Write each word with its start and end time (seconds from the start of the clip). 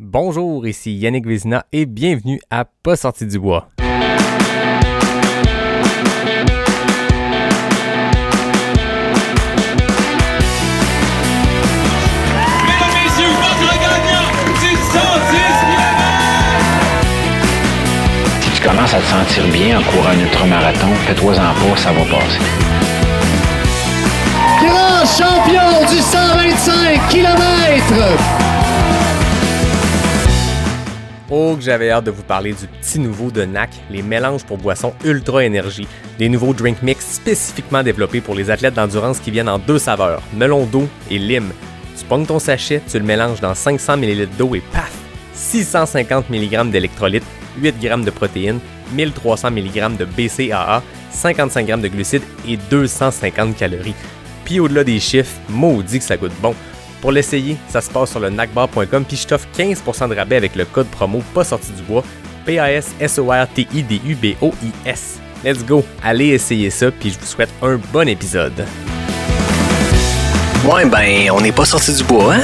Bonjour, 0.00 0.64
ici 0.64 0.92
Yannick 0.92 1.26
Vézina 1.26 1.66
et 1.72 1.84
bienvenue 1.84 2.38
à 2.50 2.64
Pas 2.64 2.94
sorti 2.94 3.26
du 3.26 3.40
bois. 3.40 3.66
Mesdames, 3.78 3.98
messieurs, 12.94 13.26
votre 13.42 13.74
gagnant 13.74 14.30
du 14.60 14.70
110 14.70 14.78
Si 18.40 18.50
tu 18.52 18.62
commences 18.62 18.94
à 18.94 19.00
te 19.00 19.04
sentir 19.04 19.48
bien 19.48 19.80
en 19.80 19.82
courant 19.82 20.10
un 20.10 20.20
ultramarathon, 20.20 20.94
fais-toi-en 21.08 21.34
pas, 21.34 21.76
ça 21.76 21.90
va 21.90 22.04
passer. 22.04 22.38
grand 24.60 25.04
champion 25.04 25.84
du 25.90 25.98
125 25.98 27.08
km. 27.08 27.38
Oh, 31.30 31.56
que 31.56 31.62
j'avais 31.62 31.90
hâte 31.90 32.04
de 32.04 32.10
vous 32.10 32.22
parler 32.22 32.54
du 32.54 32.66
petit 32.66 32.98
nouveau 32.98 33.30
de 33.30 33.44
NAC, 33.44 33.68
les 33.90 34.00
mélanges 34.00 34.44
pour 34.44 34.56
boissons 34.56 34.94
Ultra 35.04 35.44
Énergie, 35.44 35.86
des 36.18 36.30
nouveaux 36.30 36.54
drink 36.54 36.82
mix 36.82 37.04
spécifiquement 37.04 37.82
développés 37.82 38.22
pour 38.22 38.34
les 38.34 38.50
athlètes 38.50 38.72
d'endurance 38.72 39.20
qui 39.20 39.30
viennent 39.30 39.50
en 39.50 39.58
deux 39.58 39.78
saveurs, 39.78 40.22
melon 40.34 40.64
d'eau 40.64 40.88
et 41.10 41.18
lime. 41.18 41.52
Tu 41.98 42.04
pognes 42.06 42.24
ton 42.24 42.38
sachet, 42.38 42.80
tu 42.90 42.98
le 42.98 43.04
mélanges 43.04 43.42
dans 43.42 43.54
500 43.54 43.98
ml 43.98 44.26
d'eau 44.38 44.54
et 44.54 44.62
paf! 44.72 44.90
650 45.34 46.30
mg 46.30 46.70
d'électrolytes, 46.70 47.26
8 47.60 47.74
g 47.78 47.90
de 47.90 48.10
protéines, 48.10 48.60
1300 48.94 49.50
mg 49.50 49.98
de 49.98 50.06
BCAA, 50.06 50.82
55 51.10 51.66
g 51.66 51.76
de 51.76 51.88
glucides 51.88 52.22
et 52.48 52.56
250 52.70 53.54
calories. 53.54 53.94
Puis 54.46 54.60
au-delà 54.60 54.82
des 54.82 54.98
chiffres, 54.98 55.36
maudit 55.50 55.98
que 55.98 56.04
ça 56.06 56.16
goûte 56.16 56.32
bon. 56.40 56.54
Pour 57.00 57.12
l'essayer, 57.12 57.56
ça 57.68 57.80
se 57.80 57.88
passe 57.90 58.10
sur 58.10 58.18
le 58.18 58.28
nacbar.com 58.28 59.04
puis 59.06 59.16
je 59.16 59.28
t'offre 59.28 59.46
15% 59.56 60.08
de 60.08 60.16
rabais 60.16 60.34
avec 60.36 60.56
le 60.56 60.64
code 60.64 60.88
promo 60.88 61.22
pas 61.32 61.44
sorti 61.44 61.70
du 61.72 61.82
bois 61.82 62.02
P-A-S-S-O-R-T-I-D-U-B-O-I-S. 62.44 65.20
Let's 65.44 65.64
go, 65.64 65.84
allez 66.02 66.30
essayer 66.30 66.70
ça 66.70 66.90
puis 66.90 67.10
je 67.10 67.20
vous 67.20 67.26
souhaite 67.26 67.50
un 67.62 67.76
bon 67.92 68.08
épisode. 68.08 68.66
Ouais, 70.64 70.84
ben, 70.86 71.30
on 71.30 71.40
n'est 71.40 71.52
pas 71.52 71.64
sorti 71.64 71.94
du 71.94 72.02
bois, 72.02 72.34
hein? 72.34 72.42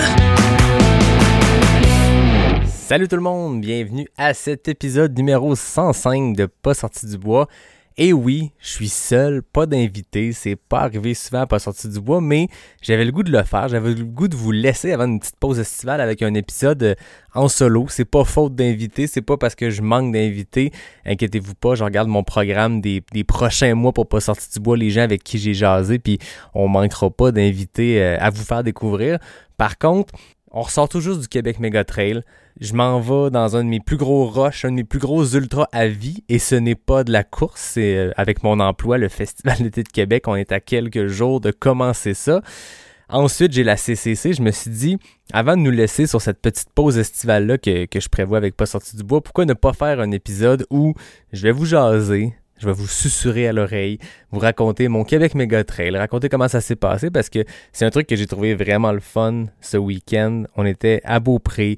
Salut 2.64 3.08
tout 3.08 3.16
le 3.16 3.22
monde, 3.22 3.60
bienvenue 3.60 4.06
à 4.16 4.34
cet 4.34 4.68
épisode 4.68 5.18
numéro 5.18 5.56
105 5.56 6.36
de 6.36 6.46
Pas 6.46 6.74
sorti 6.74 7.06
du 7.06 7.18
bois. 7.18 7.48
Et 7.96 8.12
oui, 8.12 8.50
je 8.58 8.70
suis 8.70 8.88
seul, 8.88 9.40
pas 9.44 9.66
d'invité, 9.66 10.32
c'est 10.32 10.56
pas 10.56 10.80
arrivé 10.80 11.14
souvent 11.14 11.42
à 11.42 11.46
Pas 11.46 11.60
sorti 11.60 11.88
du 11.88 12.00
bois, 12.00 12.20
mais 12.20 12.48
j'avais 12.82 13.04
le 13.04 13.12
goût 13.12 13.22
de 13.22 13.30
le 13.30 13.44
faire, 13.44 13.68
j'avais 13.68 13.94
le 13.94 14.04
goût 14.04 14.26
de 14.26 14.34
vous 14.34 14.50
laisser 14.50 14.90
avant 14.90 15.04
une 15.04 15.20
petite 15.20 15.36
pause 15.36 15.60
estivale 15.60 16.00
avec 16.00 16.20
un 16.20 16.34
épisode 16.34 16.82
euh, 16.82 16.94
en 17.34 17.46
solo. 17.46 17.86
C'est 17.88 18.04
pas 18.04 18.24
faute 18.24 18.56
d'invités, 18.56 19.06
c'est 19.06 19.22
pas 19.22 19.36
parce 19.36 19.54
que 19.54 19.70
je 19.70 19.80
manque 19.80 20.12
d'invités. 20.12 20.72
Inquiétez-vous 21.06 21.54
pas, 21.54 21.76
je 21.76 21.84
regarde 21.84 22.08
mon 22.08 22.24
programme 22.24 22.80
des, 22.80 23.00
prochains 23.28 23.76
mois 23.76 23.92
pour 23.92 24.08
Pas 24.08 24.18
sorti 24.18 24.50
du 24.52 24.58
bois, 24.58 24.76
les 24.76 24.90
gens 24.90 25.02
avec 25.02 25.22
qui 25.22 25.38
j'ai 25.38 25.54
jasé, 25.54 26.00
puis 26.00 26.18
on 26.52 26.66
manquera 26.66 27.10
pas 27.10 27.30
d'invités 27.30 28.02
euh, 28.02 28.16
à 28.18 28.30
vous 28.30 28.42
faire 28.42 28.64
découvrir. 28.64 29.20
Par 29.56 29.78
contre, 29.78 30.12
on 30.50 30.62
ressort 30.62 30.88
juste 31.00 31.20
du 31.20 31.28
Québec 31.28 31.60
Mega 31.60 31.84
Trail. 31.84 32.22
Je 32.60 32.72
m'en 32.74 33.00
vais 33.00 33.30
dans 33.30 33.56
un 33.56 33.64
de 33.64 33.68
mes 33.68 33.80
plus 33.80 33.96
gros 33.96 34.26
rushs, 34.26 34.64
un 34.64 34.70
de 34.70 34.76
mes 34.76 34.84
plus 34.84 35.00
gros 35.00 35.24
ultras 35.26 35.66
à 35.72 35.88
vie, 35.88 36.22
et 36.28 36.38
ce 36.38 36.54
n'est 36.54 36.76
pas 36.76 37.02
de 37.02 37.10
la 37.10 37.24
course, 37.24 37.60
c'est 37.60 37.96
euh, 37.96 38.12
avec 38.16 38.44
mon 38.44 38.60
emploi, 38.60 38.96
le 38.96 39.08
Festival 39.08 39.58
d'été 39.60 39.82
de 39.82 39.88
Québec. 39.88 40.28
On 40.28 40.36
est 40.36 40.52
à 40.52 40.60
quelques 40.60 41.08
jours 41.08 41.40
de 41.40 41.50
commencer 41.50 42.14
ça. 42.14 42.42
Ensuite, 43.08 43.52
j'ai 43.52 43.64
la 43.64 43.76
CCC. 43.76 44.32
Je 44.34 44.42
me 44.42 44.52
suis 44.52 44.70
dit, 44.70 44.98
avant 45.32 45.56
de 45.56 45.62
nous 45.62 45.70
laisser 45.70 46.06
sur 46.06 46.22
cette 46.22 46.40
petite 46.40 46.68
pause 46.74 46.96
estivale-là 46.96 47.58
que, 47.58 47.86
que 47.86 48.00
je 48.00 48.08
prévois 48.08 48.38
avec 48.38 48.56
Pas 48.56 48.66
sorti 48.66 48.96
du 48.96 49.02
bois, 49.02 49.20
pourquoi 49.20 49.44
ne 49.46 49.54
pas 49.54 49.72
faire 49.72 50.00
un 50.00 50.10
épisode 50.12 50.64
où 50.70 50.94
je 51.32 51.42
vais 51.42 51.52
vous 51.52 51.66
jaser, 51.66 52.34
je 52.58 52.66
vais 52.66 52.72
vous 52.72 52.86
susurrer 52.86 53.48
à 53.48 53.52
l'oreille, 53.52 53.98
vous 54.30 54.38
raconter 54.38 54.88
mon 54.88 55.04
Québec 55.04 55.34
Mega 55.34 55.64
Trail, 55.64 55.96
raconter 55.96 56.28
comment 56.28 56.48
ça 56.48 56.60
s'est 56.60 56.76
passé 56.76 57.10
parce 57.10 57.28
que 57.28 57.44
c'est 57.72 57.84
un 57.84 57.90
truc 57.90 58.06
que 58.06 58.16
j'ai 58.16 58.26
trouvé 58.26 58.54
vraiment 58.54 58.92
le 58.92 59.00
fun 59.00 59.46
ce 59.60 59.76
week-end. 59.76 60.44
On 60.56 60.64
était 60.64 61.00
à 61.04 61.20
Beaupré, 61.20 61.76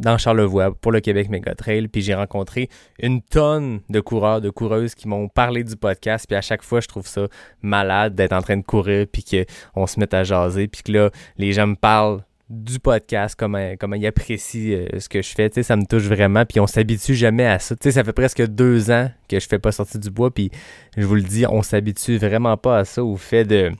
dans 0.00 0.18
Charlevoix 0.18 0.74
pour 0.74 0.92
le 0.92 1.00
Québec 1.00 1.28
Mega 1.28 1.54
Trail, 1.54 1.88
puis 1.88 2.02
j'ai 2.02 2.14
rencontré 2.14 2.68
une 2.98 3.22
tonne 3.22 3.80
de 3.88 4.00
coureurs, 4.00 4.40
de 4.40 4.50
coureuses 4.50 4.94
qui 4.94 5.08
m'ont 5.08 5.28
parlé 5.28 5.64
du 5.64 5.76
podcast, 5.76 6.26
puis 6.28 6.36
à 6.36 6.42
chaque 6.42 6.62
fois 6.62 6.80
je 6.80 6.88
trouve 6.88 7.06
ça 7.06 7.26
malade 7.62 8.14
d'être 8.14 8.32
en 8.32 8.42
train 8.42 8.56
de 8.56 8.64
courir 8.64 9.06
puis 9.10 9.24
qu'on 9.24 9.86
se 9.86 9.98
mette 9.98 10.14
à 10.14 10.24
jaser, 10.24 10.68
puis 10.68 10.82
que 10.82 10.92
là 10.92 11.10
les 11.36 11.52
gens 11.52 11.66
me 11.66 11.76
parlent 11.76 12.22
du 12.50 12.78
podcast, 12.78 13.34
comment, 13.38 13.74
comment 13.78 13.96
ils 13.96 14.06
apprécient 14.06 14.78
euh, 14.78 14.98
ce 14.98 15.08
que 15.08 15.20
je 15.20 15.28
fais, 15.28 15.50
tu 15.50 15.56
sais, 15.56 15.62
ça 15.62 15.76
me 15.76 15.84
touche 15.84 16.04
vraiment, 16.04 16.46
puis 16.46 16.60
on 16.60 16.66
s'habitue 16.66 17.14
jamais 17.14 17.46
à 17.46 17.58
ça. 17.58 17.76
Tu 17.76 17.84
sais, 17.84 17.92
ça 17.92 18.04
fait 18.04 18.12
presque 18.12 18.44
deux 18.46 18.90
ans 18.90 19.10
que 19.28 19.38
je 19.38 19.46
fais 19.46 19.58
pas 19.58 19.72
sortir 19.72 20.00
du 20.00 20.10
bois, 20.10 20.30
puis 20.32 20.50
je 20.96 21.04
vous 21.04 21.14
le 21.14 21.22
dis, 21.22 21.44
on 21.46 21.62
s'habitue 21.62 22.16
vraiment 22.16 22.56
pas 22.56 22.78
à 22.78 22.84
ça, 22.84 23.04
au 23.04 23.16
fait 23.16 23.44
de 23.44 23.72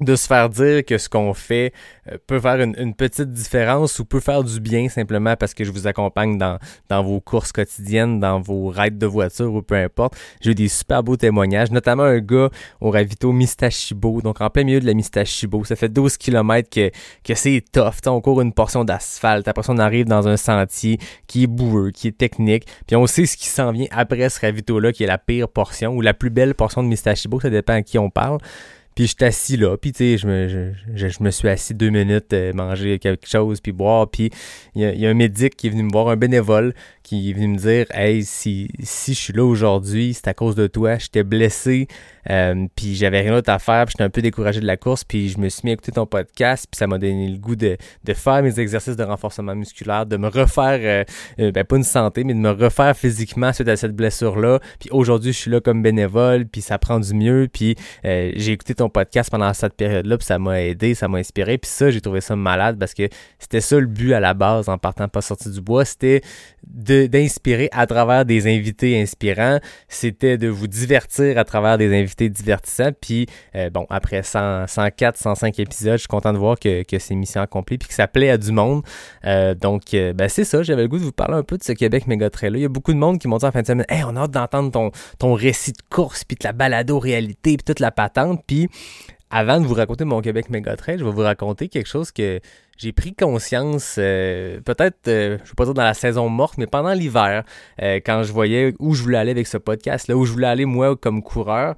de 0.00 0.16
se 0.16 0.26
faire 0.26 0.48
dire 0.48 0.84
que 0.84 0.98
ce 0.98 1.08
qu'on 1.08 1.34
fait 1.34 1.72
euh, 2.10 2.16
peut 2.26 2.40
faire 2.40 2.60
une, 2.60 2.94
petite 2.94 3.30
différence 3.30 3.98
ou 3.98 4.04
peut 4.04 4.20
faire 4.20 4.42
du 4.42 4.60
bien 4.60 4.88
simplement 4.88 5.36
parce 5.36 5.54
que 5.54 5.64
je 5.64 5.70
vous 5.70 5.86
accompagne 5.86 6.38
dans, 6.38 6.58
dans 6.88 7.02
vos 7.02 7.20
courses 7.20 7.52
quotidiennes, 7.52 8.20
dans 8.20 8.40
vos 8.40 8.68
rides 8.68 8.98
de 8.98 9.06
voiture 9.06 9.52
ou 9.52 9.62
peu 9.62 9.76
importe. 9.76 10.16
J'ai 10.40 10.52
eu 10.52 10.54
des 10.54 10.68
super 10.68 11.02
beaux 11.02 11.16
témoignages, 11.16 11.70
notamment 11.70 12.04
un 12.04 12.18
gars 12.18 12.50
au 12.80 12.90
ravito 12.90 13.32
Mistachibo, 13.32 14.20
donc 14.20 14.40
en 14.40 14.50
plein 14.50 14.64
milieu 14.64 14.80
de 14.80 14.86
la 14.86 14.94
Mistachibo. 14.94 15.64
Ça 15.64 15.76
fait 15.76 15.88
12 15.88 16.16
km 16.16 16.68
que, 16.68 16.90
que 17.22 17.34
c'est 17.34 17.62
tough. 17.72 17.94
On 18.06 18.20
court 18.20 18.40
une 18.40 18.52
portion 18.52 18.84
d'asphalte, 18.84 19.48
après 19.48 19.62
on 19.68 19.78
arrive 19.78 20.06
dans 20.06 20.28
un 20.28 20.36
sentier 20.36 20.98
qui 21.26 21.44
est 21.44 21.48
boueux, 21.48 21.90
qui 21.90 22.08
est 22.08 22.16
technique, 22.16 22.66
puis 22.86 22.96
on 22.96 23.06
sait 23.06 23.26
ce 23.26 23.36
qui 23.36 23.46
s'en 23.46 23.72
vient 23.72 23.86
après 23.90 24.28
ce 24.28 24.40
ravito-là, 24.40 24.92
qui 24.92 25.04
est 25.04 25.08
la 25.08 25.18
pire 25.18 25.48
portion 25.48 25.94
ou 25.94 26.00
la 26.00 26.14
plus 26.14 26.30
belle 26.30 26.54
portion 26.54 26.82
de 26.82 26.88
Mistachibo, 26.88 27.40
ça 27.40 27.50
dépend 27.50 27.74
à 27.74 27.82
qui 27.82 27.98
on 27.98 28.10
parle. 28.10 28.38
Puis 28.94 29.06
je 29.06 29.14
suis 29.16 29.24
assis 29.24 29.56
là, 29.56 29.76
puis 29.76 29.92
tu 29.92 29.98
sais, 29.98 30.18
je 30.18 30.26
me, 30.26 30.48
je, 30.48 30.72
je, 30.94 31.08
je 31.08 31.22
me 31.22 31.30
suis 31.30 31.48
assis 31.48 31.74
deux 31.74 31.90
minutes, 31.90 32.32
euh, 32.32 32.52
manger 32.52 32.98
quelque 32.98 33.26
chose, 33.28 33.60
puis 33.60 33.72
boire, 33.72 34.08
puis 34.08 34.30
il 34.74 34.82
y, 34.82 35.00
y 35.00 35.06
a 35.06 35.10
un 35.10 35.14
médic 35.14 35.56
qui 35.56 35.66
est 35.66 35.70
venu 35.70 35.82
me 35.82 35.92
voir, 35.92 36.08
un 36.08 36.16
bénévole, 36.16 36.74
qui 37.04 37.30
est 37.30 37.32
venu 37.34 37.48
me 37.48 37.58
dire, 37.58 37.84
hey, 37.90 38.24
si, 38.24 38.68
si 38.82 39.12
je 39.12 39.18
suis 39.20 39.32
là 39.34 39.44
aujourd'hui, 39.44 40.14
c'est 40.14 40.26
à 40.26 40.34
cause 40.34 40.54
de 40.56 40.66
toi, 40.66 40.96
j'étais 40.96 41.22
blessé, 41.22 41.86
euh, 42.30 42.66
puis 42.74 42.94
j'avais 42.94 43.20
rien 43.20 43.32
d'autre 43.32 43.50
à 43.50 43.58
faire, 43.58 43.84
puis 43.84 43.92
j'étais 43.92 44.04
un 44.04 44.08
peu 44.10 44.22
découragé 44.22 44.58
de 44.60 44.66
la 44.66 44.78
course, 44.78 45.04
puis 45.04 45.28
je 45.28 45.38
me 45.38 45.50
suis 45.50 45.60
mis 45.64 45.70
à 45.70 45.74
écouter 45.74 45.92
ton 45.92 46.06
podcast, 46.06 46.66
puis 46.70 46.78
ça 46.78 46.86
m'a 46.86 46.96
donné 46.96 47.28
le 47.28 47.36
goût 47.36 47.56
de, 47.56 47.76
de 48.04 48.14
faire 48.14 48.42
mes 48.42 48.58
exercices 48.58 48.96
de 48.96 49.04
renforcement 49.04 49.54
musculaire, 49.54 50.06
de 50.06 50.16
me 50.16 50.28
refaire, 50.28 50.80
euh, 50.82 51.04
euh, 51.44 51.52
ben 51.52 51.62
pas 51.62 51.76
une 51.76 51.84
santé, 51.84 52.24
mais 52.24 52.32
de 52.32 52.38
me 52.38 52.50
refaire 52.50 52.96
physiquement 52.96 53.52
suite 53.52 53.68
à 53.68 53.76
cette 53.76 53.94
blessure-là, 53.94 54.60
puis 54.80 54.88
aujourd'hui 54.90 55.34
je 55.34 55.38
suis 55.38 55.50
là 55.50 55.60
comme 55.60 55.82
bénévole, 55.82 56.46
puis 56.46 56.62
ça 56.62 56.78
prend 56.78 56.98
du 57.00 57.12
mieux, 57.12 57.48
puis 57.52 57.76
euh, 58.06 58.32
j'ai 58.34 58.52
écouté 58.52 58.74
ton 58.74 58.88
podcast 58.88 59.30
pendant 59.30 59.52
cette 59.52 59.74
période-là, 59.74 60.16
puis 60.16 60.26
ça 60.26 60.38
m'a 60.38 60.62
aidé, 60.62 60.94
ça 60.94 61.06
m'a 61.08 61.18
inspiré, 61.18 61.58
puis 61.58 61.70
ça, 61.70 61.90
j'ai 61.90 62.00
trouvé 62.00 62.22
ça 62.22 62.34
malade 62.34 62.78
parce 62.78 62.94
que 62.94 63.06
c'était 63.38 63.60
ça 63.60 63.78
le 63.78 63.86
but 63.86 64.14
à 64.14 64.20
la 64.20 64.32
base 64.32 64.70
en 64.70 64.78
partant 64.78 65.06
pas 65.06 65.20
sorti 65.20 65.50
du 65.50 65.60
bois, 65.60 65.84
c'était 65.84 66.22
de- 66.66 66.93
d'inspirer 66.94 67.68
à 67.72 67.86
travers 67.86 68.24
des 68.24 68.46
invités 68.46 69.00
inspirants, 69.00 69.58
c'était 69.88 70.38
de 70.38 70.48
vous 70.48 70.66
divertir 70.66 71.38
à 71.38 71.44
travers 71.44 71.78
des 71.78 71.94
invités 71.98 72.28
divertissants, 72.28 72.92
puis 73.00 73.26
euh, 73.54 73.70
bon, 73.70 73.86
après 73.90 74.22
100, 74.22 74.66
104, 74.66 75.18
105 75.18 75.58
épisodes, 75.58 75.94
je 75.94 75.98
suis 75.98 76.08
content 76.08 76.32
de 76.32 76.38
voir 76.38 76.58
que, 76.58 76.82
que 76.82 76.98
c'est 76.98 77.14
mission 77.14 77.40
accomplie, 77.40 77.78
puis 77.78 77.88
que 77.88 77.94
ça 77.94 78.06
plaît 78.06 78.30
à 78.30 78.38
du 78.38 78.52
monde. 78.52 78.82
Euh, 79.24 79.54
donc, 79.54 79.94
euh, 79.94 80.12
ben 80.12 80.28
c'est 80.28 80.44
ça, 80.44 80.62
j'avais 80.62 80.82
le 80.82 80.88
goût 80.88 80.98
de 80.98 81.04
vous 81.04 81.12
parler 81.12 81.34
un 81.34 81.42
peu 81.42 81.58
de 81.58 81.64
ce 81.64 81.72
Québec 81.72 82.06
méga 82.06 82.30
trail 82.30 82.50
là. 82.50 82.58
Il 82.58 82.62
y 82.62 82.66
a 82.66 82.68
beaucoup 82.68 82.92
de 82.92 82.98
monde 82.98 83.18
qui 83.18 83.28
m'ont 83.28 83.38
dit 83.38 83.44
en 83.44 83.52
fin 83.52 83.62
de 83.62 83.66
semaine, 83.66 83.86
hey, 83.88 84.04
on 84.04 84.16
a 84.16 84.20
hâte 84.20 84.30
d'entendre 84.30 84.70
ton, 84.70 84.90
ton 85.18 85.34
récit 85.34 85.72
de 85.72 85.82
course, 85.90 86.24
puis 86.24 86.36
de 86.36 86.44
la 86.44 86.52
balado 86.52 86.98
réalité, 86.98 87.56
puis 87.56 87.64
toute 87.64 87.80
la 87.80 87.90
patente, 87.90 88.42
puis 88.46 88.68
avant 89.30 89.60
de 89.60 89.66
vous 89.66 89.74
raconter 89.74 90.04
mon 90.04 90.20
Québec 90.20 90.48
méga 90.48 90.76
trail, 90.76 90.98
je 90.98 91.04
vais 91.04 91.10
vous 91.10 91.22
raconter 91.22 91.68
quelque 91.68 91.88
chose 91.88 92.12
que 92.12 92.40
j'ai 92.76 92.92
pris 92.92 93.14
conscience, 93.14 93.96
euh, 93.98 94.60
peut-être, 94.60 95.08
euh, 95.08 95.38
je 95.44 95.50
vais 95.50 95.54
pas 95.56 95.64
dire 95.64 95.74
dans 95.74 95.84
la 95.84 95.94
saison 95.94 96.28
morte, 96.28 96.58
mais 96.58 96.66
pendant 96.66 96.92
l'hiver, 96.92 97.44
euh, 97.82 98.00
quand 98.04 98.22
je 98.22 98.32
voyais 98.32 98.74
où 98.78 98.94
je 98.94 99.02
voulais 99.02 99.18
aller 99.18 99.30
avec 99.30 99.46
ce 99.46 99.58
podcast-là, 99.58 100.16
où 100.16 100.24
je 100.24 100.32
voulais 100.32 100.46
aller 100.46 100.64
moi 100.64 100.96
comme 100.96 101.22
coureur, 101.22 101.74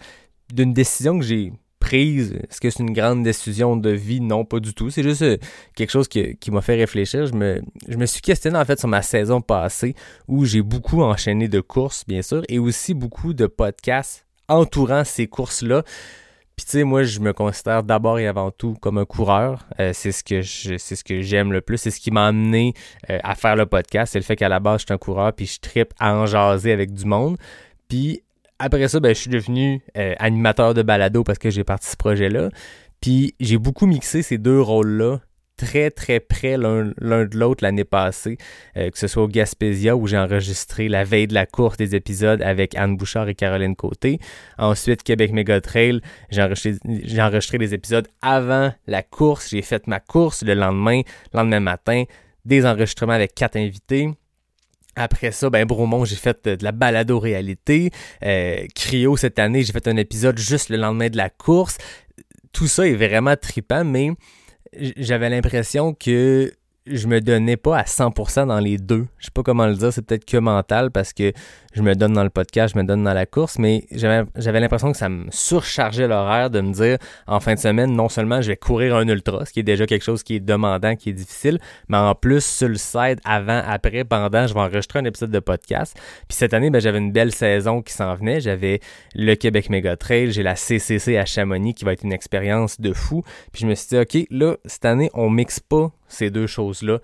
d'une 0.52 0.72
décision 0.72 1.18
que 1.18 1.24
j'ai 1.24 1.52
prise. 1.80 2.32
Est-ce 2.48 2.60
que 2.60 2.70
c'est 2.70 2.82
une 2.82 2.92
grande 2.92 3.22
décision 3.22 3.76
de 3.76 3.90
vie? 3.90 4.20
Non, 4.20 4.44
pas 4.44 4.60
du 4.60 4.74
tout. 4.74 4.90
C'est 4.90 5.02
juste 5.02 5.24
quelque 5.74 5.90
chose 5.90 6.08
qui 6.08 6.50
m'a 6.50 6.60
fait 6.60 6.76
réfléchir. 6.76 7.26
Je 7.26 7.34
me 7.34 8.06
suis 8.06 8.22
questionné 8.22 8.58
en 8.58 8.64
fait 8.64 8.78
sur 8.78 8.88
ma 8.88 9.02
saison 9.02 9.40
passée 9.40 9.94
où 10.26 10.44
j'ai 10.44 10.62
beaucoup 10.62 11.02
enchaîné 11.02 11.48
de 11.48 11.60
courses, 11.60 12.04
bien 12.06 12.22
sûr, 12.22 12.42
et 12.48 12.58
aussi 12.58 12.94
beaucoup 12.94 13.34
de 13.34 13.46
podcasts 13.46 14.26
entourant 14.48 15.04
ces 15.04 15.26
courses-là. 15.26 15.82
Puis 16.56 16.64
tu 16.64 16.70
sais, 16.72 16.84
moi, 16.84 17.02
je 17.02 17.20
me 17.20 17.34
considère 17.34 17.82
d'abord 17.82 18.18
et 18.18 18.26
avant 18.26 18.50
tout 18.50 18.76
comme 18.80 18.96
un 18.96 19.04
coureur. 19.04 19.66
Euh, 19.78 19.90
c'est 19.92 20.10
ce 20.10 20.24
que 20.24 20.40
c'est 20.40 20.96
ce 20.96 21.04
que 21.04 21.20
j'aime 21.20 21.52
le 21.52 21.60
plus. 21.60 21.76
C'est 21.76 21.90
ce 21.90 22.00
qui 22.00 22.10
m'a 22.10 22.26
amené 22.26 22.72
euh, 23.10 23.18
à 23.22 23.34
faire 23.34 23.56
le 23.56 23.66
podcast. 23.66 24.14
C'est 24.14 24.18
le 24.18 24.24
fait 24.24 24.36
qu'à 24.36 24.48
la 24.48 24.58
base, 24.58 24.80
je 24.80 24.86
suis 24.86 24.94
un 24.94 24.98
coureur, 24.98 25.34
puis 25.34 25.44
je 25.44 25.60
tripe 25.60 25.92
à 25.98 26.14
en 26.14 26.24
jaser 26.24 26.72
avec 26.72 26.94
du 26.94 27.04
monde. 27.04 27.36
Puis 27.88 28.22
après 28.58 28.88
ça, 28.88 29.00
ben, 29.00 29.14
je 29.14 29.20
suis 29.20 29.30
devenu 29.30 29.82
euh, 29.98 30.14
animateur 30.18 30.72
de 30.72 30.80
balado 30.80 31.24
parce 31.24 31.38
que 31.38 31.50
j'ai 31.50 31.62
parti 31.62 31.90
ce 31.90 31.96
projet-là. 31.96 32.48
Puis 33.02 33.34
j'ai 33.38 33.58
beaucoup 33.58 33.84
mixé 33.84 34.22
ces 34.22 34.38
deux 34.38 34.60
rôles-là 34.60 35.20
très 35.56 35.90
très 35.90 36.20
près 36.20 36.56
l'un 36.56 36.84
de 36.84 37.36
l'autre 37.36 37.64
l'année 37.64 37.84
passée, 37.84 38.38
euh, 38.76 38.90
que 38.90 38.98
ce 38.98 39.06
soit 39.06 39.22
au 39.22 39.28
Gaspésia 39.28 39.96
où 39.96 40.06
j'ai 40.06 40.18
enregistré 40.18 40.88
la 40.88 41.04
veille 41.04 41.26
de 41.26 41.34
la 41.34 41.46
course 41.46 41.76
des 41.76 41.94
épisodes 41.94 42.42
avec 42.42 42.74
Anne 42.74 42.96
Bouchard 42.96 43.28
et 43.28 43.34
Caroline 43.34 43.76
Côté. 43.76 44.20
Ensuite, 44.58 45.02
Québec 45.02 45.32
Mega 45.32 45.60
Trail, 45.60 46.00
j'ai 46.30 46.42
enregistré, 46.42 46.78
enregistré 47.20 47.58
les 47.58 47.74
épisodes 47.74 48.08
avant 48.22 48.72
la 48.86 49.02
course. 49.02 49.50
J'ai 49.50 49.62
fait 49.62 49.86
ma 49.86 50.00
course 50.00 50.42
le 50.42 50.54
lendemain, 50.54 51.02
le 51.32 51.38
lendemain 51.38 51.60
matin, 51.60 52.04
des 52.44 52.66
enregistrements 52.66 53.14
avec 53.14 53.34
quatre 53.34 53.56
invités. 53.56 54.10
Après 54.96 55.30
ça, 55.30 55.50
ben 55.50 55.66
Bromont, 55.66 56.06
j'ai 56.06 56.16
fait 56.16 56.48
de, 56.48 56.64
la 56.64 56.72
balado-réalité. 56.72 57.90
Euh, 58.24 58.66
Cryo, 58.74 59.16
cette 59.18 59.38
année, 59.38 59.62
j'ai 59.62 59.72
fait 59.72 59.88
un 59.88 59.96
épisode 59.98 60.38
juste 60.38 60.70
le 60.70 60.78
lendemain 60.78 61.10
de 61.10 61.18
la 61.18 61.28
course. 61.28 61.76
Tout 62.52 62.66
ça 62.66 62.86
est 62.86 62.94
vraiment 62.94 63.36
tripant, 63.36 63.84
mais 63.84 64.12
j'avais 64.96 65.30
l'impression 65.30 65.94
que 65.94 66.52
je 66.86 67.06
me 67.08 67.20
donnais 67.20 67.56
pas 67.56 67.78
à 67.78 67.82
100% 67.82 68.46
dans 68.46 68.60
les 68.60 68.78
deux. 68.78 69.06
Je 69.18 69.26
sais 69.26 69.30
pas 69.32 69.42
comment 69.42 69.66
le 69.66 69.74
dire, 69.74 69.92
c'est 69.92 70.02
peut-être 70.02 70.24
que 70.24 70.36
mental 70.36 70.90
parce 70.90 71.12
que 71.12 71.32
je 71.76 71.82
me 71.82 71.94
donne 71.94 72.14
dans 72.14 72.24
le 72.24 72.30
podcast, 72.30 72.74
je 72.74 72.80
me 72.80 72.84
donne 72.84 73.04
dans 73.04 73.12
la 73.12 73.26
course, 73.26 73.58
mais 73.58 73.84
j'avais 73.92 74.60
l'impression 74.60 74.92
que 74.92 74.96
ça 74.96 75.10
me 75.10 75.26
surchargeait 75.30 76.08
l'horaire 76.08 76.48
de 76.48 76.62
me 76.62 76.72
dire 76.72 76.96
en 77.26 77.38
fin 77.38 77.54
de 77.54 77.58
semaine, 77.58 77.94
non 77.94 78.08
seulement 78.08 78.40
je 78.40 78.48
vais 78.48 78.56
courir 78.56 78.96
un 78.96 79.06
ultra, 79.06 79.44
ce 79.44 79.52
qui 79.52 79.60
est 79.60 79.62
déjà 79.62 79.86
quelque 79.86 80.02
chose 80.02 80.22
qui 80.22 80.36
est 80.36 80.40
demandant, 80.40 80.96
qui 80.96 81.10
est 81.10 81.12
difficile, 81.12 81.58
mais 81.88 81.98
en 81.98 82.14
plus 82.14 82.42
sur 82.42 82.68
le 82.68 82.76
side, 82.76 83.20
avant, 83.24 83.62
après, 83.66 84.04
pendant, 84.04 84.46
je 84.46 84.54
vais 84.54 84.60
enregistrer 84.60 85.00
un 85.00 85.04
épisode 85.04 85.30
de 85.30 85.38
podcast. 85.38 85.94
Puis 86.26 86.36
cette 86.38 86.54
année, 86.54 86.70
ben, 86.70 86.80
j'avais 86.80 86.98
une 86.98 87.12
belle 87.12 87.32
saison 87.32 87.82
qui 87.82 87.92
s'en 87.92 88.14
venait. 88.14 88.40
J'avais 88.40 88.80
le 89.14 89.34
Québec 89.34 89.68
Mega 89.68 89.98
Trail, 89.98 90.32
j'ai 90.32 90.42
la 90.42 90.56
CCC 90.56 91.18
à 91.18 91.26
Chamonix 91.26 91.74
qui 91.74 91.84
va 91.84 91.92
être 91.92 92.04
une 92.04 92.12
expérience 92.12 92.80
de 92.80 92.94
fou. 92.94 93.22
Puis 93.52 93.62
je 93.62 93.66
me 93.66 93.74
suis 93.74 93.88
dit, 93.88 93.98
OK, 93.98 94.26
là, 94.30 94.56
cette 94.64 94.86
année, 94.86 95.10
on 95.12 95.28
mixe 95.28 95.60
pas 95.60 95.92
ces 96.08 96.30
deux 96.30 96.46
choses-là 96.46 97.00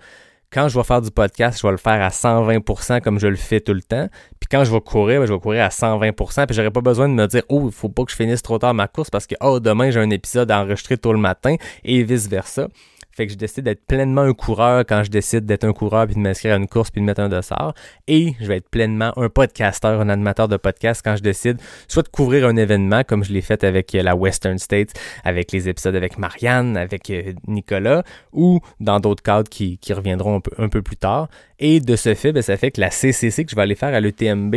quand 0.53 0.69
je 0.69 0.77
vais 0.77 0.83
faire 0.83 1.01
du 1.01 1.09
podcast, 1.09 1.59
je 1.59 1.65
vais 1.65 1.71
le 1.71 1.77
faire 1.77 2.01
à 2.01 2.09
120% 2.09 3.01
comme 3.01 3.19
je 3.19 3.27
le 3.27 3.35
fais 3.35 3.59
tout 3.59 3.73
le 3.73 3.81
temps. 3.81 4.07
Puis 4.39 4.47
quand 4.49 4.63
je 4.63 4.71
vais 4.71 4.81
courir, 4.81 5.21
ben, 5.21 5.25
je 5.25 5.33
vais 5.33 5.39
courir 5.39 5.63
à 5.63 5.69
120%. 5.69 6.45
Puis 6.45 6.55
j'aurais 6.55 6.71
pas 6.71 6.81
besoin 6.81 7.09
de 7.09 7.13
me 7.13 7.25
dire, 7.25 7.41
oh, 7.49 7.63
il 7.65 7.71
faut 7.71 7.89
pas 7.89 8.03
que 8.05 8.11
je 8.11 8.15
finisse 8.15 8.43
trop 8.43 8.59
tard 8.59 8.73
ma 8.73 8.87
course 8.87 9.09
parce 9.09 9.25
que, 9.25 9.35
oh, 9.41 9.59
demain 9.59 9.89
j'ai 9.89 9.99
un 9.99 10.09
épisode 10.11 10.51
à 10.51 10.61
enregistrer 10.61 10.97
tôt 10.97 11.11
le 11.11 11.19
matin 11.19 11.55
et 11.83 12.03
vice 12.03 12.27
versa. 12.27 12.67
Fait 13.15 13.27
que 13.27 13.33
je 13.33 13.37
décide 13.37 13.65
d'être 13.65 13.85
pleinement 13.85 14.21
un 14.21 14.33
coureur 14.33 14.83
quand 14.87 15.03
je 15.03 15.11
décide 15.11 15.45
d'être 15.45 15.63
un 15.63 15.73
coureur 15.73 16.07
puis 16.07 16.15
de 16.15 16.19
m'inscrire 16.19 16.55
à 16.55 16.57
une 16.57 16.67
course 16.67 16.89
puis 16.89 16.99
de 16.99 17.05
mettre 17.05 17.21
un 17.21 17.29
dossard. 17.29 17.75
Et 18.07 18.33
je 18.39 18.47
vais 18.47 18.57
être 18.57 18.69
pleinement 18.69 19.13
un 19.17 19.29
podcasteur, 19.29 20.01
un 20.01 20.09
animateur 20.09 20.47
de 20.47 20.57
podcast 20.57 21.01
quand 21.03 21.15
je 21.15 21.21
décide 21.21 21.59
soit 21.87 22.03
de 22.03 22.09
couvrir 22.09 22.47
un 22.47 22.55
événement 22.55 23.03
comme 23.03 23.23
je 23.23 23.31
l'ai 23.31 23.41
fait 23.41 23.63
avec 23.63 23.93
euh, 23.93 24.01
la 24.01 24.15
Western 24.15 24.57
States, 24.57 24.93
avec 25.23 25.51
les 25.51 25.69
épisodes 25.69 25.95
avec 25.95 26.17
Marianne, 26.17 26.75
avec 26.75 27.09
euh, 27.09 27.33
Nicolas, 27.47 28.03
ou 28.31 28.59
dans 28.79 28.99
d'autres 28.99 29.23
cadres 29.23 29.49
qui, 29.49 29.77
qui 29.77 29.93
reviendront 29.93 30.37
un 30.37 30.39
peu, 30.39 30.51
un 30.57 30.69
peu, 30.69 30.81
plus 30.81 30.97
tard. 30.97 31.29
Et 31.59 31.79
de 31.79 31.95
ce 31.95 32.15
fait, 32.15 32.31
ben, 32.31 32.41
ça 32.41 32.57
fait 32.57 32.71
que 32.71 32.81
la 32.81 32.89
CCC 32.89 33.45
que 33.45 33.51
je 33.51 33.55
vais 33.55 33.61
aller 33.61 33.75
faire 33.75 33.93
à 33.93 33.99
l'ETMB, 33.99 34.55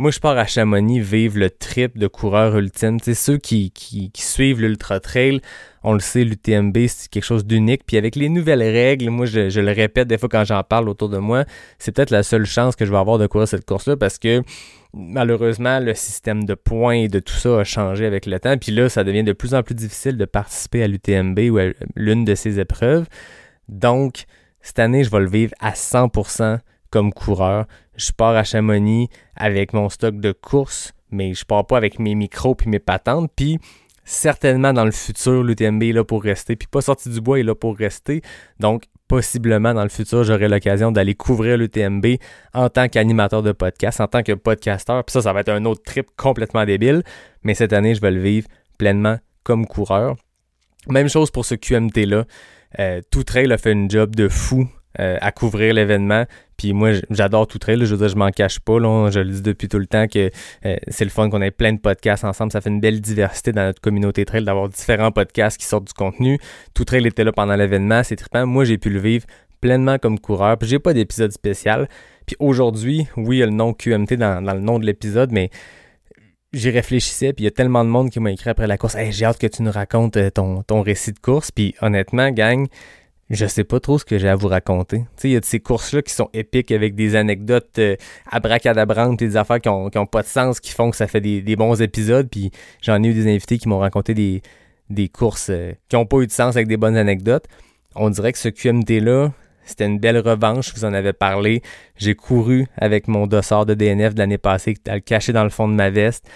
moi, 0.00 0.10
je 0.10 0.18
pars 0.18 0.38
à 0.38 0.46
Chamonix 0.46 0.98
vivre 0.98 1.38
le 1.38 1.50
trip 1.50 1.98
de 1.98 2.06
coureur 2.06 2.56
ultime. 2.56 2.98
Tu 2.98 3.12
sais, 3.12 3.14
ceux 3.14 3.36
qui, 3.36 3.70
qui, 3.70 4.10
suivent 4.14 4.58
l'Ultra 4.58 4.98
Trail, 4.98 5.42
on 5.84 5.92
le 5.92 6.00
sait, 6.00 6.24
l'UTMB, 6.24 6.74
c'est 6.88 7.10
quelque 7.10 7.24
chose 7.24 7.44
d'unique. 7.44 7.82
Puis 7.86 7.98
avec 7.98 8.16
les 8.16 8.30
nouvelles 8.30 8.62
règles, 8.62 9.10
moi, 9.10 9.26
je, 9.26 9.50
je 9.50 9.60
le 9.60 9.72
répète 9.72 10.08
des 10.08 10.16
fois 10.16 10.30
quand 10.30 10.44
j'en 10.44 10.62
parle 10.62 10.88
autour 10.88 11.10
de 11.10 11.18
moi, 11.18 11.44
c'est 11.78 11.92
peut-être 11.92 12.08
la 12.08 12.22
seule 12.22 12.46
chance 12.46 12.76
que 12.76 12.86
je 12.86 12.90
vais 12.90 12.96
avoir 12.96 13.18
de 13.18 13.26
courir 13.26 13.46
cette 13.46 13.66
course-là 13.66 13.98
parce 13.98 14.18
que 14.18 14.42
malheureusement, 14.94 15.80
le 15.80 15.92
système 15.92 16.46
de 16.46 16.54
points 16.54 16.94
et 16.94 17.08
de 17.08 17.18
tout 17.18 17.34
ça 17.34 17.58
a 17.58 17.64
changé 17.64 18.06
avec 18.06 18.24
le 18.24 18.40
temps. 18.40 18.56
Puis 18.56 18.72
là, 18.72 18.88
ça 18.88 19.04
devient 19.04 19.22
de 19.22 19.34
plus 19.34 19.54
en 19.54 19.62
plus 19.62 19.74
difficile 19.74 20.16
de 20.16 20.24
participer 20.24 20.82
à 20.82 20.88
l'UTMB 20.88 21.38
ou 21.50 21.58
à 21.58 21.64
l'une 21.94 22.24
de 22.24 22.34
ces 22.34 22.58
épreuves. 22.58 23.06
Donc, 23.68 24.24
cette 24.62 24.78
année, 24.78 25.04
je 25.04 25.10
vais 25.10 25.20
le 25.20 25.28
vivre 25.28 25.52
à 25.60 25.72
100% 25.72 26.60
comme 26.90 27.12
coureur. 27.12 27.66
Je 28.00 28.12
pars 28.12 28.34
à 28.34 28.44
Chamonix 28.44 29.10
avec 29.36 29.74
mon 29.74 29.90
stock 29.90 30.16
de 30.16 30.32
course, 30.32 30.94
mais 31.10 31.34
je 31.34 31.44
pars 31.44 31.66
pas 31.66 31.76
avec 31.76 31.98
mes 31.98 32.14
micros 32.14 32.54
puis 32.54 32.70
mes 32.70 32.78
patentes. 32.78 33.30
Puis 33.36 33.58
certainement 34.04 34.72
dans 34.72 34.86
le 34.86 34.90
futur, 34.90 35.42
l'UTMB 35.42 35.82
est 35.82 35.92
là 35.92 36.02
pour 36.02 36.22
rester. 36.22 36.56
Puis 36.56 36.66
pas 36.66 36.80
sorti 36.80 37.10
du 37.10 37.20
bois 37.20 37.40
est 37.40 37.42
là 37.42 37.54
pour 37.54 37.76
rester. 37.76 38.22
Donc 38.58 38.84
possiblement 39.06 39.74
dans 39.74 39.82
le 39.82 39.90
futur, 39.90 40.24
j'aurai 40.24 40.48
l'occasion 40.48 40.92
d'aller 40.92 41.14
couvrir 41.14 41.58
l'UTMB 41.58 42.06
en 42.54 42.70
tant 42.70 42.88
qu'animateur 42.88 43.42
de 43.42 43.52
podcast, 43.52 44.00
en 44.00 44.06
tant 44.06 44.22
que 44.22 44.32
podcasteur. 44.32 45.04
Puis 45.04 45.12
ça, 45.12 45.20
ça 45.20 45.34
va 45.34 45.40
être 45.40 45.50
un 45.50 45.66
autre 45.66 45.82
trip 45.82 46.06
complètement 46.16 46.64
débile. 46.64 47.02
Mais 47.42 47.52
cette 47.52 47.74
année, 47.74 47.94
je 47.94 48.00
vais 48.00 48.12
le 48.12 48.22
vivre 48.22 48.48
pleinement 48.78 49.18
comme 49.42 49.66
coureur. 49.66 50.16
Même 50.88 51.08
chose 51.08 51.30
pour 51.30 51.44
ce 51.44 51.54
QMT-là. 51.54 52.24
Euh, 52.78 53.02
tout 53.10 53.24
trail 53.24 53.52
a 53.52 53.58
fait 53.58 53.72
une 53.72 53.90
job 53.90 54.14
de 54.16 54.28
fou 54.28 54.68
euh, 54.98 55.18
à 55.20 55.30
couvrir 55.30 55.74
l'événement. 55.74 56.24
Puis 56.56 56.72
moi, 56.72 56.90
j'adore 57.10 57.46
tout 57.46 57.58
trail. 57.58 57.78
Je 57.80 57.94
veux 57.94 57.96
dire, 57.96 58.08
je 58.08 58.16
m'en 58.16 58.30
cache 58.30 58.58
pas. 58.58 58.78
Je 59.10 59.20
le 59.20 59.30
dis 59.30 59.42
depuis 59.42 59.68
tout 59.68 59.78
le 59.78 59.86
temps 59.86 60.08
que 60.08 60.30
euh, 60.66 60.76
c'est 60.88 61.04
le 61.04 61.10
fun 61.10 61.30
qu'on 61.30 61.40
ait 61.42 61.52
plein 61.52 61.72
de 61.72 61.78
podcasts 61.78 62.24
ensemble. 62.24 62.50
Ça 62.50 62.60
fait 62.60 62.70
une 62.70 62.80
belle 62.80 63.00
diversité 63.00 63.52
dans 63.52 63.62
notre 63.62 63.80
communauté 63.80 64.24
trail 64.24 64.44
d'avoir 64.44 64.68
différents 64.68 65.12
podcasts 65.12 65.58
qui 65.58 65.64
sortent 65.64 65.86
du 65.86 65.92
contenu. 65.92 66.38
Tout 66.74 66.84
trail 66.84 67.06
était 67.06 67.22
là 67.22 67.32
pendant 67.32 67.54
l'événement. 67.54 68.02
C'est 68.02 68.16
trippant. 68.16 68.46
Moi, 68.46 68.64
j'ai 68.64 68.78
pu 68.78 68.90
le 68.90 68.98
vivre 68.98 69.26
pleinement 69.60 69.98
comme 69.98 70.18
coureur. 70.18 70.58
Puis 70.58 70.68
j'ai 70.68 70.78
pas 70.78 70.92
d'épisode 70.92 71.30
spécial. 71.30 71.88
Puis 72.26 72.36
aujourd'hui, 72.40 73.06
oui, 73.16 73.36
il 73.36 73.40
y 73.40 73.42
a 73.42 73.46
le 73.46 73.52
nom 73.52 73.72
QMT 73.72 74.14
dans, 74.14 74.40
le 74.40 74.60
nom 74.60 74.78
de 74.78 74.86
l'épisode, 74.86 75.30
mais 75.32 75.50
j'y 76.52 76.70
réfléchissais, 76.70 77.32
puis 77.32 77.44
il 77.44 77.46
y 77.46 77.48
a 77.48 77.52
tellement 77.52 77.84
de 77.84 77.90
monde 77.90 78.10
qui 78.10 78.18
m'a 78.18 78.32
écrit 78.32 78.50
après 78.50 78.66
la 78.66 78.76
course 78.76 78.96
Hey, 78.96 79.12
j'ai 79.12 79.24
hâte 79.24 79.38
que 79.38 79.46
tu 79.46 79.62
nous 79.62 79.70
racontes 79.70 80.16
euh, 80.16 80.30
ton, 80.30 80.62
ton 80.62 80.82
récit 80.82 81.12
de 81.12 81.18
course. 81.18 81.52
Puis 81.52 81.74
honnêtement, 81.80 82.30
gang, 82.30 82.66
je 83.30 83.46
sais 83.46 83.64
pas 83.64 83.78
trop 83.78 83.98
ce 83.98 84.04
que 84.04 84.18
j'ai 84.18 84.28
à 84.28 84.34
vous 84.34 84.48
raconter. 84.48 84.98
Tu 84.98 85.06
sais, 85.16 85.28
il 85.28 85.32
y 85.32 85.36
a 85.36 85.40
de 85.40 85.44
ces 85.44 85.60
courses-là 85.60 86.02
qui 86.02 86.12
sont 86.12 86.28
épiques 86.34 86.72
avec 86.72 86.96
des 86.96 87.14
anecdotes 87.14 87.78
euh, 87.78 87.96
abracadabrantes, 88.30 89.18
des 89.18 89.36
affaires 89.36 89.60
qui 89.60 89.68
ont, 89.68 89.88
qui 89.88 89.98
ont 89.98 90.06
pas 90.06 90.22
de 90.22 90.26
sens, 90.26 90.58
qui 90.58 90.72
font 90.72 90.90
que 90.90 90.96
ça 90.96 91.06
fait 91.06 91.20
des, 91.20 91.40
des 91.40 91.54
bons 91.54 91.80
épisodes. 91.80 92.28
Puis 92.28 92.50
j'en 92.82 93.02
ai 93.02 93.06
eu 93.06 93.14
des 93.14 93.32
invités 93.32 93.58
qui 93.58 93.68
m'ont 93.68 93.78
raconté 93.78 94.14
des, 94.14 94.42
des 94.90 95.08
courses 95.08 95.50
euh, 95.50 95.72
qui 95.88 95.94
ont 95.94 96.06
pas 96.06 96.18
eu 96.18 96.26
de 96.26 96.32
sens 96.32 96.56
avec 96.56 96.66
des 96.66 96.76
bonnes 96.76 96.96
anecdotes. 96.96 97.46
On 97.94 98.10
dirait 98.10 98.32
que 98.32 98.38
ce 98.38 98.48
QMT-là, 98.48 99.32
c'était 99.64 99.86
une 99.86 100.00
belle 100.00 100.18
revanche, 100.18 100.74
vous 100.74 100.84
en 100.84 100.92
avais 100.92 101.12
parlé. 101.12 101.62
J'ai 101.96 102.16
couru 102.16 102.66
avec 102.76 103.06
mon 103.06 103.28
dossard 103.28 103.64
de 103.64 103.74
DNF 103.74 104.14
de 104.14 104.18
l'année 104.18 104.38
passée, 104.38 104.74
caché 105.04 105.32
dans 105.32 105.44
le 105.44 105.50
fond 105.50 105.68
de 105.68 105.74
ma 105.74 105.90
veste. 105.90 106.28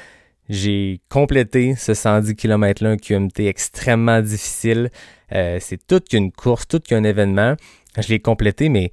J'ai 0.49 1.01
complété 1.09 1.75
ce 1.77 1.95
110 1.95 2.37
km-là, 2.37 2.91
un 2.91 2.97
QMT 2.97 3.41
extrêmement 3.41 4.21
difficile. 4.21 4.91
Euh, 5.33 5.59
c'est 5.61 5.87
toute 5.87 6.09
qu'une 6.09 6.33
course, 6.33 6.69
tout 6.69 6.81
qu'un 6.81 7.03
événement. 7.05 7.55
Je 7.99 8.09
l'ai 8.09 8.21
complété, 8.21 8.69
mais 8.69 8.91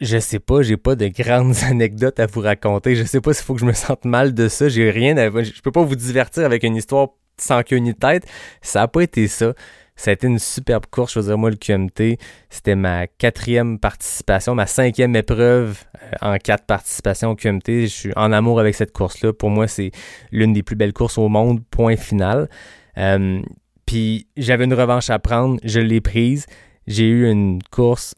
je 0.00 0.18
sais 0.18 0.38
pas, 0.38 0.62
j'ai 0.62 0.76
pas 0.76 0.94
de 0.94 1.08
grandes 1.08 1.56
anecdotes 1.68 2.20
à 2.20 2.26
vous 2.26 2.40
raconter. 2.40 2.94
Je 2.94 3.04
sais 3.04 3.20
pas 3.20 3.32
s'il 3.32 3.44
faut 3.44 3.54
que 3.54 3.60
je 3.60 3.66
me 3.66 3.72
sente 3.72 4.04
mal 4.04 4.34
de 4.34 4.48
ça. 4.48 4.68
J'ai 4.68 4.90
rien 4.90 5.16
à. 5.16 5.28
Je 5.42 5.60
peux 5.60 5.72
pas 5.72 5.82
vous 5.82 5.96
divertir 5.96 6.44
avec 6.44 6.62
une 6.62 6.76
histoire 6.76 7.08
sans 7.38 7.62
queue 7.62 7.76
ni 7.76 7.94
tête. 7.94 8.24
Ça 8.62 8.82
a 8.82 8.88
pas 8.88 9.02
été 9.02 9.26
ça. 9.28 9.54
Ça 9.98 10.12
a 10.12 10.14
été 10.14 10.28
une 10.28 10.38
superbe 10.38 10.86
course. 10.86 11.14
Je 11.14 11.18
veux 11.18 11.26
dire, 11.26 11.36
moi, 11.36 11.50
le 11.50 11.56
QMT, 11.56 12.18
c'était 12.50 12.76
ma 12.76 13.08
quatrième 13.08 13.80
participation, 13.80 14.54
ma 14.54 14.66
cinquième 14.66 15.16
épreuve 15.16 15.84
euh, 16.00 16.16
en 16.22 16.38
quatre 16.38 16.66
participations 16.66 17.30
au 17.30 17.34
QMT. 17.34 17.82
Je 17.82 17.86
suis 17.86 18.12
en 18.14 18.30
amour 18.30 18.60
avec 18.60 18.76
cette 18.76 18.92
course-là. 18.92 19.32
Pour 19.32 19.50
moi, 19.50 19.66
c'est 19.66 19.90
l'une 20.30 20.52
des 20.52 20.62
plus 20.62 20.76
belles 20.76 20.92
courses 20.92 21.18
au 21.18 21.28
monde, 21.28 21.64
point 21.68 21.96
final. 21.96 22.48
Euh, 22.96 23.42
puis 23.86 24.28
j'avais 24.36 24.64
une 24.64 24.74
revanche 24.74 25.10
à 25.10 25.18
prendre, 25.18 25.58
je 25.64 25.80
l'ai 25.80 26.00
prise. 26.00 26.46
J'ai 26.86 27.08
eu 27.08 27.28
une 27.28 27.60
course 27.70 28.14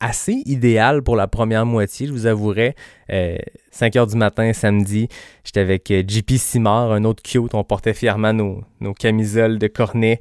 assez 0.00 0.42
idéale 0.46 1.02
pour 1.02 1.14
la 1.14 1.28
première 1.28 1.66
moitié, 1.66 2.06
je 2.06 2.12
vous 2.12 2.26
avouerai. 2.26 2.74
5 3.08 3.12
euh, 3.12 3.98
heures 4.00 4.06
du 4.06 4.16
matin, 4.16 4.52
samedi, 4.52 5.08
j'étais 5.44 5.60
avec 5.60 5.90
euh, 5.90 6.02
JP 6.06 6.32
Simard, 6.36 6.92
un 6.92 7.04
autre 7.04 7.22
cute. 7.22 7.54
On 7.54 7.64
portait 7.64 7.94
fièrement 7.94 8.32
nos, 8.32 8.94
camisoles 8.98 9.58
de 9.58 9.66
cornet 9.66 10.18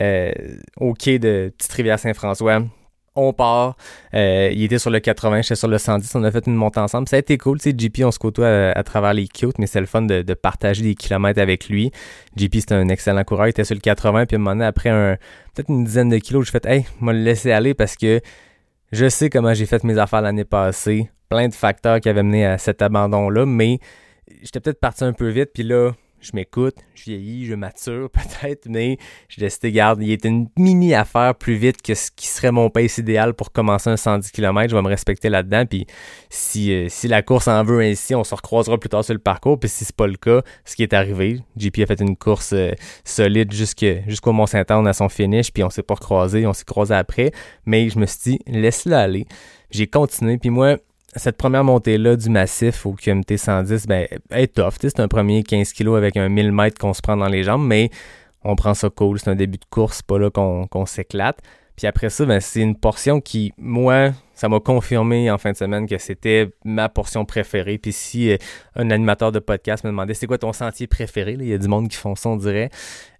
euh, 0.00 0.32
au 0.76 0.92
quai 0.92 1.18
de 1.18 1.52
Petite-Rivière-Saint-François 1.56 2.62
on 3.14 3.34
part. 3.34 3.76
Il 4.14 4.62
était 4.62 4.78
sur 4.78 4.88
le 4.88 4.98
80, 4.98 5.42
j'étais 5.42 5.54
sur 5.54 5.68
le 5.68 5.76
110. 5.76 6.14
On 6.14 6.24
a 6.24 6.30
fait 6.30 6.46
une 6.46 6.54
montée 6.54 6.80
ensemble. 6.80 7.06
Ça 7.10 7.16
a 7.16 7.18
été 7.18 7.36
cool. 7.36 7.60
Tu 7.60 7.70
sais, 7.70 7.76
JP, 7.78 8.04
on 8.06 8.10
se 8.10 8.18
côtoie 8.18 8.70
à, 8.70 8.82
travers 8.84 9.12
les 9.12 9.28
cute, 9.28 9.58
mais 9.58 9.66
c'est 9.66 9.80
le 9.80 9.86
fun 9.86 10.00
de, 10.00 10.22
partager 10.32 10.82
des 10.82 10.94
kilomètres 10.94 11.38
avec 11.38 11.68
lui. 11.68 11.90
JP, 12.38 12.54
c'est 12.54 12.72
un 12.72 12.88
excellent 12.88 13.22
coureur. 13.22 13.48
Il 13.48 13.50
était 13.50 13.64
sur 13.64 13.74
le 13.74 13.82
80. 13.82 14.24
Puis 14.24 14.36
à 14.36 14.38
un 14.38 14.40
moment 14.40 14.52
donné, 14.52 14.64
après 14.64 15.18
peut-être 15.54 15.68
une 15.68 15.84
dizaine 15.84 16.08
de 16.08 16.16
kilos, 16.16 16.46
je 16.46 16.50
fait 16.50 16.64
Hey, 16.64 16.86
moi 17.00 17.12
le 17.12 17.18
laisser 17.18 17.52
aller 17.52 17.74
parce 17.74 17.96
que 17.96 18.22
je 18.92 19.08
sais 19.08 19.30
comment 19.30 19.54
j'ai 19.54 19.66
fait 19.66 19.82
mes 19.84 19.98
affaires 19.98 20.20
l'année 20.20 20.44
passée. 20.44 21.10
Plein 21.28 21.48
de 21.48 21.54
facteurs 21.54 22.00
qui 22.00 22.10
avaient 22.10 22.22
mené 22.22 22.44
à 22.44 22.58
cet 22.58 22.82
abandon-là, 22.82 23.46
mais 23.46 23.78
j'étais 24.42 24.60
peut-être 24.60 24.80
parti 24.80 25.04
un 25.04 25.14
peu 25.14 25.28
vite. 25.28 25.50
Puis 25.54 25.62
là, 25.62 25.92
je 26.22 26.30
m'écoute, 26.34 26.76
je 26.94 27.04
vieillis, 27.04 27.46
je 27.46 27.54
mature 27.54 28.08
peut-être, 28.12 28.66
mais 28.68 28.98
je 29.28 29.40
décidé, 29.40 29.72
garde, 29.72 30.02
il 30.02 30.10
est 30.10 30.24
une 30.24 30.48
mini 30.56 30.94
affaire 30.94 31.34
plus 31.34 31.54
vite 31.54 31.82
que 31.82 31.94
ce 31.94 32.10
qui 32.10 32.26
serait 32.26 32.52
mon 32.52 32.70
pace 32.70 32.98
idéal 32.98 33.34
pour 33.34 33.52
commencer 33.52 33.90
un 33.90 33.96
110 33.96 34.30
km. 34.30 34.70
Je 34.70 34.76
vais 34.76 34.82
me 34.82 34.88
respecter 34.88 35.28
là-dedans. 35.28 35.66
Puis 35.66 35.86
si, 36.30 36.72
euh, 36.72 36.88
si 36.88 37.08
la 37.08 37.22
course 37.22 37.48
en 37.48 37.64
veut 37.64 37.80
ainsi, 37.80 38.14
on 38.14 38.24
se 38.24 38.34
recroisera 38.34 38.78
plus 38.78 38.88
tard 38.88 39.04
sur 39.04 39.14
le 39.14 39.20
parcours. 39.20 39.58
Puis 39.58 39.68
si 39.68 39.84
c'est 39.84 39.96
pas 39.96 40.06
le 40.06 40.16
cas, 40.16 40.42
ce 40.64 40.76
qui 40.76 40.82
est 40.82 40.92
arrivé, 40.92 41.40
JP 41.56 41.80
a 41.80 41.86
fait 41.86 42.00
une 42.00 42.16
course 42.16 42.52
euh, 42.52 42.72
solide 43.04 43.52
jusqu'au 43.52 44.32
Mont-Saint-Anne 44.32 44.86
à 44.86 44.92
son 44.92 45.08
finish, 45.08 45.52
puis 45.52 45.64
on 45.64 45.70
s'est 45.70 45.82
pas 45.82 45.94
recroisé, 45.94 46.46
on 46.46 46.52
s'est 46.52 46.64
croisé 46.64 46.94
après. 46.94 47.32
Mais 47.66 47.88
je 47.88 47.98
me 47.98 48.06
suis 48.06 48.32
dit, 48.32 48.38
laisse-le 48.46 48.94
aller. 48.94 49.26
J'ai 49.70 49.86
continué, 49.86 50.38
puis 50.38 50.50
moi, 50.50 50.76
cette 51.14 51.36
première 51.36 51.64
montée-là 51.64 52.16
du 52.16 52.30
massif 52.30 52.86
au 52.86 52.92
QMT 52.92 53.36
110, 53.36 53.86
ben, 53.86 54.06
est 54.30 54.54
tough. 54.54 54.74
C'est 54.80 55.00
un 55.00 55.08
premier 55.08 55.42
15 55.42 55.72
kg 55.72 55.96
avec 55.96 56.16
un 56.16 56.28
1000 56.28 56.52
mètres 56.52 56.78
qu'on 56.78 56.94
se 56.94 57.02
prend 57.02 57.16
dans 57.16 57.28
les 57.28 57.42
jambes, 57.42 57.66
mais 57.66 57.90
on 58.44 58.56
prend 58.56 58.74
ça 58.74 58.88
cool. 58.90 59.18
C'est 59.18 59.30
un 59.30 59.34
début 59.34 59.58
de 59.58 59.64
course, 59.68 60.02
pas 60.02 60.18
là 60.18 60.30
qu'on 60.30 60.86
s'éclate. 60.86 61.38
Puis 61.76 61.86
après 61.86 62.10
ça, 62.10 62.24
ben, 62.24 62.40
c'est 62.40 62.60
une 62.60 62.76
portion 62.76 63.20
qui, 63.20 63.52
moi, 63.58 64.10
ça 64.34 64.48
m'a 64.48 64.60
confirmé 64.60 65.30
en 65.30 65.38
fin 65.38 65.52
de 65.52 65.56
semaine 65.56 65.86
que 65.86 65.98
c'était 65.98 66.50
ma 66.64 66.88
portion 66.88 67.24
préférée. 67.24 67.78
Puis 67.78 67.92
si 67.92 68.30
euh, 68.30 68.36
un 68.74 68.90
animateur 68.90 69.32
de 69.32 69.38
podcast 69.38 69.84
me 69.84 69.90
demandait 69.90 70.14
c'est 70.14 70.26
quoi 70.26 70.38
ton 70.38 70.52
sentier 70.52 70.86
préféré, 70.86 71.36
il 71.38 71.46
y 71.46 71.54
a 71.54 71.58
du 71.58 71.68
monde 71.68 71.88
qui 71.88 71.96
font 71.96 72.14
ça, 72.14 72.28
on 72.28 72.36
dirait 72.36 72.70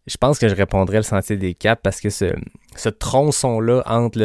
je 0.06 0.16
pense 0.16 0.38
que 0.38 0.48
je 0.48 0.54
répondrais 0.54 0.96
le 0.96 1.02
sentier 1.02 1.36
des 1.36 1.54
caps 1.54 1.80
parce 1.82 2.00
que 2.00 2.10
ce, 2.10 2.34
ce 2.76 2.88
tronçon-là 2.88 3.82
entre 3.86 4.18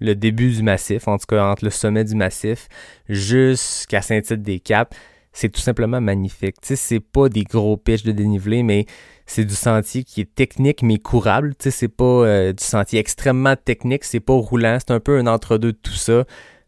le, 0.00 0.14
début 0.14 0.50
du 0.50 0.62
massif, 0.62 1.08
en 1.08 1.18
tout 1.18 1.26
cas 1.26 1.44
entre 1.44 1.64
le 1.64 1.70
sommet 1.70 2.04
du 2.04 2.14
massif 2.14 2.68
jusqu'à 3.08 4.00
Saint-Tite-des-Caps, 4.00 4.96
c'est 5.32 5.48
tout 5.50 5.60
simplement 5.60 6.00
magnifique. 6.00 6.60
Tu 6.60 6.68
sais, 6.68 6.76
c'est 6.76 7.00
pas 7.00 7.28
des 7.28 7.44
gros 7.44 7.76
pitches 7.76 8.04
de 8.04 8.12
dénivelé, 8.12 8.62
mais 8.62 8.86
c'est 9.26 9.44
du 9.44 9.54
sentier 9.54 10.04
qui 10.04 10.20
est 10.20 10.34
technique 10.34 10.82
mais 10.82 10.98
courable. 10.98 11.54
Tu 11.56 11.64
sais, 11.64 11.70
c'est 11.70 11.88
pas 11.88 12.04
euh, 12.04 12.52
du 12.52 12.64
sentier 12.64 12.98
extrêmement 12.98 13.56
technique, 13.56 14.04
c'est 14.04 14.20
pas 14.20 14.34
roulant, 14.34 14.78
c'est 14.80 14.92
un 14.92 15.00
peu 15.00 15.18
un 15.18 15.26
entre-deux 15.26 15.72
de 15.72 15.78
tout 15.78 15.92
ça, 15.92 16.24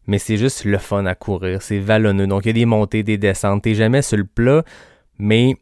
mais 0.07 0.19
c'est 0.19 0.37
juste 0.37 0.65
le 0.65 0.77
fun 0.77 1.05
à 1.05 1.15
courir, 1.15 1.61
c'est 1.61 1.79
vallonneux. 1.79 2.27
Donc 2.27 2.45
il 2.45 2.49
y 2.49 2.51
a 2.51 2.53
des 2.53 2.65
montées, 2.65 3.03
des 3.03 3.17
descentes, 3.17 3.63
t'es 3.63 3.75
jamais 3.75 4.01
sur 4.01 4.17
le 4.17 4.25
plat, 4.25 4.63
mais 5.17 5.55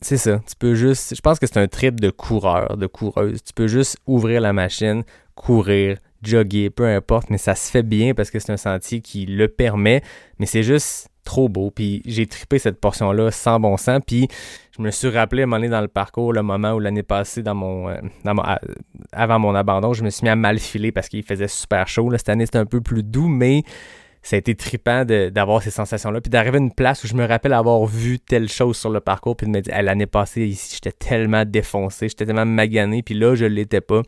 c'est 0.00 0.16
ça. 0.16 0.40
Tu 0.46 0.54
peux 0.58 0.74
juste. 0.74 1.14
Je 1.14 1.20
pense 1.20 1.38
que 1.38 1.46
c'est 1.46 1.58
un 1.58 1.68
trip 1.68 2.00
de 2.00 2.10
coureur, 2.10 2.76
de 2.76 2.86
coureuse. 2.86 3.42
Tu 3.42 3.52
peux 3.52 3.66
juste 3.66 3.96
ouvrir 4.06 4.40
la 4.40 4.52
machine, 4.52 5.02
courir, 5.34 5.98
jogger, 6.22 6.70
peu 6.70 6.86
importe, 6.86 7.30
mais 7.30 7.38
ça 7.38 7.54
se 7.54 7.70
fait 7.70 7.82
bien 7.82 8.14
parce 8.14 8.30
que 8.30 8.38
c'est 8.38 8.52
un 8.52 8.56
sentier 8.56 9.00
qui 9.00 9.26
le 9.26 9.48
permet. 9.48 10.02
Mais 10.38 10.46
c'est 10.46 10.62
juste 10.62 11.08
trop 11.24 11.48
beau. 11.48 11.70
Puis 11.70 12.02
j'ai 12.06 12.26
trippé 12.26 12.58
cette 12.58 12.80
portion-là 12.80 13.30
sans 13.30 13.58
bon 13.58 13.76
sens. 13.76 14.00
Puis 14.06 14.28
je 14.76 14.82
me 14.82 14.90
suis 14.90 15.08
rappelé 15.08 15.42
à 15.42 15.44
un 15.44 15.46
moment 15.46 15.56
donné 15.56 15.68
dans 15.68 15.80
le 15.80 15.88
parcours, 15.88 16.32
le 16.32 16.42
moment 16.42 16.72
où 16.72 16.80
l'année 16.80 17.02
passée, 17.02 17.42
dans 17.42 17.54
mon, 17.54 17.88
euh, 17.88 17.96
avant 19.12 19.38
mon 19.38 19.54
abandon, 19.54 19.92
je 19.92 20.04
me 20.04 20.10
suis 20.10 20.24
mis 20.24 20.30
à 20.30 20.36
mal 20.36 20.58
filer 20.58 20.92
parce 20.92 21.08
qu'il 21.08 21.24
faisait 21.24 21.48
super 21.48 21.88
chaud. 21.88 22.10
Cette 22.16 22.28
année, 22.28 22.46
c'était 22.46 22.58
un 22.58 22.66
peu 22.66 22.80
plus 22.80 23.02
doux, 23.02 23.28
mais 23.28 23.64
ça 24.22 24.36
a 24.36 24.38
été 24.38 24.54
trippant 24.54 25.04
d'avoir 25.04 25.62
ces 25.62 25.70
sensations-là. 25.70 26.20
Puis 26.20 26.30
d'arriver 26.30 26.58
à 26.58 26.60
une 26.60 26.72
place 26.72 27.04
où 27.04 27.06
je 27.06 27.14
me 27.14 27.26
rappelle 27.26 27.52
avoir 27.52 27.84
vu 27.86 28.18
telle 28.18 28.48
chose 28.48 28.76
sur 28.76 28.90
le 28.90 29.00
parcours, 29.00 29.36
puis 29.36 29.46
de 29.46 29.52
me 29.52 29.60
dire, 29.60 29.82
l'année 29.82 30.06
passée, 30.06 30.46
ici, 30.46 30.74
j'étais 30.74 30.92
tellement 30.92 31.44
défoncé, 31.44 32.08
j'étais 32.08 32.26
tellement 32.26 32.46
magané, 32.46 33.02
puis 33.02 33.14
là, 33.14 33.34
je 33.34 33.44
l'étais 33.44 33.80
pas. 33.80 34.02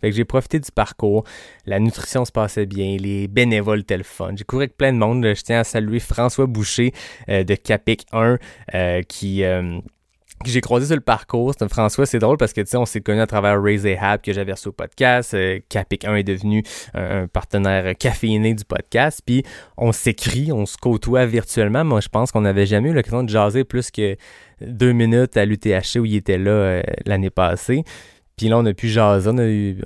Fait 0.00 0.10
que 0.10 0.16
j'ai 0.16 0.24
profité 0.24 0.60
du 0.60 0.70
parcours. 0.70 1.24
La 1.64 1.80
nutrition 1.80 2.24
se 2.24 2.32
passait 2.32 2.66
bien, 2.66 2.96
les 2.98 3.26
bénévoles 3.26 3.80
étaient 3.80 3.96
le 3.96 4.04
fun. 4.04 4.32
J'ai 4.36 4.44
couru 4.44 4.64
avec 4.64 4.76
plein 4.76 4.92
de 4.92 4.98
monde. 4.98 5.24
Je 5.24 5.42
tiens 5.42 5.60
à 5.60 5.64
saluer 5.64 5.98
François 5.98 6.46
Boucher 6.46 6.92
euh, 7.30 7.42
de 7.42 7.54
Capic 7.54 8.04
1 8.12 8.36
euh, 8.74 9.02
qui 9.02 9.44
euh, 9.44 9.78
j'ai 10.44 10.60
croisé 10.60 10.86
sur 10.86 10.96
le 10.96 11.00
parcours. 11.00 11.54
François, 11.70 12.06
c'est 12.06 12.18
drôle 12.18 12.36
parce 12.36 12.52
que 12.52 12.60
tu 12.60 12.68
sais, 12.68 12.76
on 12.76 12.86
s'est 12.86 13.00
connu 13.00 13.20
à 13.20 13.26
travers 13.26 13.60
Raise 13.62 13.86
a 13.86 14.12
Hab 14.12 14.20
que 14.20 14.32
j'avais 14.32 14.52
reçu 14.52 14.68
au 14.68 14.72
podcast. 14.72 15.34
Euh, 15.34 15.58
Capic 15.68 16.04
1 16.04 16.16
est 16.16 16.22
devenu 16.22 16.62
un, 16.94 17.26
partenaire 17.26 17.96
caféiné 17.96 18.54
du 18.54 18.64
podcast. 18.64 19.20
Puis 19.24 19.42
on 19.76 19.92
s'écrit, 19.92 20.52
on 20.52 20.66
se 20.66 20.76
côtoie 20.76 21.26
virtuellement. 21.26 21.84
Moi, 21.84 22.00
je 22.00 22.08
pense 22.08 22.32
qu'on 22.32 22.42
n'avait 22.42 22.66
jamais 22.66 22.90
eu 22.90 22.92
l'occasion 22.92 23.22
de 23.22 23.30
jaser 23.30 23.64
plus 23.64 23.90
que 23.90 24.16
deux 24.60 24.92
minutes 24.92 25.36
à 25.36 25.44
l'UTHC 25.44 25.98
où 25.98 26.04
il 26.04 26.16
était 26.16 26.38
là 26.38 26.50
euh, 26.50 26.82
l'année 27.06 27.30
passée. 27.30 27.84
Puis 28.36 28.48
là, 28.48 28.58
on 28.58 28.66
a 28.66 28.74
pu 28.74 28.88
jaser, 28.88 29.30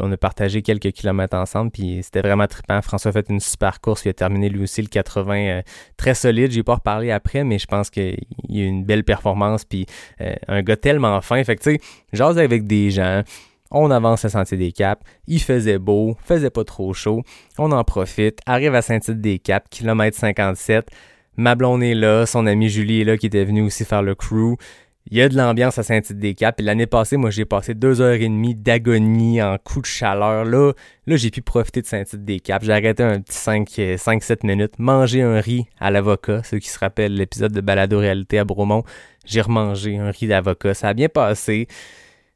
on 0.01 0.11
a, 0.11 0.17
partagé 0.17 0.63
quelques 0.63 0.93
kilomètres 0.93 1.37
ensemble, 1.37 1.71
puis 1.71 2.01
c'était 2.03 2.23
vraiment 2.23 2.47
trippant. 2.47 2.81
François 2.81 3.11
a 3.11 3.13
fait 3.13 3.27
une 3.29 3.41
super 3.41 3.81
course, 3.81 4.05
il 4.07 4.09
a 4.09 4.15
terminé 4.15 4.49
lui 4.49 4.63
aussi 4.63 4.81
le 4.81 4.89
80 4.89 5.35
euh, 5.35 5.63
très 5.97 6.15
solide. 6.15 6.51
J'ai 6.51 6.63
pas 6.63 6.77
reparlé 6.77 7.11
après, 7.11 7.45
mais 7.45 7.59
je 7.59 7.67
pense 7.67 7.91
qu'il 7.91 8.19
y 8.49 8.63
a 8.63 8.65
une 8.65 8.85
belle 8.85 9.05
performance, 9.05 9.65
puis 9.65 9.87
euh, 10.23 10.35
un 10.49 10.63
gars 10.63 10.77
tellement 10.77 11.21
fin. 11.21 11.43
Fait 11.45 11.57
que 11.57 11.63
tu 11.63 11.73
sais, 11.73 11.81
jase 12.15 12.39
avec 12.39 12.67
des 12.67 12.91
gens, 12.91 13.23
on 13.71 13.91
avance 13.91 14.25
à 14.25 14.31
Sentier 14.31 14.57
des 14.57 14.73
Caps, 14.73 15.03
il 15.27 15.43
faisait 15.43 15.79
beau, 15.79 16.17
faisait 16.25 16.51
pas 16.51 16.65
trop 16.65 16.95
chaud, 16.95 17.23
on 17.59 17.71
en 17.73 17.85
profite, 17.85 18.41
arrive 18.47 18.75
à 18.75 18.83
Saint-Tite 18.83 19.21
des 19.21 19.39
Caps, 19.39 19.67
kilomètre 19.71 20.17
57, 20.17 20.89
ma 21.37 21.55
blonde 21.55 21.83
est 21.83 21.95
là, 21.95 22.25
son 22.25 22.47
amie 22.47 22.71
Julie 22.71 23.03
est 23.03 23.05
là 23.05 23.19
qui 23.19 23.27
était 23.27 23.45
venue 23.45 23.63
aussi 23.63 23.85
faire 23.85 24.03
le 24.03 24.15
crew. 24.15 24.57
Il 25.11 25.17
y 25.17 25.23
a 25.23 25.29
de 25.31 25.37
l'ambiance 25.39 25.79
à 25.79 25.83
Saint-Tite-des-Caps. 25.83 26.63
L'année 26.63 26.87
passée, 26.87 27.17
moi, 27.17 27.31
j'ai 27.31 27.47
passé 27.47 27.73
deux 27.73 28.03
heures 28.03 28.13
et 28.13 28.29
demie 28.29 28.55
d'agonie 28.55 29.41
en 29.41 29.57
coup 29.57 29.81
de 29.81 29.87
chaleur. 29.87 30.45
Là, 30.45 30.73
là 31.07 31.17
j'ai 31.17 31.31
pu 31.31 31.41
profiter 31.41 31.81
de 31.81 31.87
Saint-Tite-des-Caps. 31.87 32.67
J'ai 32.67 32.73
arrêté 32.73 33.03
un 33.03 33.19
petit 33.21 33.39
5-7 33.39 34.47
minutes, 34.47 34.79
manger 34.79 35.23
un 35.23 35.41
riz 35.41 35.65
à 35.81 35.91
l'avocat. 35.91 36.43
Ceux 36.43 36.59
qui 36.59 36.69
se 36.69 36.79
rappellent 36.79 37.15
l'épisode 37.15 37.53
de 37.53 37.63
Balado 37.63 37.99
Réalité 37.99 38.39
à 38.39 38.45
Bromont, 38.45 38.85
j'ai 39.25 39.41
remangé 39.41 39.97
un 39.97 40.11
riz 40.11 40.27
d'avocat. 40.27 40.75
Ça 40.75 40.89
a 40.89 40.95
bien 40.95 41.09
passé. 41.09 41.69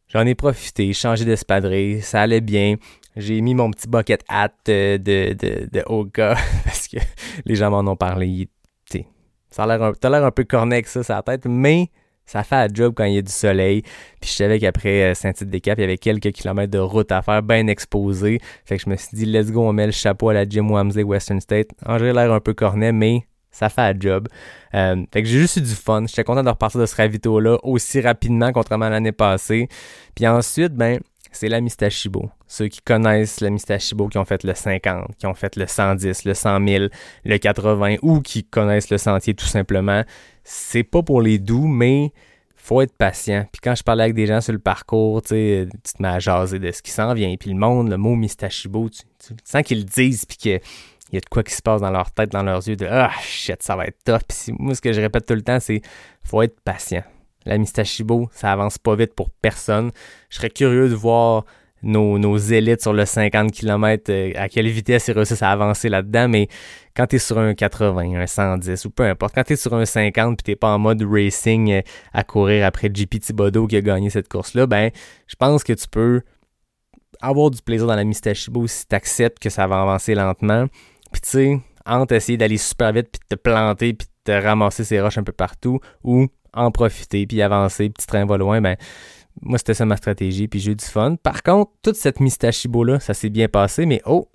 J'en 0.09 0.25
ai 0.25 0.35
profité, 0.35 0.95
changé 0.95 1.27
d'espadrille, 1.27 2.01
ça 2.01 2.23
allait 2.23 2.41
bien. 2.41 2.77
J'ai 3.17 3.43
mis 3.43 3.55
mon 3.55 3.71
petit 3.71 3.87
bucket 3.87 4.25
hat 4.29 4.53
de, 4.65 4.97
de, 4.97 5.35
de, 5.35 5.69
de 5.71 5.83
Oka 5.85 6.37
parce 6.65 6.89
que 6.89 6.97
les 7.45 7.55
gens 7.55 7.71
m'en 7.71 7.91
ont 7.91 7.97
parlé. 7.97 8.49
A 9.59 9.67
l'air 9.67 9.83
un, 9.83 10.13
un 10.25 10.31
peu 10.31 10.45
cornet 10.45 10.83
ça, 10.87 11.03
sa 11.03 11.23
tête, 11.23 11.45
mais 11.45 11.91
ça 12.33 12.43
fait 12.45 12.57
un 12.57 12.69
job 12.73 12.95
quand 12.97 13.05
il 13.05 13.15
y 13.15 13.19
a 13.19 13.23
du 13.23 13.31
soleil. 13.31 13.83
Puis 14.21 14.31
je 14.31 14.37
savais 14.37 14.59
qu'après 14.59 15.11
euh, 15.11 15.15
Saint-Tite-des-Caps, 15.15 15.79
il 15.79 15.83
y 15.83 15.85
avait 15.85 15.99
quelques 15.99 16.33
kilomètres 16.33 16.71
de 16.71 16.79
route 16.79 17.13
à 17.13 17.21
faire, 17.21 17.43
bien 17.43 17.67
exposé. 17.67 18.41
Fait 18.65 18.79
que 18.79 18.85
je 18.85 18.89
me 18.89 18.97
suis 18.97 19.15
dit, 19.15 19.27
let's 19.27 19.51
go, 19.51 19.69
on 19.69 19.75
met 19.75 19.85
le 19.85 19.93
chapeau 19.93 20.31
à 20.31 20.35
la 20.35 20.49
Jim 20.49 20.71
Wamsley 20.71 21.03
Western 21.03 21.41
State. 21.41 21.69
J'ai 21.99 22.13
l'air 22.13 22.33
un 22.33 22.41
peu 22.41 22.55
cornet, 22.55 22.91
mais 22.91 23.27
ça 23.51 23.69
fait 23.69 23.83
un 23.83 23.95
job. 23.99 24.29
Euh, 24.75 25.05
fait 25.13 25.23
que 25.23 25.29
j'ai 25.29 25.41
juste 25.41 25.59
eu 25.59 25.61
du 25.61 25.75
fun. 25.75 26.07
J'étais 26.07 26.25
content 26.25 26.43
de 26.43 26.49
repartir 26.49 26.81
de 26.81 26.87
ce 26.87 26.97
ravito-là 26.97 27.59
aussi 27.65 28.01
rapidement, 28.01 28.51
contrairement 28.51 28.87
à 28.87 28.91
l'année 28.91 29.13
passée. 29.13 29.69
Puis 30.15 30.27
ensuite, 30.27 30.73
ben, 30.73 31.01
c'est 31.33 31.49
la 31.49 31.61
Mistachibo. 31.61 32.31
Ceux 32.47 32.69
qui 32.69 32.81
connaissent 32.83 33.41
la 33.41 33.51
Mistachibo, 33.51 34.09
qui 34.09 34.19
ont 34.19 34.25
fait 34.25 34.45
le 34.45 34.55
50, 34.55 35.17
qui 35.19 35.27
ont 35.27 35.35
fait 35.35 35.57
le 35.57 35.67
110, 35.67 36.25
le 36.25 36.35
100 36.35 36.67
000, 36.67 36.85
le 37.25 37.39
80 37.39 37.97
ou 38.03 38.21
qui 38.21 38.45
connaissent 38.45 38.91
le 38.91 38.99
sentier 38.99 39.35
tout 39.35 39.47
simplement, 39.47 40.03
c'est 40.45 40.85
pas 40.85 41.03
pour 41.03 41.23
les 41.23 41.39
doux, 41.39 41.67
mais 41.67 42.13
faut 42.63 42.81
être 42.81 42.97
patient. 42.97 43.45
Puis 43.51 43.61
quand 43.61 43.75
je 43.75 43.83
parlais 43.83 44.05
avec 44.05 44.15
des 44.15 44.27
gens 44.27 44.41
sur 44.41 44.53
le 44.53 44.59
parcours, 44.61 45.21
tu 45.23 45.69
tu 45.85 45.93
te 45.93 46.03
mets 46.03 46.09
à 46.09 46.21
jaser 46.21 46.61
de 46.61 46.71
ce 46.71 46.81
qui 46.81 46.93
s'en 46.93 47.13
vient. 47.13 47.35
Puis 47.37 47.51
le 47.51 47.57
monde, 47.57 47.91
le 47.91 47.97
mot 47.97 48.15
Mistachibo, 48.15 48.89
tu, 48.89 49.35
sens 49.45 49.63
qu'ils 49.63 49.79
le 49.79 49.85
disent, 49.85 50.25
puis 50.25 50.37
qu'il 50.37 50.61
y 51.13 51.17
a 51.17 51.21
de 51.21 51.29
quoi 51.29 51.43
qui 51.43 51.55
se 51.55 51.63
passe 51.63 51.81
dans 51.81 51.91
leur 51.91 52.13
tête, 52.13 52.31
dans 52.31 52.45
leurs 52.45 52.67
yeux, 52.69 52.77
de 52.77 52.87
Ah, 52.89 53.11
shit, 53.21 53.63
ça 53.63 53.75
va 53.75 53.87
être 53.87 53.99
top. 54.05 54.23
Puis 54.29 54.55
moi, 54.59 54.75
ce 54.77 54.81
que 54.81 54.93
je 54.93 55.01
répète 55.01 55.27
tout 55.27 55.35
le 55.35 55.43
temps, 55.43 55.59
c'est 55.59 55.83
faut 56.23 56.41
être 56.43 56.61
patient. 56.61 57.03
La 57.45 57.59
Mistachibo, 57.59 58.29
ça 58.33 58.53
avance 58.53 58.79
pas 58.79 58.95
vite 58.95 59.15
pour 59.15 59.31
personne. 59.31 59.91
Je 60.31 60.37
serais 60.37 60.51
curieux 60.51 60.89
de 60.89 60.95
voir 60.95 61.45
nos, 61.83 62.39
élites 62.39 62.83
sur 62.83 62.93
le 62.93 63.05
50 63.05 63.51
km, 63.53 64.11
euh, 64.11 64.33
à 64.37 64.49
quelle 64.49 64.69
vitesse 64.69 65.09
ils 65.09 65.13
réussissent 65.13 65.43
à 65.43 65.51
avancer 65.51 65.89
là-dedans, 65.89 66.29
mais 66.29 66.49
quand 66.95 67.07
tu 67.07 67.17
es 67.17 67.19
sur 67.19 67.39
un 67.39 67.55
80, 67.55 68.21
un 68.21 68.27
110 68.27 68.85
ou 68.85 68.91
peu 68.91 69.05
importe, 69.05 69.35
quand 69.35 69.45
tu 69.45 69.55
es 69.55 69.57
sur 69.57 69.75
un 69.75 69.85
50 69.85 70.37
puis 70.37 70.45
t'es 70.45 70.57
pas 70.57 70.69
en 70.69 70.79
mode 70.79 71.03
racing 71.09 71.73
euh, 71.73 71.81
à 72.13 72.25
courir 72.25 72.67
après 72.67 72.91
JP 72.93 73.21
Thibodeau 73.21 73.67
qui 73.67 73.77
a 73.77 73.81
gagné 73.81 74.11
cette 74.11 74.29
course-là, 74.29 74.67
ben 74.67 74.91
je 75.27 75.37
pense 75.37 75.65
que 75.65 75.73
tu 75.73 75.89
peux 75.89 76.23
avoir 77.21 77.51
du 77.51 77.63
plaisir 77.63 77.87
dans 77.87 77.97
la 77.97 78.05
Mistachibo 78.05 78.67
si 78.67 78.87
tu 78.87 78.95
acceptes 78.95 79.39
que 79.39 79.51
ça 79.51 79.67
va 79.67 79.81
avancer 79.81 80.15
lentement. 80.15 80.67
Puis 81.13 81.21
tu 81.21 81.29
sais, 81.29 81.61
entre 81.87 82.15
essayer 82.15 82.39
d'aller 82.39 82.59
super 82.59 82.93
vite 82.93 83.09
puis 83.11 83.21
te 83.29 83.35
planter 83.35 83.95
puis 83.95 84.09
te 84.25 84.33
ramasser 84.33 84.85
ces 84.85 85.01
roches 85.01 85.19
un 85.19 85.25
peu 85.25 85.33
partout 85.33 85.81
ou 86.05 86.29
en 86.55 86.71
profiter 86.71 87.27
puis 87.27 87.43
avancer, 87.43 87.89
petit 87.91 88.07
train 88.07 88.27
va 88.27 88.37
loin, 88.37 88.61
ben 88.61 88.77
moi, 89.43 89.59
c'était 89.59 89.75
ça 89.75 89.85
ma 89.85 89.97
stratégie, 89.97 90.49
puis 90.49 90.61
j'ai 90.61 90.73
eu 90.73 90.77
du 90.77 90.85
fun. 90.85 91.17
Par 91.17 91.43
contre, 91.43 91.73
toute 91.83 91.97
cette 91.97 92.21
mistachibo-là, 92.21 93.01
ça 93.01 93.13
s'est 93.13 93.31
bien 93.31 93.49
passé, 93.49 93.87
mais 93.87 94.01
oh, 94.07 94.29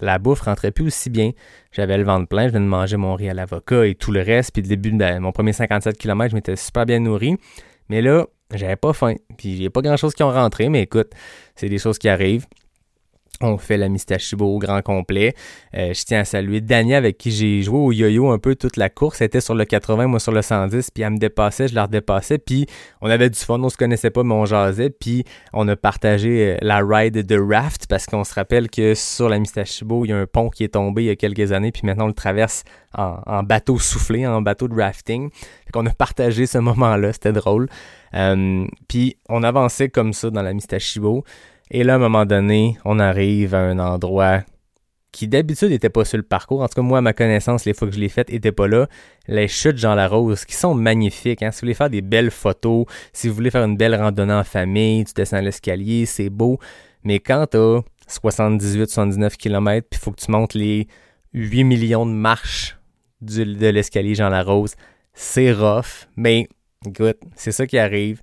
la 0.00 0.18
bouffe 0.18 0.40
rentrait 0.40 0.72
plus 0.72 0.86
aussi 0.86 1.10
bien. 1.10 1.32
J'avais 1.72 1.96
le 1.96 2.04
ventre 2.04 2.28
plein, 2.28 2.48
je 2.48 2.52
venais 2.52 2.64
de 2.64 2.70
manger 2.70 2.96
mon 2.96 3.14
riz 3.14 3.30
à 3.30 3.34
l'avocat 3.34 3.86
et 3.86 3.94
tout 3.94 4.12
le 4.12 4.20
reste. 4.20 4.52
Puis 4.52 4.62
le 4.62 4.68
début 4.68 4.90
de 4.90 5.18
mon 5.18 5.32
premier 5.32 5.52
57 5.52 5.96
km, 5.96 6.30
je 6.30 6.36
m'étais 6.36 6.56
super 6.56 6.86
bien 6.86 7.00
nourri. 7.00 7.36
Mais 7.88 8.02
là, 8.02 8.26
j'avais 8.52 8.76
pas 8.76 8.92
faim. 8.92 9.14
Puis 9.38 9.50
il 9.50 9.60
n'y 9.60 9.66
a 9.66 9.70
pas 9.70 9.82
grand 9.82 9.96
chose 9.96 10.14
qui 10.14 10.22
ont 10.22 10.32
rentré, 10.32 10.68
mais 10.68 10.82
écoute, 10.82 11.12
c'est 11.54 11.68
des 11.68 11.78
choses 11.78 11.98
qui 11.98 12.08
arrivent. 12.08 12.46
On 13.42 13.58
fait 13.58 13.76
la 13.76 13.90
Mistachibo 13.90 14.46
au 14.46 14.58
grand 14.58 14.80
complet. 14.80 15.34
Euh, 15.74 15.92
je 15.92 16.04
tiens 16.04 16.20
à 16.20 16.24
saluer 16.24 16.62
Dania 16.62 16.96
avec 16.96 17.18
qui 17.18 17.30
j'ai 17.30 17.60
joué 17.60 17.78
au 17.78 17.92
yo-yo 17.92 18.30
un 18.30 18.38
peu 18.38 18.54
toute 18.54 18.78
la 18.78 18.88
course. 18.88 19.20
Elle 19.20 19.26
était 19.26 19.42
sur 19.42 19.54
le 19.54 19.66
80, 19.66 20.06
moi 20.06 20.20
sur 20.20 20.32
le 20.32 20.40
110, 20.40 20.90
puis 20.90 21.02
elle 21.02 21.12
me 21.12 21.18
dépassait, 21.18 21.68
je 21.68 21.74
la 21.74 21.84
redépassais, 21.84 22.38
puis 22.38 22.66
on 23.02 23.10
avait 23.10 23.28
du 23.28 23.38
fun, 23.38 23.60
on 23.62 23.68
se 23.68 23.76
connaissait 23.76 24.10
pas, 24.10 24.22
mais 24.22 24.32
on 24.32 24.46
jasait, 24.46 24.88
puis 24.88 25.24
on 25.52 25.68
a 25.68 25.76
partagé 25.76 26.54
euh, 26.54 26.56
la 26.62 26.78
ride 26.78 27.26
de 27.26 27.38
raft 27.38 27.86
parce 27.88 28.06
qu'on 28.06 28.24
se 28.24 28.32
rappelle 28.32 28.70
que 28.70 28.94
sur 28.94 29.28
la 29.28 29.38
Mistachibo, 29.38 30.06
il 30.06 30.08
y 30.08 30.12
a 30.12 30.16
un 30.16 30.26
pont 30.26 30.48
qui 30.48 30.64
est 30.64 30.72
tombé 30.72 31.02
il 31.02 31.06
y 31.06 31.10
a 31.10 31.16
quelques 31.16 31.52
années, 31.52 31.72
puis 31.72 31.82
maintenant 31.84 32.04
on 32.04 32.08
le 32.08 32.14
traverse 32.14 32.64
en, 32.94 33.42
bateau 33.42 33.78
soufflé, 33.78 34.26
en 34.26 34.40
bateau 34.40 34.68
de 34.68 34.74
rafting. 34.74 35.28
Fait 35.30 35.72
qu'on 35.72 35.84
a 35.84 35.90
partagé 35.90 36.46
ce 36.46 36.56
moment-là, 36.56 37.12
c'était 37.12 37.32
drôle. 37.32 37.68
Euh, 38.14 38.66
puis 38.88 39.18
on 39.28 39.42
avançait 39.42 39.90
comme 39.90 40.14
ça 40.14 40.30
dans 40.30 40.40
la 40.40 40.54
Mistachibo. 40.54 41.22
Et 41.70 41.82
là, 41.82 41.94
à 41.94 41.96
un 41.96 42.00
moment 42.00 42.26
donné, 42.26 42.78
on 42.84 42.98
arrive 42.98 43.54
à 43.54 43.60
un 43.60 43.78
endroit 43.78 44.42
qui 45.16 45.28
d'habitude 45.28 45.70
n'était 45.70 45.88
pas 45.88 46.04
sur 46.04 46.18
le 46.18 46.22
parcours. 46.22 46.60
En 46.60 46.68
tout 46.68 46.74
cas, 46.74 46.82
moi, 46.82 46.98
à 46.98 47.00
ma 47.00 47.14
connaissance, 47.14 47.64
les 47.64 47.72
fois 47.72 47.88
que 47.88 47.94
je 47.94 48.00
l'ai 48.00 48.10
fait, 48.10 48.28
n'étaient 48.30 48.52
pas 48.52 48.68
là. 48.68 48.86
Les 49.28 49.48
chutes 49.48 49.78
Jean 49.78 49.94
Larose, 49.94 50.44
qui 50.44 50.54
sont 50.54 50.74
magnifiques. 50.74 51.42
Hein. 51.42 51.50
Si 51.52 51.56
vous 51.56 51.66
voulez 51.66 51.74
faire 51.74 51.88
des 51.88 52.02
belles 52.02 52.30
photos, 52.30 52.84
si 53.14 53.28
vous 53.28 53.34
voulez 53.34 53.50
faire 53.50 53.64
une 53.64 53.78
belle 53.78 53.94
randonnée 53.94 54.34
en 54.34 54.44
famille, 54.44 55.04
tu 55.06 55.14
descends 55.14 55.40
l'escalier, 55.40 56.04
c'est 56.04 56.28
beau. 56.28 56.58
Mais 57.02 57.18
quand 57.18 57.46
tu 57.50 57.56
as 57.56 57.80
78-79 58.08 59.36
km, 59.36 59.86
puis 59.88 59.98
il 59.98 60.04
faut 60.04 60.12
que 60.12 60.20
tu 60.20 60.30
montes 60.30 60.52
les 60.52 60.86
8 61.32 61.64
millions 61.64 62.04
de 62.04 62.12
marches 62.12 62.76
de 63.22 63.68
l'escalier 63.68 64.14
Jean 64.14 64.28
Larose, 64.28 64.74
c'est 65.14 65.50
rough. 65.50 66.08
Mais 66.16 66.46
écoute, 66.86 67.16
c'est 67.34 67.52
ça 67.52 67.66
qui 67.66 67.78
arrive. 67.78 68.20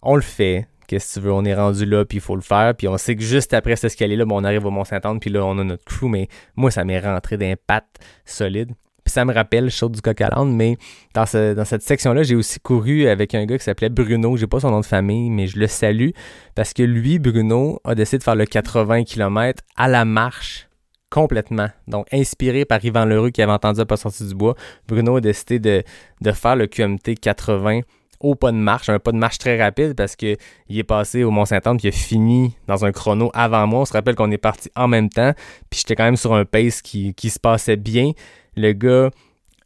On 0.00 0.16
le 0.16 0.22
fait 0.22 0.66
qu'est-ce 0.90 1.14
que 1.14 1.20
tu 1.20 1.26
veux, 1.26 1.32
on 1.32 1.44
est 1.44 1.54
rendu 1.54 1.86
là, 1.86 2.04
puis 2.04 2.18
il 2.18 2.20
faut 2.20 2.34
le 2.34 2.42
faire. 2.42 2.74
Puis 2.74 2.88
on 2.88 2.98
sait 2.98 3.14
que 3.14 3.22
juste 3.22 3.54
après 3.54 3.76
cet 3.76 3.92
escalier-là, 3.92 4.24
on 4.28 4.42
arrive 4.42 4.66
au 4.66 4.70
Mont-Saint-Anne, 4.70 5.20
puis 5.20 5.30
là, 5.30 5.44
on 5.44 5.56
a 5.58 5.64
notre 5.64 5.84
crew. 5.84 6.06
Mais 6.08 6.28
moi, 6.56 6.72
ça 6.72 6.84
m'est 6.84 6.98
rentré 6.98 7.36
d'un 7.36 7.54
pat 7.64 7.84
solide. 8.24 8.72
Puis 9.04 9.12
ça 9.12 9.24
me 9.24 9.32
rappelle 9.32 9.70
Chaud 9.70 9.88
du 9.88 10.02
coq 10.02 10.20
à 10.20 10.44
mais 10.44 10.76
dans, 11.14 11.24
cette 11.26 11.82
section-là, 11.82 12.24
j'ai 12.24 12.34
aussi 12.34 12.58
couru 12.58 13.06
avec 13.06 13.34
un 13.34 13.46
gars 13.46 13.56
qui 13.56 13.64
s'appelait 13.64 13.88
Bruno. 13.88 14.36
J'ai 14.36 14.48
pas 14.48 14.60
son 14.60 14.72
nom 14.72 14.80
de 14.80 14.86
famille, 14.86 15.30
mais 15.30 15.46
je 15.46 15.58
le 15.58 15.68
salue 15.68 16.10
parce 16.56 16.74
que 16.74 16.82
lui, 16.82 17.20
Bruno, 17.20 17.80
a 17.84 17.94
décidé 17.94 18.18
de 18.18 18.24
faire 18.24 18.34
le 18.34 18.44
80 18.44 19.04
km 19.04 19.62
à 19.76 19.88
la 19.88 20.04
marche 20.04 20.68
complètement. 21.08 21.68
Donc, 21.86 22.06
inspiré 22.12 22.64
par 22.64 22.84
Yvan 22.84 23.04
Leroux 23.04 23.30
qui 23.30 23.42
avait 23.42 23.52
entendu 23.52 23.84
Pas 23.86 23.96
sorti 23.96 24.26
du 24.26 24.34
bois, 24.34 24.54
Bruno 24.86 25.16
a 25.16 25.20
décidé 25.20 25.58
de, 25.60 25.82
de 26.20 26.32
faire 26.32 26.56
le 26.56 26.66
QMT 26.66 27.14
80 27.20 27.80
au 28.20 28.34
pas 28.34 28.52
de 28.52 28.56
marche, 28.56 28.88
un 28.88 28.98
pas 28.98 29.12
de 29.12 29.16
marche 29.16 29.38
très 29.38 29.60
rapide 29.60 29.94
parce 29.94 30.14
qu'il 30.14 30.36
est 30.68 30.84
passé 30.84 31.24
au 31.24 31.30
Mont-Saint-Anne 31.30 31.78
puis 31.78 31.88
il 31.88 31.88
a 31.88 31.92
fini 31.92 32.54
dans 32.66 32.84
un 32.84 32.92
chrono 32.92 33.30
avant 33.34 33.66
moi. 33.66 33.80
On 33.80 33.84
se 33.84 33.92
rappelle 33.92 34.14
qu'on 34.14 34.30
est 34.30 34.38
parti 34.38 34.70
en 34.76 34.88
même 34.88 35.08
temps, 35.08 35.32
puis 35.70 35.80
j'étais 35.80 35.96
quand 35.96 36.04
même 36.04 36.16
sur 36.16 36.34
un 36.34 36.44
pace 36.44 36.82
qui, 36.82 37.14
qui, 37.14 37.30
se 37.30 37.38
passait 37.38 37.76
bien. 37.76 38.12
Le 38.56 38.72
gars 38.72 39.10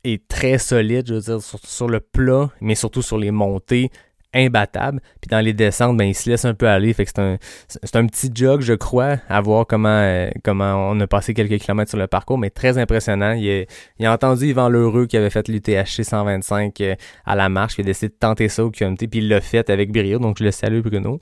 est 0.04 0.26
très 0.28 0.58
solide, 0.58 1.06
je 1.08 1.14
veux 1.14 1.20
dire, 1.20 1.40
sur 1.42 1.88
le 1.88 2.00
plat, 2.00 2.50
mais 2.60 2.74
surtout 2.74 3.02
sur 3.02 3.18
les 3.18 3.30
montées 3.30 3.90
imbattable. 4.34 5.00
Puis 5.20 5.28
dans 5.28 5.40
les 5.40 5.52
descentes, 5.52 5.96
ben, 5.96 6.04
il 6.04 6.14
se 6.14 6.28
laisse 6.28 6.44
un 6.44 6.54
peu 6.54 6.68
aller. 6.68 6.92
Fait 6.92 7.04
que 7.04 7.10
c'est 7.14 7.22
un, 7.22 7.38
c'est 7.68 7.96
un 7.96 8.06
petit 8.06 8.30
jog, 8.34 8.60
je 8.60 8.74
crois, 8.74 9.18
à 9.28 9.40
voir 9.40 9.66
comment, 9.66 9.88
euh, 9.88 10.30
comment 10.42 10.90
on 10.90 10.98
a 11.00 11.06
passé 11.06 11.34
quelques 11.34 11.58
kilomètres 11.60 11.90
sur 11.90 11.98
le 11.98 12.06
parcours, 12.06 12.38
mais 12.38 12.50
très 12.50 12.78
impressionnant. 12.78 13.32
Il 13.32 13.66
a, 14.00 14.12
entendu 14.12 14.46
Yvan 14.46 14.68
Lheureux 14.68 15.06
qui 15.06 15.16
avait 15.16 15.30
fait 15.30 15.48
l'UTHC 15.48 16.02
125 16.02 16.80
euh, 16.80 16.94
à 17.24 17.34
la 17.36 17.48
marche, 17.48 17.76
qui 17.76 17.80
a 17.80 17.84
décidé 17.84 18.08
de 18.08 18.18
tenter 18.18 18.48
ça 18.48 18.64
au 18.64 18.70
QMT, 18.70 19.08
puis 19.08 19.20
il 19.20 19.28
l'a 19.28 19.40
fait 19.40 19.70
avec 19.70 19.92
brio, 19.92 20.18
donc 20.18 20.38
je 20.38 20.44
le 20.44 20.50
salue 20.50 20.80
Bruno. 20.80 21.20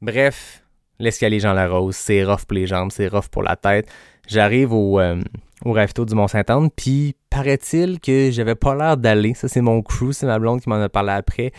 Bref, 0.00 0.62
l'escalier 0.98 1.40
Jean 1.40 1.52
Larose, 1.52 1.96
c'est 1.96 2.24
rough 2.24 2.44
pour 2.46 2.54
les 2.54 2.66
jambes, 2.66 2.90
c'est 2.92 3.08
rough 3.08 3.28
pour 3.30 3.42
la 3.42 3.56
tête. 3.56 3.88
J'arrive 4.28 4.72
au, 4.72 5.00
euh, 5.00 5.20
au 5.64 5.72
ravito 5.72 6.04
du 6.04 6.14
Mont-Saint-Anne, 6.14 6.70
puis 6.74 7.16
paraît-il 7.32 7.98
que 8.00 8.30
j'avais 8.30 8.54
pas 8.54 8.74
l'air 8.74 8.96
d'aller. 8.96 9.34
Ça, 9.34 9.48
c'est 9.48 9.60
mon 9.60 9.82
crew, 9.82 10.12
c'est 10.12 10.26
ma 10.26 10.38
blonde 10.38 10.60
qui 10.60 10.68
m'en 10.68 10.80
a 10.80 10.88
parlé 10.88 11.12
après. 11.12 11.52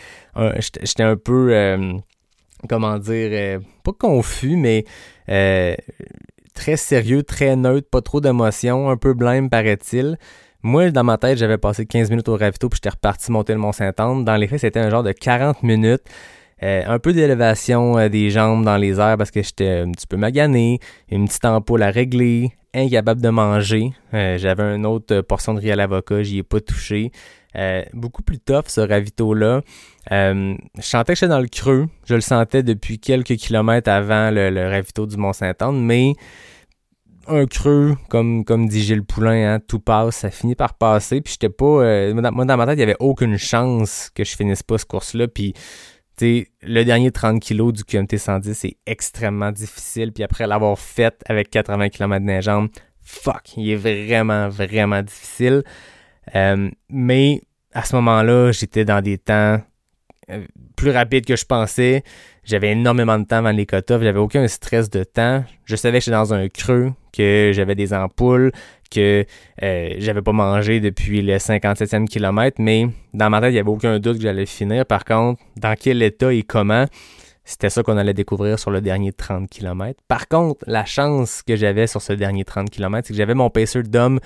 J'étais 0.58 1.02
un 1.02 1.16
peu, 1.16 1.52
euh, 1.52 1.92
comment 2.68 2.98
dire, 2.98 3.30
euh, 3.32 3.58
pas 3.82 3.92
confus, 3.92 4.56
mais 4.56 4.84
très 5.26 6.76
sérieux, 6.76 7.22
très 7.22 7.56
neutre, 7.56 7.88
pas 7.90 8.00
trop 8.00 8.20
d'émotions, 8.20 8.88
un 8.88 8.96
peu 8.96 9.14
blême, 9.14 9.50
paraît-il. 9.50 10.16
Moi, 10.62 10.90
dans 10.90 11.04
ma 11.04 11.18
tête, 11.18 11.36
j'avais 11.36 11.58
passé 11.58 11.84
15 11.84 12.08
minutes 12.08 12.28
au 12.28 12.36
ravito, 12.36 12.68
puis 12.68 12.76
j'étais 12.76 12.88
reparti 12.88 13.30
monter 13.30 13.52
le 13.52 13.58
Mont-Saint-Anne. 13.58 14.24
Dans 14.24 14.36
les 14.36 14.46
faits, 14.46 14.60
c'était 14.60 14.80
un 14.80 14.88
genre 14.88 15.02
de 15.02 15.12
40 15.12 15.62
minutes. 15.62 16.04
Euh, 16.62 16.82
un 16.86 16.98
peu 16.98 17.12
d'élévation 17.12 17.98
euh, 17.98 18.08
des 18.08 18.30
jambes 18.30 18.64
dans 18.64 18.76
les 18.76 19.00
airs 19.00 19.16
parce 19.18 19.30
que 19.30 19.42
j'étais 19.42 19.80
un 19.80 19.90
petit 19.90 20.06
peu 20.06 20.16
magané, 20.16 20.78
une 21.10 21.26
petite 21.26 21.44
ampoule 21.44 21.82
à 21.82 21.90
régler, 21.90 22.52
incapable 22.72 23.20
de 23.20 23.28
manger. 23.28 23.92
Euh, 24.14 24.38
j'avais 24.38 24.62
une 24.76 24.86
autre 24.86 25.20
portion 25.22 25.54
de 25.54 25.60
riz 25.60 25.72
à 25.72 25.76
l'avocat, 25.76 26.22
j'y 26.22 26.38
ai 26.38 26.42
pas 26.42 26.60
touché. 26.60 27.10
beaucoup 27.92 28.22
plus 28.22 28.38
tough 28.38 28.64
ce 28.68 28.80
ravito-là. 28.80 29.62
je 30.10 30.56
sentais 30.80 31.12
que 31.14 31.18
j'étais 31.18 31.28
dans 31.28 31.40
le 31.40 31.48
creux. 31.48 31.86
Je 32.06 32.14
le 32.14 32.20
sentais 32.20 32.62
depuis 32.62 32.98
quelques 32.98 33.36
kilomètres 33.36 33.90
avant 33.90 34.30
le, 34.30 34.68
ravito 34.68 35.06
du 35.06 35.16
Mont-Saint-Anne, 35.16 35.80
mais 35.80 36.14
un 37.26 37.46
creux, 37.46 37.96
comme, 38.10 38.44
comme 38.44 38.68
dit 38.68 38.82
Gilles 38.82 39.04
Poulain, 39.04 39.54
hein, 39.54 39.60
tout 39.66 39.78
passe, 39.78 40.16
ça 40.16 40.30
finit 40.30 40.54
par 40.54 40.74
passer. 40.74 41.20
Puis 41.20 41.34
j'étais 41.34 41.48
pas. 41.48 42.12
moi, 42.12 42.44
dans 42.44 42.56
ma 42.56 42.66
tête, 42.66 42.76
il 42.76 42.80
y 42.80 42.82
avait 42.82 42.96
aucune 43.00 43.38
chance 43.38 44.10
que 44.14 44.24
je 44.24 44.36
finisse 44.36 44.62
pas 44.62 44.78
ce 44.78 44.84
course-là. 44.84 45.28
Puis 45.28 45.54
le 46.20 46.82
dernier 46.84 47.10
30 47.10 47.42
kg 47.42 47.72
du 47.72 47.84
QMT 47.84 48.16
110 48.16 48.64
est 48.64 48.76
extrêmement 48.86 49.52
difficile. 49.52 50.12
Puis 50.12 50.24
après 50.24 50.46
l'avoir 50.46 50.78
fait 50.78 51.22
avec 51.26 51.50
80 51.50 51.88
km 51.88 52.24
de 52.24 52.40
jambes, 52.40 52.68
fuck, 53.02 53.56
il 53.56 53.70
est 53.70 53.76
vraiment, 53.76 54.48
vraiment 54.48 55.02
difficile. 55.02 55.62
Euh, 56.34 56.70
mais 56.88 57.42
à 57.72 57.84
ce 57.84 57.96
moment-là, 57.96 58.52
j'étais 58.52 58.84
dans 58.84 59.02
des 59.02 59.18
temps 59.18 59.60
euh, 60.30 60.46
plus 60.76 60.90
rapides 60.90 61.26
que 61.26 61.36
je 61.36 61.44
pensais. 61.44 62.02
J'avais 62.44 62.72
énormément 62.72 63.18
de 63.18 63.24
temps 63.24 63.38
avant 63.38 63.50
les 63.50 63.66
cut 63.66 63.82
J'avais 63.88 64.18
aucun 64.18 64.46
stress 64.48 64.90
de 64.90 65.04
temps. 65.04 65.44
Je 65.64 65.76
savais 65.76 65.98
que 65.98 66.04
j'étais 66.04 66.16
dans 66.16 66.34
un 66.34 66.48
creux, 66.48 66.92
que 67.12 67.52
j'avais 67.54 67.74
des 67.74 67.92
ampoules, 67.92 68.52
que 68.94 69.24
euh, 69.62 69.94
j'avais 69.98 70.22
pas 70.22 70.32
mangé 70.32 70.80
depuis 70.80 71.22
le 71.22 71.36
57e 71.36 72.06
kilomètre, 72.06 72.60
mais 72.60 72.86
dans 73.12 73.30
ma 73.30 73.40
tête, 73.40 73.50
il 73.50 73.54
n'y 73.54 73.58
avait 73.58 73.70
aucun 73.70 73.98
doute 73.98 74.16
que 74.18 74.22
j'allais 74.22 74.46
finir. 74.46 74.86
Par 74.86 75.04
contre, 75.04 75.42
dans 75.56 75.74
quel 75.78 76.02
état 76.02 76.32
et 76.32 76.42
comment, 76.42 76.86
c'était 77.46 77.68
ça 77.68 77.82
qu'on 77.82 77.98
allait 77.98 78.14
découvrir 78.14 78.58
sur 78.58 78.70
le 78.70 78.80
dernier 78.80 79.12
30 79.12 79.50
km. 79.50 80.00
Par 80.08 80.28
contre, 80.28 80.64
la 80.66 80.86
chance 80.86 81.42
que 81.42 81.56
j'avais 81.56 81.86
sur 81.86 82.00
ce 82.00 82.14
dernier 82.14 82.44
30 82.44 82.70
km, 82.70 83.06
c'est 83.06 83.12
que 83.12 83.18
j'avais 83.18 83.34
mon 83.34 83.50
pacer 83.50 83.82
d'homme 83.82 84.18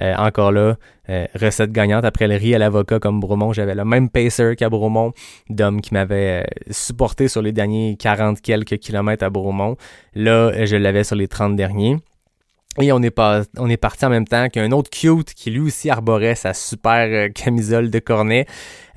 euh, 0.00 0.14
encore 0.16 0.52
là, 0.52 0.76
euh, 1.08 1.26
recette 1.34 1.72
gagnante 1.72 2.04
après 2.04 2.28
le 2.28 2.36
riz 2.36 2.54
à 2.54 2.58
l'avocat 2.58 2.98
comme 2.98 3.18
Bromont. 3.18 3.54
J'avais 3.54 3.74
le 3.74 3.84
même 3.86 4.10
pacer 4.10 4.56
qu'à 4.56 4.68
Bromont, 4.68 5.12
d'homme 5.48 5.80
qui 5.80 5.94
m'avait 5.94 6.46
supporté 6.70 7.28
sur 7.28 7.40
les 7.40 7.52
derniers 7.52 7.96
40 7.96 8.42
quelques 8.42 8.76
kilomètres 8.76 9.24
à 9.24 9.30
Bromont. 9.30 9.76
Là, 10.14 10.66
je 10.66 10.76
l'avais 10.76 11.04
sur 11.04 11.16
les 11.16 11.28
30 11.28 11.56
derniers. 11.56 11.96
Et 12.80 12.92
on 12.92 13.02
est, 13.02 13.10
pas, 13.10 13.42
on 13.56 13.70
est 13.70 13.76
parti 13.76 14.04
en 14.04 14.10
même 14.10 14.26
temps 14.26 14.48
qu'un 14.48 14.70
autre 14.72 14.90
cute 14.90 15.32
qui 15.32 15.50
lui 15.50 15.60
aussi 15.60 15.88
arborait 15.88 16.34
sa 16.34 16.52
super 16.52 17.08
euh, 17.08 17.28
camisole 17.30 17.90
de 17.90 17.98
cornet, 17.98 18.46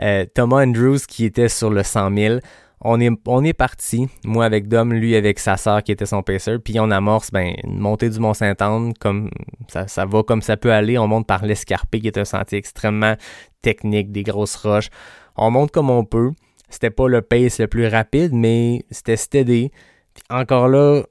euh, 0.01 0.25
Thomas 0.33 0.65
Andrews 0.65 0.99
qui 1.07 1.25
était 1.25 1.47
sur 1.47 1.69
le 1.69 1.83
100 1.83 2.15
000. 2.15 2.39
On 2.81 2.99
est, 3.01 3.09
on 3.25 3.43
est 3.43 3.53
parti, 3.53 4.07
moi 4.23 4.45
avec 4.45 4.67
Dom, 4.69 4.93
lui 4.93 5.15
avec 5.15 5.39
sa 5.39 5.57
sœur 5.57 5.83
qui 5.83 5.91
était 5.91 6.05
son 6.05 6.23
pacer, 6.23 6.59
puis 6.59 6.79
on 6.79 6.91
amorce 6.91 7.29
ben, 7.31 7.53
une 7.65 7.79
montée 7.79 8.09
du 8.09 8.19
Mont-Saint-Anne, 8.19 8.93
comme 8.99 9.29
ça, 9.67 9.87
ça 9.87 10.05
va 10.05 10.23
comme 10.23 10.41
ça 10.41 10.55
peut 10.55 10.71
aller. 10.71 10.97
On 10.97 11.07
monte 11.07 11.27
par 11.27 11.45
l'escarpé 11.45 11.99
qui 11.99 12.07
est 12.07 12.17
un 12.17 12.25
sentier 12.25 12.57
extrêmement 12.57 13.15
technique, 13.61 14.11
des 14.11 14.23
grosses 14.23 14.55
roches. 14.55 14.89
On 15.35 15.51
monte 15.51 15.71
comme 15.71 15.89
on 15.89 16.05
peut. 16.05 16.31
C'était 16.69 16.89
pas 16.89 17.07
le 17.07 17.21
pace 17.21 17.59
le 17.59 17.67
plus 17.67 17.87
rapide, 17.87 18.31
mais 18.33 18.85
c'était 18.91 19.17
steady. 19.17 19.71
Puis 20.13 20.23
encore 20.29 20.67
là, 20.67 21.03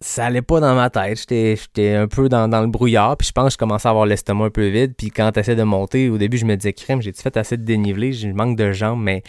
ça 0.00 0.26
allait 0.26 0.42
pas 0.42 0.60
dans 0.60 0.76
ma 0.76 0.90
tête. 0.90 1.18
J'étais 1.18 1.94
un 1.94 2.06
peu 2.06 2.28
dans, 2.28 2.46
le 2.46 2.68
brouillard. 2.68 3.16
Puis 3.16 3.28
je 3.28 3.32
pense 3.32 3.46
que 3.48 3.52
je 3.54 3.58
commençais 3.58 3.88
à 3.88 3.90
avoir 3.90 4.06
l'estomac 4.06 4.44
un 4.46 4.50
peu 4.50 4.68
vide. 4.68 4.94
Puis 4.96 5.10
quand 5.10 5.32
t'essaies 5.32 5.56
de 5.56 5.64
monter, 5.64 6.08
au 6.08 6.18
début, 6.18 6.38
je 6.38 6.44
me 6.44 6.54
disais, 6.56 6.72
crème, 6.72 7.02
j'ai-tu 7.02 7.20
fait 7.20 7.36
assez 7.36 7.56
de 7.56 7.64
dénivelé? 7.64 8.12
J'ai 8.12 8.32
manque 8.32 8.56
de 8.56 8.70
jambes, 8.70 9.02
mais 9.02 9.22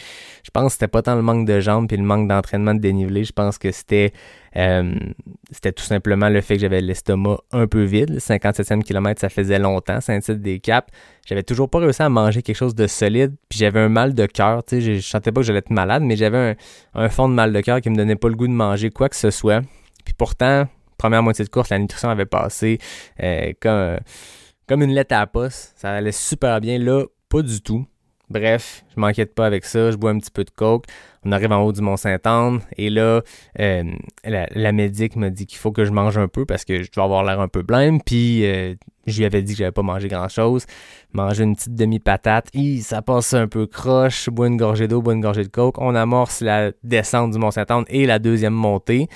je 0.44 0.50
pense 0.52 0.66
que 0.66 0.72
c'était 0.72 0.88
pas 0.88 1.02
tant 1.02 1.16
le 1.16 1.22
manque 1.22 1.44
de 1.44 1.58
jambes 1.58 1.88
puis 1.88 1.96
le 1.96 2.04
manque 2.04 2.28
d'entraînement 2.28 2.74
de 2.74 2.80
dénivelé. 2.80 3.24
Je 3.24 3.32
pense 3.32 3.58
que 3.58 3.72
c'était 3.72 4.12
euh, 4.56 4.94
c'était 5.50 5.72
tout 5.72 5.84
simplement 5.84 6.28
le 6.28 6.40
fait 6.40 6.54
que 6.54 6.60
j'avais 6.60 6.80
l'estomac 6.80 7.38
un 7.50 7.66
peu 7.66 7.82
vide. 7.82 8.10
Le 8.10 8.18
57e 8.18 8.82
kilomètre, 8.82 9.20
ça 9.20 9.28
faisait 9.28 9.58
longtemps, 9.58 9.98
titre 9.98 10.34
des 10.34 10.60
caps. 10.60 10.88
J'avais 11.26 11.42
toujours 11.42 11.68
pas 11.68 11.80
réussi 11.80 12.02
à 12.02 12.08
manger 12.08 12.42
quelque 12.42 12.56
chose 12.56 12.76
de 12.76 12.86
solide. 12.86 13.34
Puis 13.48 13.58
j'avais 13.58 13.80
un 13.80 13.88
mal 13.88 14.14
de 14.14 14.26
cœur. 14.26 14.62
Sais, 14.68 14.80
je 14.80 15.00
sentais 15.00 15.32
pas 15.32 15.40
que 15.40 15.46
j'allais 15.48 15.58
être 15.58 15.70
malade, 15.70 16.04
mais 16.04 16.14
j'avais 16.14 16.38
un, 16.94 17.02
un 17.02 17.08
fond 17.08 17.28
de 17.28 17.34
mal 17.34 17.52
de 17.52 17.60
cœur 17.60 17.80
qui 17.80 17.90
me 17.90 17.96
donnait 17.96 18.14
pas 18.14 18.28
le 18.28 18.36
goût 18.36 18.46
de 18.46 18.52
manger 18.52 18.90
quoi 18.90 19.08
que 19.08 19.16
ce 19.16 19.32
soit. 19.32 19.62
Pourtant, 20.20 20.68
première 20.98 21.22
moitié 21.22 21.46
de 21.46 21.48
course, 21.48 21.70
la 21.70 21.78
nutrition 21.78 22.10
avait 22.10 22.26
passé 22.26 22.76
euh, 23.22 23.54
comme, 23.58 24.00
comme 24.68 24.82
une 24.82 24.92
lettre 24.92 25.14
à 25.14 25.20
la 25.20 25.26
poste. 25.26 25.72
Ça 25.76 25.92
allait 25.92 26.12
super 26.12 26.60
bien. 26.60 26.78
Là, 26.78 27.06
pas 27.30 27.40
du 27.40 27.62
tout. 27.62 27.86
Bref, 28.28 28.84
je 28.94 29.00
m'inquiète 29.00 29.34
pas 29.34 29.46
avec 29.46 29.64
ça. 29.64 29.90
Je 29.90 29.96
bois 29.96 30.10
un 30.10 30.18
petit 30.18 30.30
peu 30.30 30.44
de 30.44 30.50
coke. 30.50 30.84
On 31.24 31.32
arrive 31.32 31.52
en 31.52 31.62
haut 31.62 31.72
du 31.72 31.80
Mont-Saint-Anne. 31.80 32.60
Et 32.76 32.90
là, 32.90 33.22
euh, 33.60 33.84
la, 34.22 34.46
la, 34.54 34.72
médic 34.72 35.16
me 35.16 35.30
dit 35.30 35.46
qu'il 35.46 35.56
faut 35.56 35.72
que 35.72 35.86
je 35.86 35.90
mange 35.90 36.18
un 36.18 36.28
peu 36.28 36.44
parce 36.44 36.66
que 36.66 36.82
je 36.82 36.92
dois 36.92 37.04
avoir 37.04 37.24
l'air 37.24 37.40
un 37.40 37.48
peu 37.48 37.62
blême. 37.62 38.02
Puis, 38.02 38.44
euh, 38.44 38.74
je 39.06 39.16
lui 39.16 39.24
avais 39.24 39.40
dit 39.40 39.54
que 39.54 39.60
j'avais 39.60 39.72
pas 39.72 39.80
mangé 39.80 40.08
grand-chose. 40.08 40.66
Manger 41.14 41.44
une 41.44 41.56
petite 41.56 41.74
demi-patate. 41.74 42.50
ça 42.82 43.00
passe 43.00 43.32
un 43.32 43.48
peu 43.48 43.66
croche. 43.66 44.26
Je 44.26 44.30
bois 44.30 44.48
une 44.48 44.58
gorgée 44.58 44.86
d'eau, 44.86 45.00
bois 45.00 45.14
une 45.14 45.22
gorgée 45.22 45.44
de 45.44 45.48
coke. 45.48 45.78
On 45.78 45.94
amorce 45.94 46.42
la 46.42 46.72
descente 46.84 47.30
du 47.30 47.38
Mont-Saint-Anne 47.38 47.84
et 47.88 48.04
la 48.04 48.18
deuxième 48.18 48.52
montée. 48.52 49.08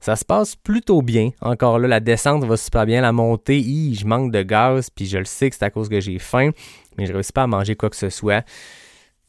Ça 0.00 0.14
se 0.14 0.24
passe 0.24 0.54
plutôt 0.54 1.02
bien. 1.02 1.30
Encore 1.40 1.78
là, 1.78 1.88
la 1.88 2.00
descente 2.00 2.44
va 2.44 2.56
super 2.56 2.86
bien. 2.86 3.00
La 3.00 3.12
montée, 3.12 3.62
je 3.62 4.06
manque 4.06 4.30
de 4.30 4.42
gaz, 4.42 4.90
puis 4.90 5.06
je 5.06 5.18
le 5.18 5.24
sais 5.24 5.50
que 5.50 5.56
c'est 5.56 5.64
à 5.64 5.70
cause 5.70 5.88
que 5.88 6.00
j'ai 6.00 6.18
faim, 6.18 6.50
mais 6.96 7.06
je 7.06 7.12
réussis 7.12 7.32
pas 7.32 7.42
à 7.42 7.46
manger 7.46 7.74
quoi 7.74 7.90
que 7.90 7.96
ce 7.96 8.08
soit. 8.08 8.44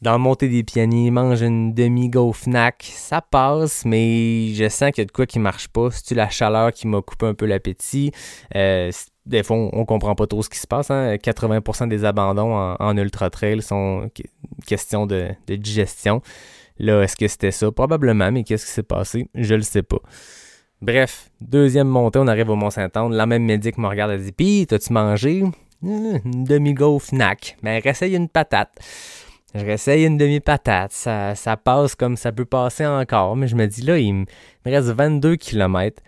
Dans 0.00 0.12
la 0.12 0.18
montée 0.18 0.48
des 0.48 0.62
pianiers, 0.62 1.10
mange 1.10 1.42
une 1.42 1.74
demi-go 1.74 2.32
Fnac, 2.32 2.90
ça 2.94 3.20
passe, 3.20 3.84
mais 3.84 4.54
je 4.54 4.66
sens 4.70 4.92
qu'il 4.92 5.02
y 5.02 5.04
a 5.04 5.04
de 5.04 5.12
quoi 5.12 5.26
qui 5.26 5.38
marche 5.38 5.68
pas. 5.68 5.90
C'est-tu 5.90 6.14
la 6.14 6.30
chaleur 6.30 6.72
qui 6.72 6.86
m'a 6.86 7.02
coupé 7.02 7.26
un 7.26 7.34
peu 7.34 7.44
l'appétit? 7.44 8.10
Euh, 8.54 8.90
des 9.26 9.42
fois, 9.42 9.56
on, 9.56 9.84
comprend 9.84 10.14
pas 10.14 10.26
trop 10.26 10.42
ce 10.42 10.48
qui 10.48 10.58
se 10.58 10.66
passe. 10.66 10.88
80% 10.88 11.82
hein. 11.82 11.86
des 11.86 12.06
abandons 12.06 12.54
en, 12.54 12.96
ultra-trail 12.96 13.60
sont 13.60 14.08
question 14.66 15.06
de, 15.06 15.28
de 15.46 15.56
digestion. 15.56 16.22
Là, 16.78 17.02
est-ce 17.02 17.14
que 17.14 17.28
c'était 17.28 17.50
ça? 17.50 17.70
Probablement, 17.70 18.32
mais 18.32 18.42
qu'est-ce 18.42 18.64
qui 18.64 18.72
s'est 18.72 18.82
passé? 18.82 19.28
Je 19.34 19.54
le 19.54 19.62
sais 19.62 19.82
pas. 19.82 20.00
Bref, 20.82 21.30
deuxième 21.42 21.88
montée, 21.88 22.18
on 22.18 22.26
arrive 22.26 22.48
au 22.48 22.56
Mont-Saint-Anne. 22.56 23.12
La 23.12 23.26
même 23.26 23.44
médic 23.44 23.76
me 23.76 23.86
regarde, 23.86 24.12
elle 24.12 24.24
dit 24.24 24.32
Pis, 24.32 24.66
t'as-tu 24.66 24.94
mangé? 24.94 25.44
Une 25.82 26.44
demi-go 26.44 26.98
Fnac. 26.98 27.58
Mais 27.62 27.80
réessaye 27.80 28.16
une 28.16 28.30
patate. 28.30 28.72
Je 29.54 29.60
réessaye 29.60 30.04
une 30.06 30.16
demi-patate. 30.16 30.92
Ça, 30.92 31.34
ça 31.34 31.58
passe 31.58 31.94
comme 31.94 32.16
ça 32.16 32.32
peut 32.32 32.46
passer 32.46 32.86
encore. 32.86 33.36
Mais 33.36 33.46
je 33.46 33.56
me 33.56 33.66
dis 33.66 33.82
là, 33.82 33.98
il 33.98 34.14
me 34.14 34.26
reste 34.64 34.88
22 34.88 35.36
km. 35.36 36.02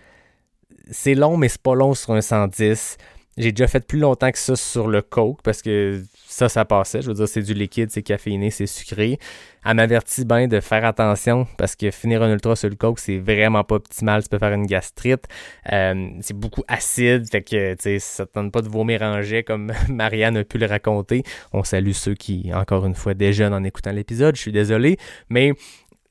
C'est 0.91 1.15
long, 1.15 1.37
mais 1.37 1.49
c'est 1.49 1.61
pas 1.61 1.75
long 1.75 1.93
sur 1.93 2.15
un 2.15 2.23
110. 2.23 2.97
J'ai 3.38 3.51
déjà 3.51 3.66
fait 3.66 3.87
plus 3.87 3.99
longtemps 3.99 4.31
que 4.31 4.38
ça 4.38 4.57
sur 4.57 4.88
le 4.88 5.01
coke 5.01 5.40
parce 5.42 5.62
que 5.62 6.03
ça, 6.27 6.51
ça 6.51 6.66
passait. 6.66 7.01
Je 7.01 7.09
veux 7.09 7.14
dire, 7.14 7.27
c'est 7.27 7.42
du 7.42 7.55
liquide, 7.55 7.90
c'est 7.90 8.03
caféiné, 8.03 8.51
c'est 8.51 8.66
sucré. 8.66 9.18
Elle 9.64 9.77
m'avertit 9.77 10.27
bien 10.27 10.49
de 10.49 10.61
faire 10.61 10.85
attention 10.85 11.47
parce 11.57 11.75
que 11.75 11.90
finir 11.90 12.23
un 12.23 12.31
ultra 12.31 12.57
sur 12.57 12.68
le 12.68 12.75
coke, 12.75 12.99
c'est 12.99 13.18
vraiment 13.18 13.64
pas 13.64 13.77
optimal. 13.77 14.23
Tu 14.23 14.29
peux 14.29 14.38
faire 14.38 14.53
une 14.53 14.66
gastrite. 14.66 15.25
Euh, 15.73 16.11
c'est 16.21 16.37
beaucoup 16.37 16.62
acide, 16.68 17.27
fait 17.31 17.42
que 17.42 17.75
tu 17.75 17.99
ça 18.01 18.27
te 18.27 18.35
donne 18.35 18.51
pas 18.51 18.61
de 18.61 18.68
vomir 18.68 19.01
en 19.01 19.23
jet 19.23 19.45
comme 19.45 19.73
Marianne 19.88 20.37
a 20.37 20.45
pu 20.45 20.59
le 20.59 20.66
raconter. 20.66 21.23
On 21.55 21.64
salue 21.64 21.92
ceux 21.92 22.14
qui, 22.14 22.51
encore 22.53 22.85
une 22.85 22.95
fois, 22.95 23.14
déjeunent 23.14 23.55
en 23.55 23.64
écoutant 23.64 23.92
l'épisode. 23.92 24.37
Je 24.37 24.42
suis 24.42 24.53
désolé, 24.53 24.99
mais 25.31 25.55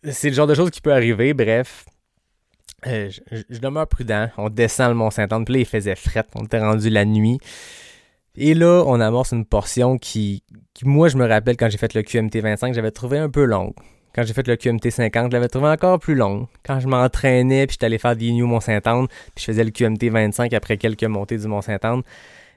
c'est 0.09 0.29
le 0.29 0.35
genre 0.35 0.47
de 0.47 0.55
choses 0.55 0.71
qui 0.71 0.81
peut 0.81 0.93
arriver. 0.93 1.35
Bref, 1.35 1.85
euh, 2.87 3.09
je, 3.49 3.59
demeure 3.59 3.87
prudent. 3.87 4.29
On 4.37 4.49
descend 4.49 4.89
le 4.89 4.95
Mont-Saint-Anne. 4.95 5.45
Puis 5.45 5.53
là, 5.53 5.59
il 5.59 5.65
faisait 5.65 5.95
fret. 5.95 6.25
On 6.35 6.45
était 6.45 6.59
rendu 6.59 6.89
la 6.89 7.05
nuit. 7.05 7.39
Et 8.35 8.53
là, 8.53 8.83
on 8.87 8.99
amorce 8.99 9.33
une 9.33 9.45
portion 9.45 9.97
qui, 9.97 10.43
moi, 10.83 11.09
je 11.09 11.17
me 11.17 11.27
rappelle 11.27 11.57
quand 11.57 11.69
j'ai 11.69 11.77
fait 11.77 11.93
le 11.93 12.01
QMT 12.01 12.37
25, 12.41 12.73
j'avais 12.73 12.91
trouvé 12.91 13.17
un 13.17 13.29
peu 13.29 13.43
longue. 13.43 13.73
Quand 14.13 14.23
j'ai 14.23 14.33
fait 14.33 14.47
le 14.47 14.55
QMT 14.57 14.89
50, 14.89 15.31
je 15.31 15.37
l'avais 15.37 15.47
trouvé 15.47 15.69
encore 15.69 15.99
plus 15.99 16.15
longue. 16.15 16.47
Quand 16.65 16.79
je 16.79 16.87
m'entraînais, 16.87 17.67
puis 17.67 17.73
j'étais 17.73 17.85
allé 17.85 17.97
faire 17.97 18.15
des 18.15 18.31
New 18.31 18.45
Mont-Saint-Anne, 18.45 19.07
puis 19.07 19.39
je 19.39 19.43
faisais 19.45 19.63
le 19.63 19.71
QMT 19.71 20.09
25 20.09 20.53
après 20.53 20.77
quelques 20.77 21.03
montées 21.05 21.37
du 21.37 21.47
Mont-Saint-Anne, 21.47 22.01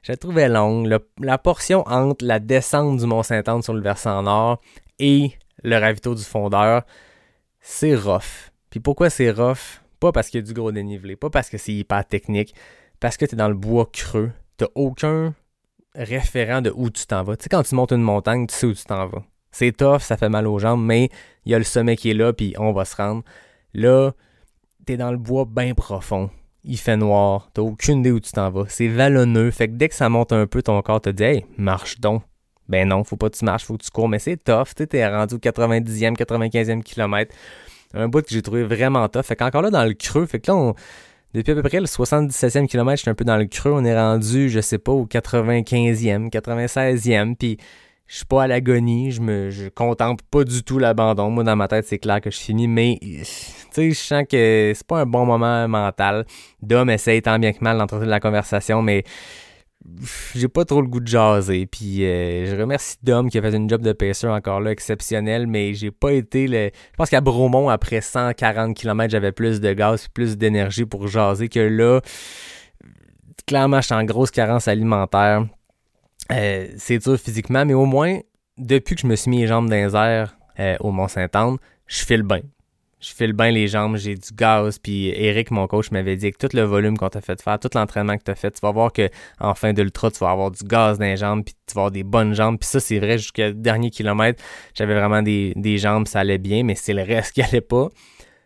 je 0.03 0.13
la 0.13 0.17
trouvais 0.17 0.49
longue. 0.49 0.93
la 1.21 1.39
portion 1.39 1.83
entre 1.87 2.25
la 2.25 2.41
descente 2.41 2.99
du 2.99 3.07
Mont-Saint-Anne 3.07 3.63
sur 3.63 3.73
le 3.73 3.81
versant 3.81 4.23
nord 4.23 4.61
et 4.99 5.33
le 5.63 5.79
ravito 5.79 6.15
du 6.15 6.25
fondeur, 6.25 6.83
c'est 7.61 7.95
rough. 7.95 8.51
Puis 8.71 8.81
pourquoi 8.81 9.09
c'est 9.09 9.31
rough? 9.31 9.84
Pas 10.01 10.13
parce 10.13 10.29
qu'il 10.29 10.41
y 10.41 10.43
a 10.43 10.47
du 10.47 10.53
gros 10.53 10.73
dénivelé, 10.73 11.17
pas 11.17 11.31
parce 11.31 11.49
que 11.49 11.59
c'est 11.59 11.73
hyper 11.73 12.07
technique, 12.07 12.55
parce 13.01 13.17
que 13.17 13.25
tu 13.25 13.37
dans 13.37 13.49
le 13.49 13.55
bois 13.55 13.89
creux. 13.93 14.33
T'as 14.57 14.67
aucun 14.75 15.35
référent 15.95 16.61
de 16.61 16.73
où 16.75 16.91
tu 16.91 17.07
t'en 17.07 17.23
vas. 17.23 17.37
Tu 17.37 17.45
sais, 17.45 17.49
quand 17.49 17.63
tu 17.63 17.75
montes 17.75 17.93
une 17.93 18.03
montagne, 18.03 18.47
tu 18.47 18.55
sais 18.55 18.67
où 18.67 18.75
tu 18.75 18.85
t'en 18.85 19.07
vas. 19.07 19.23
C'est 19.51 19.77
tough, 19.77 20.01
ça 20.01 20.17
fait 20.17 20.29
mal 20.29 20.47
aux 20.47 20.59
jambes, 20.59 20.85
mais 20.85 21.11
il 21.45 21.53
y 21.53 21.55
a 21.55 21.59
le 21.59 21.65
sommet 21.65 21.97
qui 21.97 22.11
est 22.11 22.15
là, 22.15 22.33
puis 22.33 22.55
on 22.59 22.73
va 22.73 22.85
se 22.85 22.97
rendre. 22.97 23.23
Là, 23.73 24.13
t'es 24.85 24.97
dans 24.97 25.13
le 25.13 25.17
bois 25.17 25.45
bien 25.49 25.75
profond. 25.75 26.31
Il 26.65 26.79
fait 26.79 26.97
noir, 26.97 27.51
t'as 27.53 27.63
aucune 27.63 28.01
idée 28.01 28.11
où 28.11 28.21
tu 28.21 28.33
t'en 28.33 28.51
vas. 28.51 28.65
C'est 28.69 28.89
vallonneux, 28.89 29.51
fait 29.51 29.69
que 29.69 29.75
dès 29.75 29.89
que 29.89 29.95
ça 29.95 30.09
monte 30.09 30.33
un 30.33 30.47
peu, 30.47 30.63
ton 30.63 30.81
corps 30.83 31.01
te 31.01 31.11
dit 31.11 31.23
Hey, 31.23 31.47
marche 31.57 32.01
donc. 32.01 32.23
Ben 32.69 32.89
non, 32.89 33.05
faut 33.05 33.17
pas 33.17 33.29
que 33.29 33.37
tu 33.37 33.45
marches, 33.45 33.65
faut 33.65 33.77
que 33.77 33.85
tu 33.85 33.91
cours, 33.91 34.09
mais 34.09 34.19
c'est 34.19 34.43
tough. 34.43 34.75
Tu 34.75 34.87
t'es 34.87 35.07
rendu 35.07 35.35
au 35.35 35.39
90e, 35.39 36.17
95e 36.17 36.83
kilomètre 36.83 37.35
un 37.95 38.09
bout 38.09 38.23
que 38.23 38.31
j'ai 38.31 38.43
trouvé 38.43 38.65
vraiment 38.65 39.09
tough. 39.09 39.23
Fait 39.23 39.37
qu'encore 39.37 39.63
là, 39.63 39.71
dans 39.71 39.85
le 39.85 39.95
creux, 39.95 40.27
fait 40.27 40.41
que 40.41 40.51
là, 40.51 40.73
depuis 41.35 41.53
à 41.53 41.55
peu 41.55 41.63
près 41.63 41.81
le 41.81 41.87
77e 41.87 42.67
kilomètre, 42.67 42.99
j'étais 42.99 43.11
un 43.11 43.15
peu 43.15 43.25
dans 43.25 43.37
le 43.37 43.47
creux. 43.47 43.73
On 43.73 43.85
est 43.85 43.99
rendu, 43.99 44.49
je 44.49 44.61
sais 44.61 44.79
pas, 44.79 44.93
au 44.93 45.07
95e, 45.07 46.31
96e, 46.31 47.35
puis 47.37 47.59
je 48.07 48.17
suis 48.17 48.27
pas 48.27 48.45
à 48.45 48.47
l'agonie, 48.47 49.13
je 49.13 49.21
me 49.21 49.51
je 49.51 49.69
contemple 49.69 50.23
pas 50.31 50.45
du 50.45 50.63
tout 50.63 50.79
l'abandon. 50.79 51.31
Moi, 51.31 51.43
dans 51.43 51.57
ma 51.57 51.69
tête, 51.69 51.87
c'est 51.87 51.99
clair 51.99 52.21
que 52.21 52.31
je 52.31 52.39
finis, 52.39 52.69
mais 52.69 52.99
tu 53.01 53.25
sais, 53.25 53.91
je 53.91 53.95
sens 53.95 54.25
que 54.31 54.73
c'est 54.75 54.87
pas 54.87 55.01
un 55.01 55.07
bon 55.07 55.25
moment 55.25 55.67
mental. 55.69 56.27
Dom 56.63 56.91
essaye 56.91 57.23
tant 57.23 57.39
bien 57.39 57.53
que 57.53 57.63
mal 57.63 57.79
d'entretenir 57.79 58.11
la 58.11 58.21
conversation, 58.21 58.83
mais 58.83 59.05
j'ai 60.35 60.49
pas 60.49 60.65
trop 60.65 60.81
le 60.81 60.89
goût 60.89 61.01
de 61.01 61.07
jaser. 61.07 61.67
Puis 61.67 62.05
euh, 62.05 62.47
je 62.47 62.61
remercie 62.61 62.97
Dom 63.03 63.29
qui 63.29 63.39
a 63.39 63.43
fait 63.43 63.55
une 63.55 63.69
job 63.69 63.83
de 63.83 63.93
pacer 63.93 64.27
encore 64.27 64.61
là 64.61 64.71
exceptionnel, 64.71 65.47
mais 65.47 65.75
j'ai 65.75 65.91
pas 65.91 66.13
été 66.13 66.47
le. 66.47 66.71
Je 66.93 66.97
pense 66.97 67.11
qu'à 67.11 67.21
Bromont, 67.21 67.69
après 67.69 68.01
140 68.01 68.75
km, 68.75 69.11
j'avais 69.11 69.33
plus 69.33 69.61
de 69.61 69.73
gaz 69.73 70.09
plus 70.09 70.37
d'énergie 70.37 70.87
pour 70.87 71.07
jaser 71.07 71.49
que 71.49 71.61
là. 71.61 72.01
Clairement, 73.47 73.81
je 73.81 73.87
suis 73.87 73.95
en 73.95 74.05
grosse 74.05 74.31
carence 74.31 74.69
alimentaire. 74.69 75.47
Euh, 76.33 76.69
c'est 76.79 76.99
dur 76.99 77.19
physiquement, 77.19 77.67
mais 77.67 77.75
au 77.75 77.85
moins, 77.85 78.19
depuis 78.57 78.95
que 78.95 79.03
je 79.03 79.07
me 79.07 79.17
suis 79.17 79.31
mis 79.31 79.41
les 79.41 79.47
jambes 79.47 79.69
dans 79.69 79.77
les 79.77 80.25
euh, 80.61 80.77
au 80.81 80.93
Mont-Saint-Anne, 80.93 81.57
je 81.87 82.05
file 82.05 82.23
bien 82.23 82.41
je 83.05 83.15
file 83.15 83.33
bien 83.35 83.51
les 83.51 83.69
jambes, 83.69 83.97
j'ai 83.97 84.15
du 84.15 84.31
gaz. 84.33 84.79
Puis 84.79 85.09
Eric, 85.09 85.51
mon 85.51 85.67
coach, 85.67 85.91
m'avait 85.91 86.17
dit 86.17 86.31
que 86.33 86.47
tout 86.47 86.57
le 86.57 86.63
volume 86.63 86.97
qu'on 86.97 87.11
t'a 87.11 87.21
fait 87.21 87.41
faire, 87.41 87.59
tout 87.59 87.69
l'entraînement 87.75 88.17
que 88.17 88.25
tu 88.25 88.31
as 88.31 88.35
fait, 88.35 88.51
tu 88.51 88.61
vas 88.61 88.73
voir 88.73 88.93
que 88.93 89.11
en 89.41 89.55
fin 89.55 89.73
d'ultra, 89.73 90.11
tu 90.11 90.19
vas 90.21 90.31
avoir 90.31 90.51
du 90.51 90.65
gaz 90.65 90.99
dans 90.99 91.05
les 91.05 91.17
jambes, 91.17 91.45
puis 91.45 91.55
tu 91.67 91.75
vas 91.75 91.83
avoir 91.83 91.91
des 91.91 92.03
bonnes 92.03 92.35
jambes. 92.35 92.59
Puis 92.59 92.69
ça, 92.69 92.81
c'est 92.81 92.99
vrai, 92.99 93.19
jusqu'à 93.19 93.53
dernier 93.53 93.91
kilomètre, 93.91 94.43
j'avais 94.75 94.95
vraiment 94.95 95.23
des, 95.23 95.53
des, 95.57 95.77
jambes, 95.77 96.09
ça 96.09 96.21
allait 96.21 96.39
bien, 96.39 96.65
mais 96.65 96.75
c'est 96.75 96.95
le 96.95 97.03
reste 97.03 97.33
qui 97.33 97.43
allait 97.43 97.61
pas. 97.61 97.89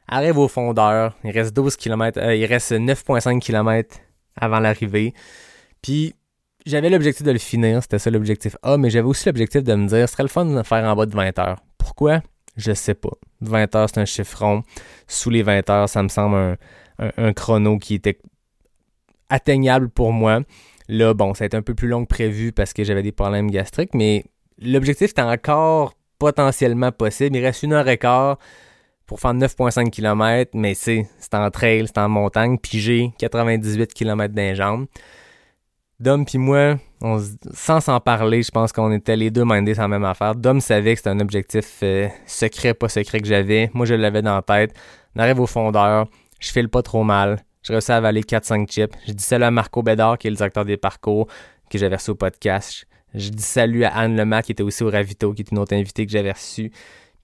Arrive 0.08 0.38
au 0.38 0.48
fondeur, 0.48 1.14
il 1.22 1.30
reste 1.30 1.54
12 1.54 1.76
km, 1.76 2.18
euh, 2.18 2.34
il 2.34 2.46
reste 2.46 2.72
9,5 2.72 3.40
km 3.40 3.96
avant 4.36 4.58
l'arrivée. 4.58 5.12
Puis 5.82 6.14
j'avais 6.66 6.90
l'objectif 6.90 7.24
de 7.24 7.30
le 7.30 7.38
finir, 7.38 7.82
c'était 7.82 7.98
ça 7.98 8.10
l'objectif 8.10 8.56
A, 8.62 8.76
mais 8.76 8.90
j'avais 8.90 9.06
aussi 9.06 9.26
l'objectif 9.26 9.62
de 9.62 9.74
me 9.74 9.86
dire, 9.86 10.08
ce 10.08 10.14
serait 10.14 10.24
le 10.24 10.28
fun 10.28 10.46
de 10.46 10.56
le 10.56 10.62
faire 10.62 10.84
en 10.84 10.96
bas 10.96 11.06
de 11.06 11.14
20 11.14 11.38
heures. 11.38 11.60
Pourquoi? 11.76 12.22
Je 12.58 12.72
sais 12.72 12.94
pas. 12.94 13.12
20 13.40 13.74
heures, 13.76 13.88
c'est 13.88 14.00
un 14.00 14.04
chiffron. 14.04 14.62
Sous 15.06 15.30
les 15.30 15.42
20 15.42 15.70
heures, 15.70 15.88
ça 15.88 16.02
me 16.02 16.08
semble 16.08 16.58
un, 16.98 17.32
chrono 17.32 17.78
qui 17.78 17.94
était 17.94 18.18
atteignable 19.30 19.88
pour 19.88 20.12
moi. 20.12 20.40
Là, 20.88 21.14
bon, 21.14 21.34
ça 21.34 21.44
a 21.44 21.46
été 21.46 21.56
un 21.56 21.62
peu 21.62 21.74
plus 21.74 21.88
long 21.88 22.04
que 22.04 22.08
prévu 22.08 22.52
parce 22.52 22.72
que 22.72 22.82
j'avais 22.82 23.02
des 23.02 23.12
problèmes 23.12 23.50
gastriques, 23.50 23.94
mais 23.94 24.24
l'objectif 24.60 25.10
était 25.10 25.22
encore 25.22 25.94
potentiellement 26.18 26.90
possible. 26.90 27.36
Il 27.36 27.44
reste 27.44 27.62
une 27.62 27.74
heure 27.74 27.88
et 27.88 27.98
quart 27.98 28.38
pour 29.06 29.20
faire 29.20 29.34
9,5 29.34 29.90
km, 29.90 30.50
mais 30.54 30.74
c'est 30.74 31.06
en 31.32 31.50
trail, 31.50 31.86
c'est 31.86 31.98
en 31.98 32.08
montagne, 32.08 32.58
puis 32.58 32.80
j'ai 32.80 33.12
98 33.18 33.94
km 33.94 34.34
d'un. 34.34 34.86
Dom 36.00 36.24
puis 36.24 36.38
moi, 36.38 36.76
sans 37.00 37.80
s'en 37.80 38.00
parler, 38.00 38.42
je 38.42 38.50
pense 38.50 38.72
qu'on 38.72 38.92
était 38.92 39.16
les 39.16 39.30
deux 39.30 39.44
mindés 39.44 39.74
la 39.74 39.88
même 39.88 40.04
affaire. 40.04 40.34
Dom 40.34 40.60
savait 40.60 40.94
que 40.94 40.98
c'était 40.98 41.10
un 41.10 41.20
objectif 41.20 41.78
euh, 41.82 42.08
secret, 42.26 42.74
pas 42.74 42.88
secret 42.88 43.20
que 43.20 43.26
j'avais. 43.26 43.70
Moi, 43.74 43.86
je 43.86 43.94
l'avais 43.94 44.22
dans 44.22 44.34
la 44.34 44.42
tête. 44.42 44.74
On 45.14 45.20
arrive 45.20 45.40
au 45.40 45.46
fondeur, 45.46 46.06
je 46.40 46.50
file 46.50 46.68
pas 46.68 46.82
trop 46.82 47.04
mal. 47.04 47.38
Je 47.62 47.72
réussis 47.72 47.92
à 47.92 47.96
avaler 47.96 48.22
4-5 48.22 48.68
chips. 48.70 48.94
Je 49.06 49.12
dis 49.12 49.22
salut 49.22 49.44
à 49.44 49.50
Marco 49.50 49.82
Bédard, 49.82 50.18
qui 50.18 50.26
est 50.26 50.30
le 50.30 50.36
directeur 50.36 50.64
des 50.64 50.76
parcours, 50.76 51.28
que 51.70 51.78
j'avais 51.78 51.96
reçu 51.96 52.10
au 52.10 52.14
podcast. 52.14 52.86
Je 53.14 53.30
dis 53.30 53.42
salut 53.42 53.84
à 53.84 53.96
Anne 53.96 54.16
Lemaire, 54.16 54.42
qui 54.42 54.52
était 54.52 54.62
aussi 54.62 54.82
au 54.82 54.90
Ravito, 54.90 55.32
qui 55.32 55.42
est 55.42 55.50
une 55.50 55.58
autre 55.58 55.74
invitée 55.74 56.04
que 56.04 56.12
j'avais 56.12 56.32
reçue. 56.32 56.70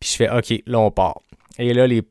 Puis 0.00 0.10
je 0.10 0.16
fais 0.16 0.30
OK, 0.30 0.62
là 0.66 0.78
on 0.80 0.90
part. 0.90 1.20
Et 1.58 1.72
là, 1.72 1.86
les, 1.86 2.02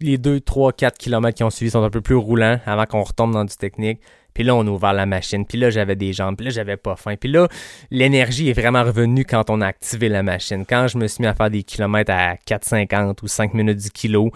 les 0.00 0.18
2, 0.18 0.40
3, 0.40 0.72
4 0.72 0.98
km 0.98 1.36
qui 1.36 1.44
ont 1.44 1.50
suivi 1.50 1.70
sont 1.70 1.82
un 1.82 1.90
peu 1.90 2.00
plus 2.00 2.14
roulants 2.14 2.60
avant 2.66 2.86
qu'on 2.86 3.02
retombe 3.02 3.32
dans 3.32 3.44
du 3.44 3.56
technique. 3.56 4.00
Puis 4.34 4.42
là, 4.42 4.54
on 4.56 4.66
a 4.66 4.70
ouvert 4.70 4.92
la 4.92 5.06
machine. 5.06 5.46
Puis 5.46 5.58
là, 5.58 5.70
j'avais 5.70 5.94
des 5.94 6.12
jambes. 6.12 6.36
Puis 6.36 6.46
là, 6.46 6.50
j'avais 6.50 6.76
pas 6.76 6.96
faim. 6.96 7.14
Puis 7.18 7.30
là, 7.30 7.48
l'énergie 7.90 8.50
est 8.50 8.52
vraiment 8.52 8.82
revenue 8.82 9.24
quand 9.24 9.48
on 9.48 9.60
a 9.60 9.66
activé 9.66 10.08
la 10.08 10.24
machine. 10.24 10.64
Quand 10.68 10.88
je 10.88 10.98
me 10.98 11.06
suis 11.06 11.22
mis 11.22 11.28
à 11.28 11.34
faire 11.34 11.50
des 11.50 11.62
kilomètres 11.62 12.12
à 12.12 12.34
4,50 12.34 13.22
ou 13.22 13.28
5 13.28 13.54
minutes 13.54 13.78
du 13.78 13.90
kilo, 13.90 14.32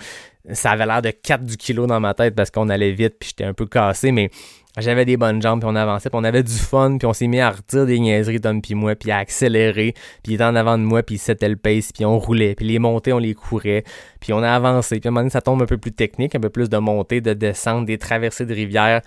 ça 0.53 0.71
avait 0.71 0.87
l'air 0.87 1.03
de 1.03 1.11
4 1.11 1.45
du 1.45 1.57
kilo 1.57 1.89
dans 1.89 1.99
ma 1.99 2.15
tête 2.15 2.37
parce 2.37 2.51
qu'on 2.53 2.69
allait 2.69 2.93
vite. 2.93 3.17
Puis 3.19 3.31
j'étais 3.31 3.45
un 3.45 3.55
peu 3.55 3.67
cassé. 3.67 4.13
Mais 4.13 4.31
j'avais 4.81 5.05
des 5.05 5.17
bonnes 5.17 5.41
jambes, 5.43 5.61
puis 5.61 5.69
on 5.71 5.77
avançait, 5.77 6.11
puis 6.11 6.19
on 6.21 6.25
avait 6.25 6.43
du 6.43 6.53
fun, 6.53 6.99
puis 6.99 7.07
on 7.07 7.13
s'est 7.13 7.27
mis 7.27 7.41
à 7.41 7.51
redire 7.51 7.87
des 7.87 7.99
niaiseries, 7.99 8.41
Tom 8.41 8.61
puis 8.61 8.75
moi, 8.75 8.95
puis 8.95 9.11
à 9.11 9.19
accélérer, 9.19 9.95
puis 10.23 10.33
il 10.33 10.35
était 10.35 10.45
en 10.45 10.55
avant 10.55 10.79
de 10.79 10.85
moi, 10.85 11.03
puis 11.03 11.17
il 11.17 11.19
c'était 11.19 11.49
le 11.49 11.57
pace, 11.57 11.93
puis 11.93 12.05
on 12.05 12.19
roulait, 12.19 12.55
puis 12.55 12.67
les 12.67 12.79
montées, 12.79 13.13
on 13.13 13.19
les 13.19 13.35
courait, 13.35 13.85
puis 14.21 14.33
on 14.33 14.43
a 14.43 14.51
avancé, 14.51 15.01
puis 15.01 15.09
à 15.09 15.11
un 15.11 15.13
moment 15.13 15.21
donné, 15.21 15.31
ça 15.31 15.41
tombe 15.41 15.63
un 15.63 15.67
peu 15.67 15.79
plus 15.79 15.93
technique, 15.93 16.35
un 16.35 16.41
peu 16.41 16.51
plus 16.51 16.69
de 16.69 16.79
montées, 16.79 17.21
de 17.21 17.33
descente, 17.35 17.87
des 17.87 17.99
traversées 17.99 18.47
de 18.47 18.55
rivière. 18.55 19.03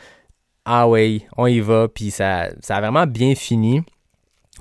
Ah 0.66 0.88
ouais, 0.88 1.22
on 1.38 1.48
y 1.48 1.60
va, 1.60 1.88
puis 1.88 2.12
ça, 2.12 2.50
ça 2.62 2.78
a 2.78 2.82
vraiment 2.82 3.08
bien 3.08 3.36
fini. 3.36 3.84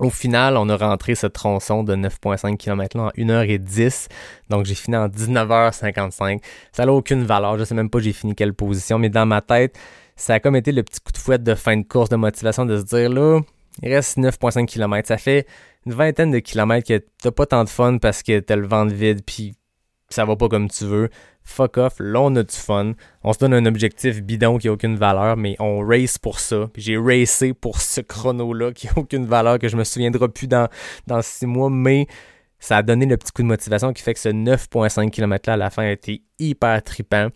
Au 0.00 0.08
final, 0.08 0.56
on 0.56 0.68
a 0.70 0.76
rentré 0.76 1.14
ce 1.14 1.26
tronçon 1.26 1.84
de 1.84 1.94
9,5 1.94 2.56
km 2.56 2.96
là 2.96 3.04
en 3.04 3.10
1h10. 3.10 4.08
Donc, 4.48 4.64
j'ai 4.64 4.74
fini 4.74 4.96
en 4.96 5.08
19h55. 5.08 6.40
Ça 6.72 6.86
n'a 6.86 6.92
aucune 6.92 7.24
valeur. 7.24 7.58
Je 7.58 7.64
sais 7.64 7.74
même 7.74 7.90
pas 7.90 7.98
j'ai 8.00 8.14
fini 8.14 8.34
quelle 8.34 8.54
position, 8.54 8.98
mais 8.98 9.10
dans 9.10 9.26
ma 9.26 9.42
tête, 9.42 9.78
ça 10.20 10.35
a 10.35 10.40
comme 10.40 10.54
été 10.54 10.70
le 10.70 10.83
petit 10.83 11.00
coup 11.00 11.12
de 11.12 11.18
fouet 11.18 11.38
de 11.38 11.54
fin 11.54 11.78
de 11.78 11.83
course 11.83 12.11
de 12.11 12.16
motivation 12.16 12.66
de 12.66 12.76
se 12.76 12.85
dire 12.85 13.09
là, 13.09 13.40
il 13.83 13.92
reste 13.92 14.18
9,5 14.18 14.66
km. 14.66 15.09
Ça 15.09 15.16
fait 15.16 15.46
une 15.87 15.94
vingtaine 15.94 16.30
de 16.30 16.40
kilomètres 16.40 16.87
que 16.87 17.02
t'as 17.22 17.30
pas 17.30 17.46
tant 17.46 17.64
de 17.64 17.70
fun 17.70 17.96
parce 17.96 18.22
que 18.22 18.38
t'as 18.40 18.56
le 18.56 18.66
ventre 18.66 18.92
vide 18.92 19.22
puis 19.24 19.54
ça 20.11 20.26
va 20.26 20.37
pas 20.37 20.48
comme 20.48 20.68
tu 20.68 20.85
veux. 20.85 21.09
Fuck 21.42 21.78
off, 21.78 21.94
là 22.00 22.20
on 22.20 22.37
a 22.37 22.42
du 22.42 22.54
fun. 22.54 22.92
On 23.24 23.33
se 23.33 23.38
donne 23.38 23.54
un 23.54 23.64
objectif 23.64 24.22
bidon 24.22 24.59
qui 24.59 24.68
a 24.68 24.72
aucune 24.72 24.96
valeur, 24.96 25.38
mais 25.38 25.56
on 25.59 25.80
race 25.80 26.18
pour 26.18 26.38
ça. 26.38 26.68
j'ai 26.76 26.98
racé 26.98 27.54
pour 27.54 27.80
ce 27.80 28.02
chrono-là 28.02 28.72
qui 28.72 28.88
a 28.88 28.92
aucune 28.96 29.24
valeur, 29.24 29.59
que 29.59 29.68
je 29.68 29.76
me 29.76 29.85
souviendrai 29.85 30.28
plus 30.28 30.48
dans, 30.48 30.68
dans 31.06 31.22
six 31.22 31.46
mois, 31.46 31.70
mais 31.70 32.06
ça 32.59 32.76
a 32.76 32.83
donné 32.83 33.06
le 33.06 33.16
petit 33.16 33.33
coup 33.33 33.40
de 33.40 33.48
motivation 33.48 33.94
qui 33.94 34.02
fait 34.02 34.12
que 34.12 34.20
ce 34.20 34.28
9.5 34.28 35.09
km 35.09 35.48
là 35.48 35.54
à 35.54 35.56
la 35.56 35.70
fin 35.70 35.85
a 35.85 35.90
été 35.90 36.22
hyper 36.38 36.83
trippant. 36.83 37.28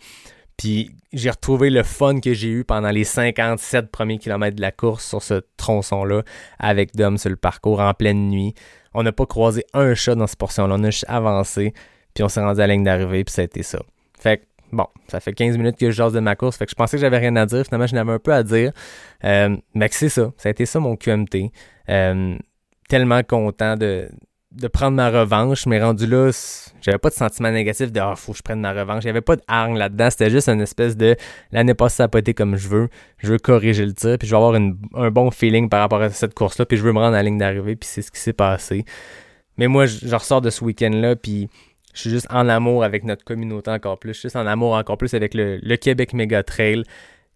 Puis 0.57 0.91
j'ai 1.13 1.29
retrouvé 1.29 1.69
le 1.69 1.83
fun 1.83 2.19
que 2.19 2.33
j'ai 2.33 2.49
eu 2.49 2.63
pendant 2.63 2.89
les 2.89 3.03
57 3.03 3.91
premiers 3.91 4.17
kilomètres 4.17 4.55
de 4.55 4.61
la 4.61 4.71
course 4.71 5.05
sur 5.05 5.21
ce 5.21 5.41
tronçon-là 5.57 6.23
avec 6.59 6.95
Dom 6.95 7.17
sur 7.17 7.29
le 7.29 7.35
parcours 7.35 7.79
en 7.79 7.93
pleine 7.93 8.29
nuit. 8.29 8.53
On 8.93 9.03
n'a 9.03 9.11
pas 9.11 9.25
croisé 9.25 9.65
un 9.73 9.93
chat 9.95 10.15
dans 10.15 10.27
cette 10.27 10.39
portion-là. 10.39 10.75
On 10.77 10.83
a 10.83 10.89
juste 10.89 11.05
avancé, 11.07 11.73
puis 12.13 12.23
on 12.23 12.29
s'est 12.29 12.41
rendu 12.41 12.61
à 12.61 12.67
la 12.67 12.73
ligne 12.73 12.83
d'arrivée, 12.83 13.23
puis 13.23 13.33
ça 13.33 13.41
a 13.41 13.45
été 13.45 13.61
ça. 13.61 13.79
Fait 14.17 14.37
que, 14.37 14.43
bon, 14.71 14.87
ça 15.07 15.19
fait 15.19 15.33
15 15.33 15.57
minutes 15.57 15.77
que 15.77 15.91
je 15.91 15.95
jase 15.95 16.13
de 16.13 16.21
ma 16.21 16.35
course. 16.35 16.57
Fait 16.57 16.65
que 16.65 16.71
je 16.71 16.75
pensais 16.75 16.95
que 16.95 17.01
j'avais 17.01 17.17
rien 17.17 17.35
à 17.35 17.45
dire. 17.45 17.65
Finalement, 17.65 17.87
j'en 17.87 17.97
avais 17.97 18.13
un 18.13 18.19
peu 18.19 18.33
à 18.33 18.43
dire. 18.43 18.71
Euh, 19.25 19.57
mais 19.73 19.89
c'est 19.91 20.09
ça. 20.09 20.31
Ça 20.37 20.49
a 20.49 20.51
été 20.51 20.65
ça 20.65 20.79
mon 20.79 20.95
QMT. 20.95 21.51
Euh, 21.89 22.37
tellement 22.87 23.21
content 23.23 23.75
de, 23.75 24.09
de 24.55 24.67
prendre 24.67 24.95
ma 24.95 25.09
revanche, 25.09 25.65
mais 25.65 25.81
rendu 25.81 26.07
là, 26.07 26.31
j'avais 26.81 26.97
pas 26.97 27.09
de 27.09 27.15
sentiment 27.15 27.51
négatif 27.51 27.91
de 27.91 27.99
oh, 27.99 28.15
faut 28.15 28.31
que 28.31 28.37
je 28.37 28.43
prenne 28.43 28.61
ma 28.61 28.73
revanche. 28.73 29.03
Il 29.03 29.07
y 29.07 29.09
avait 29.09 29.21
pas 29.21 29.35
là-dedans. 29.47 30.09
C'était 30.09 30.29
juste 30.29 30.47
une 30.47 30.61
espèce 30.61 30.95
de 30.95 31.15
l'année 31.51 31.73
passée, 31.73 31.97
ça 31.97 32.03
n'a 32.03 32.07
pas 32.07 32.19
été 32.19 32.33
comme 32.33 32.55
je 32.55 32.69
veux. 32.69 32.89
Je 33.17 33.31
veux 33.31 33.37
corriger 33.37 33.85
le 33.85 33.93
tir, 33.93 34.17
puis 34.17 34.27
je 34.27 34.33
veux 34.33 34.41
avoir 34.41 34.55
un 34.55 35.11
bon 35.11 35.29
feeling 35.31 35.67
par 35.67 35.81
rapport 35.81 36.01
à 36.01 36.09
cette 36.09 36.33
course-là, 36.33 36.65
puis 36.65 36.77
je 36.77 36.83
veux 36.83 36.93
me 36.93 36.99
rendre 36.99 37.15
à 37.15 37.17
la 37.17 37.23
ligne 37.23 37.37
d'arrivée, 37.37 37.75
puis 37.75 37.89
c'est 37.91 38.01
ce 38.01 38.11
qui 38.11 38.19
s'est 38.19 38.33
passé. 38.33 38.85
Mais 39.57 39.67
moi, 39.67 39.85
je, 39.85 40.13
ressors 40.13 40.41
de 40.41 40.49
ce 40.49 40.63
week-end-là, 40.63 41.15
puis 41.15 41.49
je 41.93 42.01
suis 42.01 42.09
juste 42.09 42.27
en 42.29 42.47
amour 42.47 42.83
avec 42.83 43.03
notre 43.03 43.23
communauté 43.23 43.71
encore 43.71 43.99
plus. 43.99 44.13
Je 44.13 44.19
suis 44.19 44.25
juste 44.27 44.35
en 44.35 44.45
amour 44.47 44.73
encore 44.73 44.97
plus 44.97 45.13
avec 45.13 45.33
le, 45.33 45.75
Québec 45.75 46.13
Mega 46.13 46.43
Trail 46.43 46.83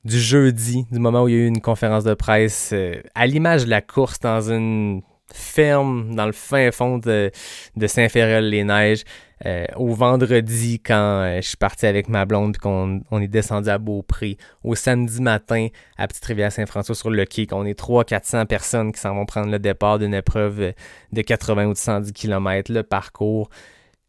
du 0.06 0.20
jeudi, 0.20 0.86
du 0.92 1.00
moment 1.00 1.24
où 1.24 1.28
il 1.28 1.36
y 1.36 1.38
a 1.38 1.42
eu 1.42 1.48
une 1.48 1.62
conférence 1.62 2.06
de 2.06 2.14
presse, 2.14 2.72
euh, 2.72 3.02
à 3.16 3.28
l'image 3.28 3.66
de 3.66 3.70
la 3.70 3.82
course 3.82 4.20
dans 4.20 4.50
une 4.50 5.02
ferme 5.34 6.16
dans 6.16 6.26
le 6.26 6.32
fin 6.32 6.72
fond 6.72 6.98
de, 6.98 7.32
Saint-Féréol-les-Neiges. 7.86 9.04
Euh, 9.46 9.66
au 9.78 9.94
vendredi, 9.94 10.82
quand 10.82 11.22
euh, 11.22 11.38
je 11.42 11.48
suis 11.48 11.58
parti 11.58 11.86
avec 11.86 12.10
ma 12.10 12.26
blonde 12.26 12.58
et 12.58 12.60
qu'on 12.60 13.02
on 13.10 13.22
est 13.22 13.28
descendu 13.30 13.70
à 13.70 13.78
Beaupré. 13.78 14.38
Au 14.66 14.76
samedi 14.76 15.22
matin, 15.22 15.68
à 15.98 16.08
Petite-Rivière-Saint-François 16.08 16.94
sur 16.94 17.10
le 17.10 17.24
quai, 17.26 17.48
qu'on 17.48 17.66
est 17.66 17.80
300-400 17.80 18.46
personnes 18.48 18.92
qui 18.92 19.00
s'en 19.00 19.16
vont 19.16 19.26
prendre 19.26 19.50
le 19.50 19.60
départ 19.60 19.98
d'une 19.98 20.14
épreuve 20.14 20.74
de 21.14 21.22
80 21.22 21.68
ou 21.68 21.74
de 21.74 21.78
110 21.78 22.12
km, 22.12 22.74
le 22.74 22.84
parcours. 22.84 23.50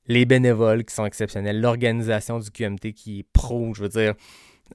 Les 0.08 0.24
bénévoles 0.24 0.84
qui 0.84 0.94
sont 0.94 1.06
exceptionnels, 1.06 1.60
l'organisation 1.60 2.40
du 2.40 2.50
QMT 2.50 2.92
qui 2.92 3.20
est 3.20 3.26
pro, 3.32 3.72
je 3.74 3.82
veux 3.82 3.88
dire, 3.88 4.14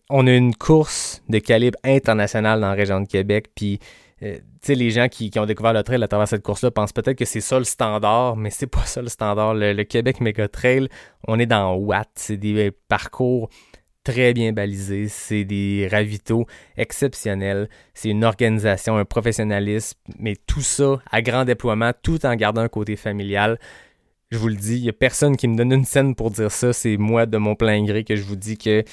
on 0.09 0.27
a 0.27 0.31
une 0.31 0.55
course 0.55 1.21
de 1.29 1.39
calibre 1.39 1.77
international 1.83 2.61
dans 2.61 2.69
la 2.69 2.73
région 2.73 3.01
de 3.01 3.07
Québec, 3.07 3.47
puis 3.55 3.79
euh, 4.23 4.39
les 4.67 4.91
gens 4.91 5.09
qui, 5.09 5.31
ont 5.37 5.45
découvert 5.45 5.73
le 5.73 5.83
trail 5.83 6.01
à 6.01 6.07
travers 6.07 6.27
cette 6.27 6.43
course-là 6.43 6.71
pensent 6.71 6.93
peut-être 6.93 7.17
que 7.17 7.25
c'est 7.25 7.41
ça 7.41 7.59
le 7.59 7.65
standard, 7.65 8.37
mais 8.37 8.49
c'est 8.49 8.67
pas 8.67 8.85
ça 8.85 9.01
le 9.01 9.09
standard. 9.09 9.53
Le, 9.53 9.83
Québec 9.83 10.21
Mega 10.21 10.47
Trail, 10.47 10.87
on 11.27 11.39
est 11.39 11.45
dans 11.45 11.75
Watt. 11.75 12.09
C'est 12.15 12.37
des 12.37 12.71
parcours 12.87 13.49
très 14.03 14.33
bien 14.33 14.53
balisés. 14.53 15.07
C'est 15.09 15.43
des 15.43 15.87
ravitaux 15.91 16.45
exceptionnels. 16.77 17.69
C'est 17.93 18.09
une 18.09 18.23
organisation, 18.23 18.97
un 18.97 19.05
professionnalisme, 19.05 19.99
mais 20.17 20.35
tout 20.47 20.61
ça 20.61 21.01
à 21.11 21.21
grand 21.21 21.43
déploiement, 21.43 21.91
tout 22.01 22.25
en 22.25 22.35
gardant 22.35 22.61
un 22.61 22.69
côté 22.69 22.95
familial. 22.95 23.59
Je 24.31 24.37
vous 24.37 24.47
le 24.47 24.55
dis, 24.55 24.77
il 24.77 24.83
n'y 24.83 24.89
a 24.89 24.93
personne 24.93 25.37
qui 25.37 25.47
me 25.47 25.55
donne 25.55 25.71
une 25.71 25.85
scène 25.85 26.15
pour 26.15 26.31
dire 26.31 26.51
ça. 26.51 26.73
C'est 26.73 26.97
moi, 26.97 27.25
de 27.25 27.37
mon 27.37 27.55
plein 27.55 27.83
gré, 27.83 28.03
que 28.03 28.15
je 28.15 28.23
vous 28.23 28.35
dis 28.35 28.57
que 28.57 28.83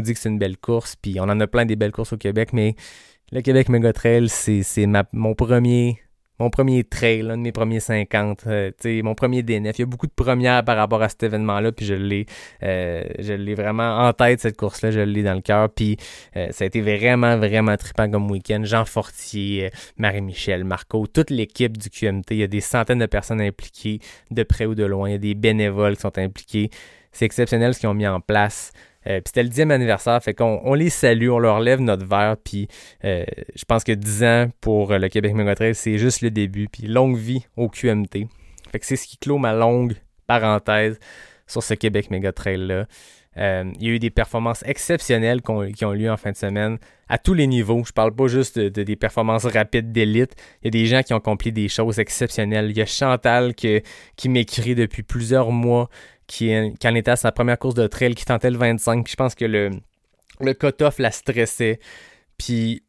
dit 0.00 0.14
que 0.14 0.20
c'est 0.20 0.28
une 0.28 0.38
belle 0.38 0.56
course. 0.56 0.96
Puis 0.96 1.18
on 1.20 1.24
en 1.24 1.40
a 1.40 1.46
plein 1.46 1.64
des 1.64 1.76
belles 1.76 1.92
courses 1.92 2.12
au 2.12 2.16
Québec, 2.16 2.50
mais 2.52 2.74
le 3.32 3.40
Québec 3.40 3.70
Mega 3.70 3.92
Trail, 3.92 4.28
c'est 4.28 4.86
mon 5.12 5.34
premier 5.34 5.98
mon 6.38 6.50
premier 6.50 6.82
trail, 6.82 7.30
un 7.30 7.36
de 7.36 7.42
mes 7.42 7.52
premiers 7.52 7.78
50, 7.78 8.44
euh, 8.48 8.72
mon 9.04 9.14
premier 9.14 9.44
DNF. 9.44 9.78
Il 9.78 9.82
y 9.82 9.84
a 9.84 9.86
beaucoup 9.86 10.08
de 10.08 10.12
premières 10.12 10.64
par 10.64 10.76
rapport 10.76 11.00
à 11.00 11.08
cet 11.08 11.22
événement-là, 11.22 11.70
puis 11.70 11.86
je 11.86 11.94
l'ai 11.94 12.26
euh, 12.64 13.04
vraiment 13.56 14.08
en 14.08 14.12
tête, 14.12 14.40
cette 14.40 14.56
course-là, 14.56 14.90
je 14.90 15.00
l'ai 15.00 15.22
dans 15.22 15.34
le 15.34 15.40
cœur, 15.40 15.70
puis 15.70 15.98
euh, 16.36 16.48
ça 16.50 16.64
a 16.64 16.66
été 16.66 16.80
vraiment, 16.80 17.36
vraiment 17.36 17.76
trippant 17.76 18.10
comme 18.10 18.28
week-end. 18.28 18.62
Jean 18.64 18.84
Fortier, 18.84 19.70
Marie-Michel, 19.98 20.64
Marco, 20.64 21.06
toute 21.06 21.30
l'équipe 21.30 21.78
du 21.78 21.90
QMT, 21.90 22.32
il 22.32 22.36
y 22.38 22.42
a 22.42 22.48
des 22.48 22.60
centaines 22.60 22.98
de 22.98 23.06
personnes 23.06 23.40
impliquées, 23.40 24.00
de 24.32 24.42
près 24.42 24.66
ou 24.66 24.74
de 24.74 24.84
loin, 24.84 25.10
il 25.10 25.12
y 25.12 25.16
a 25.16 25.18
des 25.18 25.34
bénévoles 25.34 25.94
qui 25.94 26.02
sont 26.02 26.18
impliqués. 26.18 26.70
C'est 27.12 27.26
exceptionnel 27.26 27.74
ce 27.74 27.80
qu'ils 27.80 27.88
ont 27.88 27.94
mis 27.94 28.08
en 28.08 28.20
place. 28.20 28.72
Euh, 29.06 29.16
puis 29.16 29.22
c'était 29.26 29.42
le 29.42 29.48
dixième 29.48 29.70
anniversaire, 29.70 30.22
fait 30.22 30.34
qu'on 30.34 30.60
on 30.64 30.74
les 30.74 30.90
salue, 30.90 31.28
on 31.28 31.38
leur 31.38 31.60
lève 31.60 31.80
notre 31.80 32.06
verre, 32.06 32.36
puis 32.42 32.68
euh, 33.04 33.24
je 33.54 33.64
pense 33.64 33.84
que 33.84 33.92
10 33.92 34.24
ans 34.24 34.48
pour 34.60 34.92
le 34.92 35.08
Québec 35.08 35.34
Mégotrail, 35.34 35.74
c'est 35.74 35.98
juste 35.98 36.20
le 36.20 36.30
début, 36.30 36.68
puis 36.68 36.86
longue 36.86 37.16
vie 37.16 37.46
au 37.56 37.68
QMT. 37.68 38.28
Fait 38.70 38.78
que 38.78 38.86
c'est 38.86 38.96
ce 38.96 39.06
qui 39.06 39.18
clôt 39.18 39.38
ma 39.38 39.52
longue 39.52 39.94
parenthèse 40.26 40.98
sur 41.46 41.62
ce 41.62 41.74
Québec 41.74 42.10
Mégotrail-là. 42.10 42.86
Euh, 43.38 43.64
il 43.80 43.86
y 43.86 43.90
a 43.90 43.94
eu 43.94 43.98
des 43.98 44.10
performances 44.10 44.62
exceptionnelles 44.66 45.40
qui 45.40 45.84
ont, 45.84 45.92
lieu 45.92 46.10
en 46.10 46.16
fin 46.16 46.32
de 46.32 46.36
semaine 46.36 46.78
à 47.08 47.18
tous 47.18 47.34
les 47.34 47.46
niveaux. 47.46 47.82
Je 47.84 47.92
parle 47.92 48.14
pas 48.14 48.26
juste 48.26 48.58
de, 48.58 48.82
des 48.82 48.96
performances 48.96 49.46
rapides 49.46 49.90
d'élite. 49.92 50.34
Il 50.62 50.66
y 50.66 50.68
a 50.68 50.70
des 50.70 50.86
gens 50.86 51.02
qui 51.02 51.14
ont 51.14 51.18
accompli 51.18 51.50
des 51.50 51.68
choses 51.68 51.98
exceptionnelles. 51.98 52.70
Il 52.70 52.76
y 52.76 52.82
a 52.82 52.86
Chantal 52.86 53.54
qui 53.54 54.28
m'écrit 54.28 54.74
depuis 54.74 55.02
plusieurs 55.02 55.50
mois 55.50 55.88
qui, 56.26 56.54
en 56.84 56.94
était 56.94 57.10
à 57.10 57.16
sa 57.16 57.32
première 57.32 57.58
course 57.58 57.74
de 57.74 57.86
trail, 57.86 58.14
qui 58.14 58.24
tentait 58.24 58.50
le 58.50 58.58
25. 58.58 59.08
je 59.08 59.16
pense 59.16 59.34
que 59.34 59.44
le, 59.44 59.70
le 60.40 60.54
cut-off 60.54 60.98
la 60.98 61.10
stressait. 61.10 61.78
Puis 62.38 62.82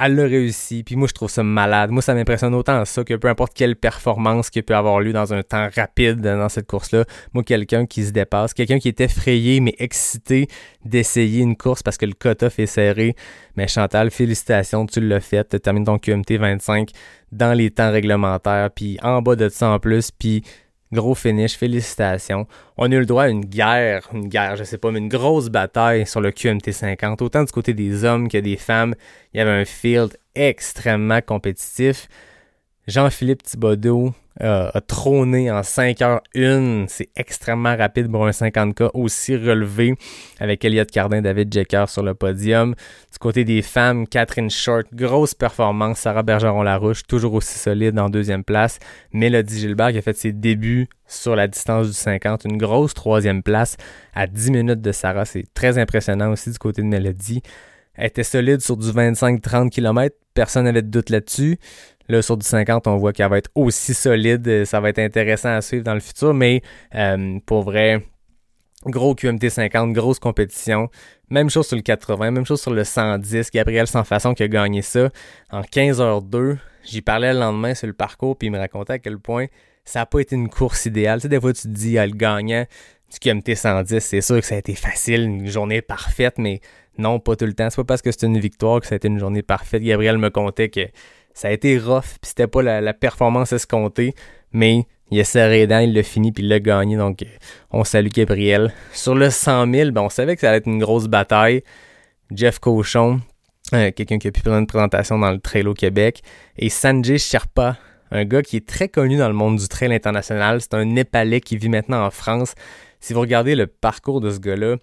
elle 0.00 0.14
l'a 0.14 0.24
réussi. 0.24 0.84
Puis 0.84 0.96
moi, 0.96 1.08
je 1.08 1.12
trouve 1.12 1.30
ça 1.30 1.42
malade. 1.42 1.90
Moi, 1.90 2.02
ça 2.02 2.14
m'impressionne 2.14 2.54
autant 2.54 2.84
ça 2.84 3.04
que 3.04 3.14
peu 3.14 3.28
importe 3.28 3.52
quelle 3.54 3.76
performance 3.76 4.50
qui 4.50 4.62
peut 4.62 4.76
avoir 4.76 5.00
lieu 5.00 5.12
dans 5.12 5.32
un 5.34 5.42
temps 5.42 5.68
rapide 5.74 6.20
dans 6.20 6.48
cette 6.48 6.66
course-là. 6.66 7.04
Moi, 7.32 7.42
quelqu'un 7.42 7.86
qui 7.86 8.04
se 8.04 8.12
dépasse, 8.12 8.54
quelqu'un 8.54 8.78
qui 8.78 8.88
est 8.88 9.00
effrayé 9.00 9.60
mais 9.60 9.74
excité 9.78 10.46
d'essayer 10.84 11.42
une 11.42 11.56
course 11.56 11.82
parce 11.82 11.96
que 11.96 12.06
le 12.06 12.12
cut-off 12.12 12.58
est 12.58 12.66
serré. 12.66 13.16
Mais 13.56 13.66
Chantal, 13.66 14.10
félicitations, 14.10 14.86
tu 14.86 15.00
l'as 15.00 15.20
fait. 15.20 15.48
Tu 15.48 15.60
termines 15.60 15.84
ton 15.84 15.98
QMT 15.98 16.36
25 16.38 16.90
dans 17.32 17.52
les 17.52 17.70
temps 17.70 17.90
réglementaires. 17.90 18.70
Puis 18.70 18.98
en 19.02 19.20
bas 19.20 19.34
de 19.34 19.48
ça 19.48 19.70
en 19.70 19.78
plus. 19.80 20.10
Puis 20.12 20.42
Gros 20.90 21.14
finish, 21.14 21.56
félicitations. 21.56 22.46
On 22.78 22.90
a 22.90 22.94
eu 22.94 23.00
le 23.00 23.06
droit 23.06 23.24
à 23.24 23.28
une 23.28 23.44
guerre, 23.44 24.08
une 24.14 24.28
guerre, 24.28 24.56
je 24.56 24.64
sais 24.64 24.78
pas, 24.78 24.90
mais 24.90 25.00
une 25.00 25.08
grosse 25.08 25.50
bataille 25.50 26.06
sur 26.06 26.22
le 26.22 26.30
QMT 26.30 26.72
50, 26.72 27.20
autant 27.20 27.44
du 27.44 27.52
côté 27.52 27.74
des 27.74 28.04
hommes 28.04 28.28
que 28.28 28.38
des 28.38 28.56
femmes. 28.56 28.94
Il 29.34 29.38
y 29.38 29.40
avait 29.40 29.50
un 29.50 29.64
field 29.66 30.16
extrêmement 30.34 31.20
compétitif. 31.20 32.08
Jean-Philippe 32.88 33.42
Thibodeau 33.42 34.14
euh, 34.40 34.70
a 34.72 34.80
trôné 34.80 35.50
en 35.50 35.60
5h01. 35.60 36.86
C'est 36.88 37.10
extrêmement 37.16 37.76
rapide 37.76 38.10
pour 38.10 38.26
un 38.26 38.30
50K 38.30 38.88
aussi 38.94 39.36
relevé 39.36 39.94
avec 40.40 40.64
Elliot 40.64 40.86
Cardin, 40.90 41.20
David 41.20 41.52
Jecker 41.52 41.84
sur 41.86 42.02
le 42.02 42.14
podium. 42.14 42.74
Du 43.12 43.18
côté 43.18 43.44
des 43.44 43.60
femmes, 43.60 44.06
Catherine 44.06 44.48
Short, 44.48 44.86
grosse 44.94 45.34
performance. 45.34 45.98
Sarah 45.98 46.22
Bergeron-Larouche, 46.22 47.02
toujours 47.06 47.34
aussi 47.34 47.58
solide 47.58 47.98
en 47.98 48.08
deuxième 48.08 48.42
place. 48.42 48.78
Mélodie 49.12 49.58
Gilbert 49.58 49.92
qui 49.92 49.98
a 49.98 50.02
fait 50.02 50.16
ses 50.16 50.32
débuts 50.32 50.88
sur 51.06 51.36
la 51.36 51.46
distance 51.46 51.88
du 51.88 51.92
50, 51.92 52.46
une 52.46 52.56
grosse 52.56 52.94
troisième 52.94 53.42
place 53.42 53.76
à 54.14 54.26
10 54.26 54.50
minutes 54.50 54.80
de 54.80 54.92
Sarah. 54.92 55.26
C'est 55.26 55.44
très 55.52 55.76
impressionnant 55.76 56.32
aussi 56.32 56.52
du 56.52 56.58
côté 56.58 56.80
de 56.80 56.86
Mélodie. 56.86 57.42
Elle 57.98 58.06
était 58.06 58.24
solide 58.24 58.62
sur 58.62 58.78
du 58.78 58.86
25-30 58.86 59.68
km. 59.68 60.16
Personne 60.32 60.64
n'avait 60.64 60.82
de 60.82 60.88
doute 60.88 61.10
là-dessus. 61.10 61.58
Là, 62.08 62.22
sur 62.22 62.36
du 62.36 62.46
50, 62.46 62.86
on 62.86 62.96
voit 62.96 63.12
qu'elle 63.12 63.28
va 63.28 63.38
être 63.38 63.50
aussi 63.54 63.94
solide. 63.94 64.64
Ça 64.64 64.80
va 64.80 64.88
être 64.88 64.98
intéressant 64.98 65.50
à 65.50 65.60
suivre 65.60 65.84
dans 65.84 65.94
le 65.94 66.00
futur. 66.00 66.32
Mais 66.32 66.62
euh, 66.94 67.38
pour 67.44 67.62
vrai, 67.62 68.02
gros 68.86 69.14
QMT 69.14 69.48
50, 69.48 69.92
grosse 69.92 70.18
compétition. 70.18 70.88
Même 71.30 71.50
chose 71.50 71.66
sur 71.66 71.76
le 71.76 71.82
80, 71.82 72.30
même 72.30 72.46
chose 72.46 72.60
sur 72.60 72.72
le 72.72 72.84
110. 72.84 73.50
Gabriel 73.50 73.86
Sans 73.86 74.04
Façon 74.04 74.32
qui 74.32 74.42
a 74.42 74.48
gagné 74.48 74.82
ça 74.82 75.10
en 75.50 75.60
15h02. 75.60 76.56
J'y 76.84 77.02
parlais 77.02 77.34
le 77.34 77.40
lendemain 77.40 77.74
sur 77.74 77.86
le 77.86 77.92
parcours, 77.92 78.36
puis 78.38 78.48
il 78.48 78.50
me 78.50 78.58
racontait 78.58 78.94
à 78.94 78.98
quel 78.98 79.18
point 79.18 79.46
ça 79.84 80.00
n'a 80.00 80.06
pas 80.06 80.20
été 80.20 80.36
une 80.36 80.48
course 80.48 80.86
idéale. 80.86 81.18
Tu 81.18 81.22
sais, 81.22 81.28
des 81.28 81.40
fois, 81.40 81.52
tu 81.52 81.62
te 81.62 81.68
dis, 81.68 81.98
ah, 81.98 82.06
le 82.06 82.12
gagnant 82.12 82.64
du 83.10 83.18
QMT 83.18 83.54
110, 83.54 84.00
c'est 84.00 84.20
sûr 84.20 84.40
que 84.40 84.46
ça 84.46 84.54
a 84.54 84.58
été 84.58 84.74
facile, 84.74 85.22
une 85.22 85.46
journée 85.46 85.82
parfaite, 85.82 86.38
mais 86.38 86.60
non, 86.98 87.20
pas 87.20 87.36
tout 87.36 87.46
le 87.46 87.54
temps. 87.54 87.70
C'est 87.70 87.76
pas 87.76 87.84
parce 87.84 88.02
que 88.02 88.10
c'est 88.10 88.26
une 88.26 88.38
victoire 88.38 88.80
que 88.80 88.86
ça 88.86 88.94
a 88.94 88.96
été 88.96 89.08
une 89.08 89.18
journée 89.18 89.42
parfaite. 89.42 89.82
Gabriel 89.82 90.18
me 90.18 90.30
contait 90.30 90.68
que 90.68 90.80
ça 91.38 91.46
a 91.46 91.50
été 91.52 91.78
rough, 91.78 92.18
puis 92.20 92.30
c'était 92.30 92.48
pas 92.48 92.62
la, 92.62 92.92
performance 92.92 93.52
escomptée, 93.52 94.12
mais 94.50 94.88
il 95.12 95.20
a 95.20 95.24
serré 95.24 95.68
dents, 95.68 95.78
il 95.78 95.94
l'a 95.94 96.02
fini, 96.02 96.32
puis 96.32 96.42
il 96.42 96.48
l'a 96.48 96.58
gagné. 96.58 96.96
Donc, 96.96 97.24
on 97.70 97.84
salue 97.84 98.08
Gabriel. 98.08 98.74
Sur 98.92 99.14
le 99.14 99.30
100 99.30 99.72
000, 99.72 99.90
ben, 99.92 100.00
on 100.00 100.08
savait 100.08 100.34
que 100.34 100.40
ça 100.40 100.48
allait 100.48 100.58
être 100.58 100.66
une 100.66 100.80
grosse 100.80 101.06
bataille. 101.06 101.62
Jeff 102.32 102.58
Cochon, 102.58 103.20
euh, 103.72 103.92
quelqu'un 103.92 104.18
qui 104.18 104.26
a 104.26 104.32
pu 104.32 104.40
prendre 104.40 104.58
une 104.58 104.66
présentation 104.66 105.16
dans 105.16 105.30
le 105.30 105.38
trail 105.38 105.64
au 105.68 105.74
Québec, 105.74 106.22
et 106.58 106.70
Sanjay 106.70 107.18
Sherpa, 107.18 107.76
un 108.10 108.24
gars 108.24 108.42
qui 108.42 108.56
est 108.56 108.66
très 108.66 108.88
connu 108.88 109.16
dans 109.16 109.28
le 109.28 109.34
monde 109.34 109.58
du 109.58 109.68
trail 109.68 109.94
international. 109.94 110.60
C'est 110.60 110.74
un 110.74 110.86
Népalais 110.86 111.40
qui 111.40 111.56
vit 111.56 111.68
maintenant 111.68 112.04
en 112.04 112.10
France. 112.10 112.56
Si 112.98 113.12
vous 113.12 113.20
regardez 113.20 113.54
le 113.54 113.68
parcours 113.68 114.20
de 114.20 114.30
ce 114.30 114.40
gars-là, 114.40 114.74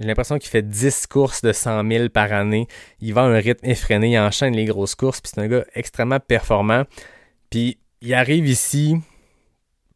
j'ai 0.00 0.06
l'impression 0.06 0.38
qu'il 0.38 0.48
fait 0.48 0.66
10 0.66 1.06
courses 1.08 1.42
de 1.42 1.52
100 1.52 1.86
000 1.86 2.08
par 2.08 2.32
année. 2.32 2.66
Il 3.00 3.12
va 3.12 3.22
à 3.22 3.24
un 3.24 3.38
rythme 3.38 3.66
effréné, 3.68 4.12
il 4.12 4.18
enchaîne 4.18 4.56
les 4.56 4.64
grosses 4.64 4.94
courses, 4.94 5.20
puis 5.20 5.30
c'est 5.34 5.40
un 5.40 5.46
gars 5.46 5.64
extrêmement 5.74 6.20
performant. 6.20 6.84
Puis 7.50 7.78
il 8.00 8.14
arrive 8.14 8.48
ici, 8.48 8.96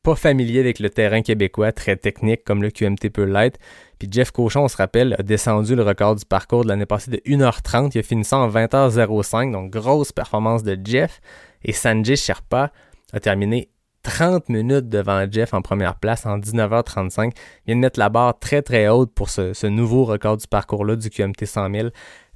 pas 0.03 0.15
familier 0.15 0.61
avec 0.61 0.79
le 0.79 0.91
terrain 0.91 1.23
québécois, 1.23 1.73
très 1.73 1.97
technique 1.97 2.45
comme 2.45 2.63
le 2.63 2.71
QMT 2.71 3.09
peut 3.11 3.25
l'être. 3.25 3.59
Puis 3.99 4.09
Jeff 4.11 4.31
Cochon, 4.31 4.65
on 4.65 4.69
se 4.69 4.77
rappelle, 4.77 5.17
a 5.19 5.23
descendu 5.23 5.75
le 5.75 5.83
record 5.83 6.17
du 6.17 6.27
parcours 6.27 6.65
de 6.65 6.69
l'année 6.69 6.85
passée 6.85 7.11
de 7.11 7.17
1h30. 7.25 7.93
Il 7.95 7.99
a 8.01 8.03
fini 8.03 8.25
ça 8.25 8.37
en 8.37 8.51
20h05, 8.51 9.53
donc 9.53 9.71
grosse 9.71 10.13
performance 10.13 10.63
de 10.63 10.79
Jeff. 10.85 11.23
Et 11.65 11.73
Sanjay 11.73 12.17
Sherpa 12.17 12.73
a 13.15 13.21
terminé 13.21 13.71
30 14.05 14.49
minutes 14.51 14.89
devant 14.89 15.27
Jeff 15.29 15.55
en 15.55 15.63
première 15.63 15.97
place 15.97 16.27
en 16.27 16.39
19h35. 16.39 17.25
Il 17.25 17.33
vient 17.67 17.77
de 17.77 17.81
mettre 17.81 17.99
la 17.99 18.11
barre 18.11 18.39
très 18.39 18.63
très 18.63 18.89
haute 18.89 19.13
pour 19.13 19.31
ce, 19.31 19.67
nouveau 19.67 20.05
record 20.05 20.37
du 20.37 20.47
parcours-là 20.47 20.95
du 20.95 21.11
QMT 21.11 21.45
100 21.45 21.75
000 21.75 21.89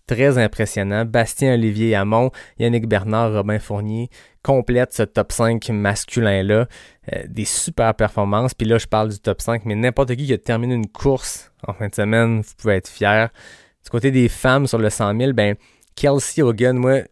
très 0.06 0.38
impressionnant. 0.38 1.04
Bastien 1.04 1.52
Olivier 1.54 1.94
Hamon, 1.94 2.30
Yannick 2.58 2.88
Bernard, 2.88 3.34
Robin 3.34 3.58
Fournier 3.58 4.08
complètent 4.42 4.94
ce 4.94 5.02
top 5.02 5.30
5 5.30 5.68
masculin-là. 5.68 6.66
Euh, 7.12 7.22
des 7.28 7.44
super 7.44 7.94
performances. 7.94 8.54
Puis 8.54 8.66
là, 8.66 8.78
je 8.78 8.86
parle 8.86 9.10
du 9.10 9.20
top 9.20 9.42
5, 9.42 9.66
mais 9.66 9.74
n'importe 9.74 10.16
qui 10.16 10.26
qui 10.26 10.32
a 10.32 10.38
terminé 10.38 10.74
une 10.74 10.88
course 10.88 11.52
en 11.66 11.74
fin 11.74 11.88
de 11.88 11.94
semaine, 11.94 12.40
vous 12.40 12.54
pouvez 12.56 12.76
être 12.76 12.88
fier. 12.88 13.28
Du 13.84 13.90
côté 13.90 14.10
des 14.10 14.28
femmes 14.28 14.66
sur 14.66 14.78
le 14.78 14.90
100 14.90 15.18
000, 15.18 15.32
ben, 15.32 15.54
Kelsey 15.94 16.42
Hogan, 16.42 16.76
moi, 16.76 17.02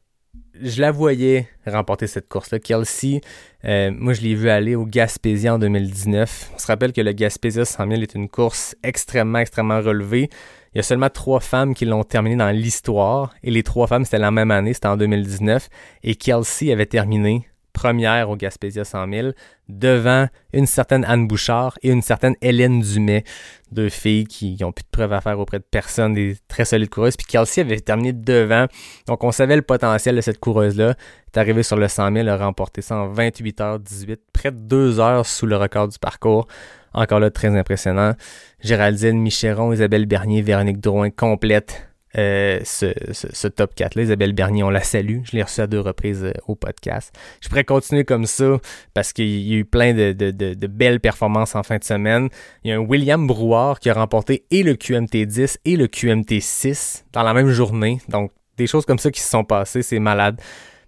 je 0.63 0.81
la 0.81 0.91
voyais 0.91 1.49
remporter 1.67 2.07
cette 2.07 2.29
course-là. 2.29 2.59
Kelsey, 2.59 3.21
euh, 3.65 3.91
moi, 3.93 4.13
je 4.13 4.21
l'ai 4.21 4.35
vu 4.35 4.49
aller 4.49 4.75
au 4.75 4.87
Gaspésia 4.87 5.55
en 5.55 5.59
2019. 5.59 6.53
On 6.55 6.59
se 6.59 6.67
rappelle 6.67 6.93
que 6.93 7.01
le 7.01 7.13
Gaspésia 7.13 7.65
100 7.65 7.89
000 7.89 8.03
est 8.03 8.15
une 8.15 8.29
course 8.29 8.77
extrêmement, 8.83 9.39
extrêmement 9.39 9.81
relevée. 9.81 10.29
Il 10.75 10.79
y 10.79 10.81
a 10.81 10.83
seulement 10.83 11.11
trois 11.11 11.41
femmes 11.41 11.75
qui 11.75 11.85
l'ont 11.85 12.05
terminé 12.05 12.37
dans 12.37 12.51
l'histoire. 12.51 13.35
Et 13.43 13.51
les 13.51 13.63
trois 13.63 13.87
femmes, 13.87 14.05
c'était 14.05 14.19
la 14.19 14.31
même 14.31 14.51
année, 14.51 14.75
c'était 14.75 14.89
en 14.89 14.97
2019. 14.97 15.69
Et 16.03 16.15
Kelsey 16.15 16.73
avait 16.73 16.87
terminé 16.87 17.49
première 17.77 18.31
au 18.31 18.37
Gaspésia 18.37 18.85
100 18.85 19.13
000 19.13 19.29
devant 19.69 20.29
une 20.55 20.65
certaine 20.65 21.05
Anne 21.05 21.27
Bouchard 21.29 21.77
et 21.83 21.91
une 21.91 22.01
certaine 22.01 22.35
Hélène 22.41 22.81
Dumais, 22.81 23.23
deux 23.71 23.91
filles 23.91 24.25
qui 24.25 24.57
n'ont 24.59 24.73
plus 24.73 24.85
de 24.85 24.89
preuves 24.91 25.13
à 25.13 25.21
faire 25.21 25.39
auprès 25.39 25.59
de 25.59 25.65
personne, 25.71 26.15
des 26.15 26.39
très 26.49 26.65
solides 26.65 26.89
coureuses. 26.89 27.19
Puis 27.19 27.27
Kelsey 27.27 27.61
avait 27.61 27.79
terminé 27.81 28.15
devant, 28.15 28.65
donc 29.07 29.23
on 29.25 29.31
savait 29.31 29.57
le 29.57 29.63
potentiel 29.63 30.17
de 30.17 30.23
cette 30.23 30.41
coureuse-là. 30.41 30.95
est 31.27 31.39
arrivée 31.39 31.63
sur 31.63 31.77
le 31.77 31.87
100 31.87 32.15
000, 32.15 32.29
a 32.29 32.37
remporté 32.39 32.81
ça 32.81 32.97
en 32.97 33.09
28 33.09 33.61
h 33.61 33.83
18, 33.83 34.21
près 34.33 34.53
de 34.53 34.57
deux 34.57 34.99
heures 34.99 35.27
sous 35.27 35.45
le 35.45 35.59
record 35.59 35.89
du 35.89 35.99
parcours. 35.99 36.49
Encore 36.95 37.21
là, 37.21 37.31
très 37.31 37.49
impressionnant. 37.49 38.15
Géraldine 38.61 39.21
Micheron, 39.21 39.75
Isabelle 39.75 40.07
Bernier, 40.07 40.41
Véronique 40.41 40.81
Drouin 40.81 41.11
complète 41.11 41.87
euh, 42.17 42.61
ce, 42.65 43.49
top 43.49 43.75
4-là. 43.77 44.03
Isabelle 44.03 44.33
Bernier, 44.33 44.63
on 44.63 44.71
la 44.71 44.83
salue. 44.83 45.21
Je 45.25 45.37
l'ai 45.37 45.43
reçu 45.43 45.61
à 45.61 45.67
deux 45.67 45.81
reprises 45.81 46.25
euh, 46.25 46.33
au 46.47 46.55
podcast. 46.55 47.15
Je 47.41 47.49
pourrais 47.49 47.65
continuer 47.65 48.05
comme 48.05 48.27
ça 48.27 48.59
parce 48.95 49.13
qu'il 49.13 49.27
y 49.27 49.55
a 49.55 49.59
eu 49.59 49.65
plein 49.65 49.93
de, 49.93 50.67
belles 50.67 51.01
performances 51.01 51.55
en 51.55 51.63
fin 51.63 51.79
de 51.79 51.85
semaine. 51.85 52.29
Il 52.65 52.71
y 52.71 52.73
a 52.73 52.77
un 52.77 52.81
William 52.81 53.27
Brouard 53.27 53.81
qui 53.81 53.91
a 53.91 53.95
remporté 53.95 54.45
et 54.51 54.63
le 54.63 54.75
QMT 54.75 55.27
10 55.27 55.59
et 55.65 55.77
le 55.77 55.87
QMT 55.89 56.41
6 56.41 57.07
dans 57.13 57.23
la 57.23 57.35
même 57.35 57.51
journée. 57.51 58.01
Donc, 58.09 58.33
des 58.57 58.67
choses 58.67 58.87
comme 58.87 58.99
ça 58.99 59.11
qui 59.11 59.21
se 59.21 59.29
sont 59.29 59.45
passées, 59.45 59.83
c'est 59.83 59.99
malade. 59.99 60.41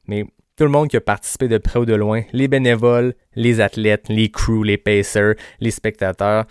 Mais 0.06 0.24
tout 0.56 0.64
le 0.64 0.70
monde 0.70 0.88
qui 0.88 0.96
a 0.96 1.00
participé 1.00 1.46
de 1.46 1.58
près 1.58 1.78
ou 1.78 1.84
de 1.84 1.94
loin, 1.94 2.22
les 2.32 2.48
bénévoles, 2.48 3.14
les 3.36 3.60
athlètes, 3.60 4.08
les 4.08 4.30
crews, 4.30 4.64
les 4.64 4.76
pacers, 4.76 5.34
les 5.60 5.70
spectateurs, 5.70 6.46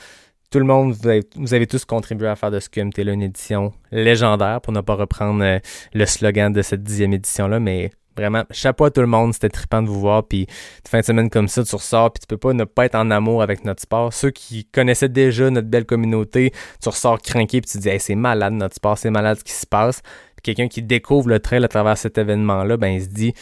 tout 0.57 0.61
le 0.61 0.65
monde, 0.65 0.95
vous 1.35 1.53
avez, 1.53 1.67
tous 1.67 1.85
contribué 1.85 2.27
à 2.27 2.35
faire 2.35 2.49
de 2.49 2.59
ce 2.59 2.67
QMT-là 2.67 3.11
une 3.11 3.21
édition 3.21 3.73
légendaire, 3.91 4.59
pour 4.59 4.73
ne 4.73 4.81
pas 4.81 4.95
reprendre 4.95 5.43
euh, 5.43 5.59
le 5.93 6.05
slogan 6.07 6.51
de 6.51 6.63
cette 6.63 6.81
dixième 6.81 7.13
édition-là, 7.13 7.59
mais 7.59 7.91
vraiment, 8.15 8.43
chapeau 8.49 8.85
à 8.85 8.89
tout 8.89 9.01
le 9.01 9.07
monde, 9.07 9.35
c'était 9.35 9.49
trippant 9.49 9.83
de 9.83 9.87
vous 9.87 9.99
voir, 9.99 10.27
puis 10.27 10.47
de 10.47 10.89
fin 10.89 11.01
de 11.01 11.05
semaine 11.05 11.29
comme 11.29 11.47
ça, 11.47 11.63
tu 11.63 11.75
ressors, 11.75 12.11
puis 12.11 12.21
tu 12.21 12.25
peux 12.25 12.39
pas 12.39 12.53
ne 12.53 12.63
pas 12.63 12.85
être 12.85 12.95
en 12.95 13.11
amour 13.11 13.43
avec 13.43 13.65
notre 13.65 13.83
sport. 13.83 14.11
Ceux 14.11 14.31
qui 14.31 14.65
connaissaient 14.65 15.09
déjà 15.09 15.47
notre 15.51 15.67
belle 15.67 15.85
communauté, 15.85 16.51
tu 16.81 16.89
ressors 16.89 17.21
craqué, 17.21 17.61
puis 17.61 17.69
tu 17.69 17.77
te 17.77 17.87
dis, 17.87 17.99
c'est 17.99 18.15
malade 18.15 18.53
notre 18.53 18.73
sport, 18.73 18.97
c'est 18.97 19.11
malade 19.11 19.37
ce 19.37 19.43
qui 19.43 19.53
se 19.53 19.67
passe. 19.67 20.01
Puis 20.37 20.41
quelqu'un 20.55 20.67
qui 20.67 20.81
découvre 20.81 21.29
le 21.29 21.39
trail 21.39 21.63
à 21.63 21.67
travers 21.67 21.99
cet 21.99 22.17
événement-là, 22.17 22.77
ben 22.77 22.87
il 22.87 23.03
se 23.03 23.09
dit, 23.09 23.35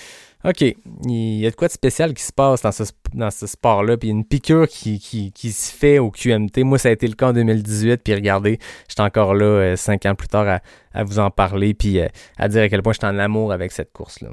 OK, 0.47 0.61
il 0.61 1.39
y 1.39 1.47
a 1.47 1.49
de 1.49 1.55
quoi 1.55 1.67
de 1.67 1.73
spécial 1.73 2.13
qui 2.13 2.21
se 2.21 2.31
passe 2.31 2.61
dans 2.61 2.71
ce, 2.71 2.83
dans 3.15 3.31
ce 3.31 3.47
sport-là, 3.47 3.97
puis 3.97 4.09
une 4.09 4.23
piqûre 4.23 4.67
qui, 4.67 4.99
qui, 4.99 5.31
qui, 5.31 5.51
se 5.51 5.73
fait 5.73 5.97
au 5.97 6.11
QMT. 6.11 6.59
Moi, 6.59 6.77
ça 6.77 6.89
a 6.89 6.91
été 6.91 7.07
le 7.07 7.15
cas 7.15 7.29
en 7.29 7.33
2018, 7.33 8.03
puis 8.03 8.13
regardez, 8.13 8.59
j'étais 8.87 9.01
encore 9.01 9.33
là 9.33 9.45
euh, 9.45 9.75
cinq 9.75 10.05
ans 10.05 10.13
plus 10.13 10.27
tard 10.27 10.47
à, 10.47 10.59
à 10.93 11.03
vous 11.03 11.17
en 11.17 11.31
parler, 11.31 11.73
puis 11.73 11.99
euh, 11.99 12.07
à 12.37 12.47
dire 12.47 12.61
à 12.61 12.69
quel 12.69 12.83
point 12.83 12.93
j'étais 12.93 13.07
en 13.07 13.17
amour 13.17 13.51
avec 13.51 13.71
cette 13.71 13.91
course-là. 13.91 14.29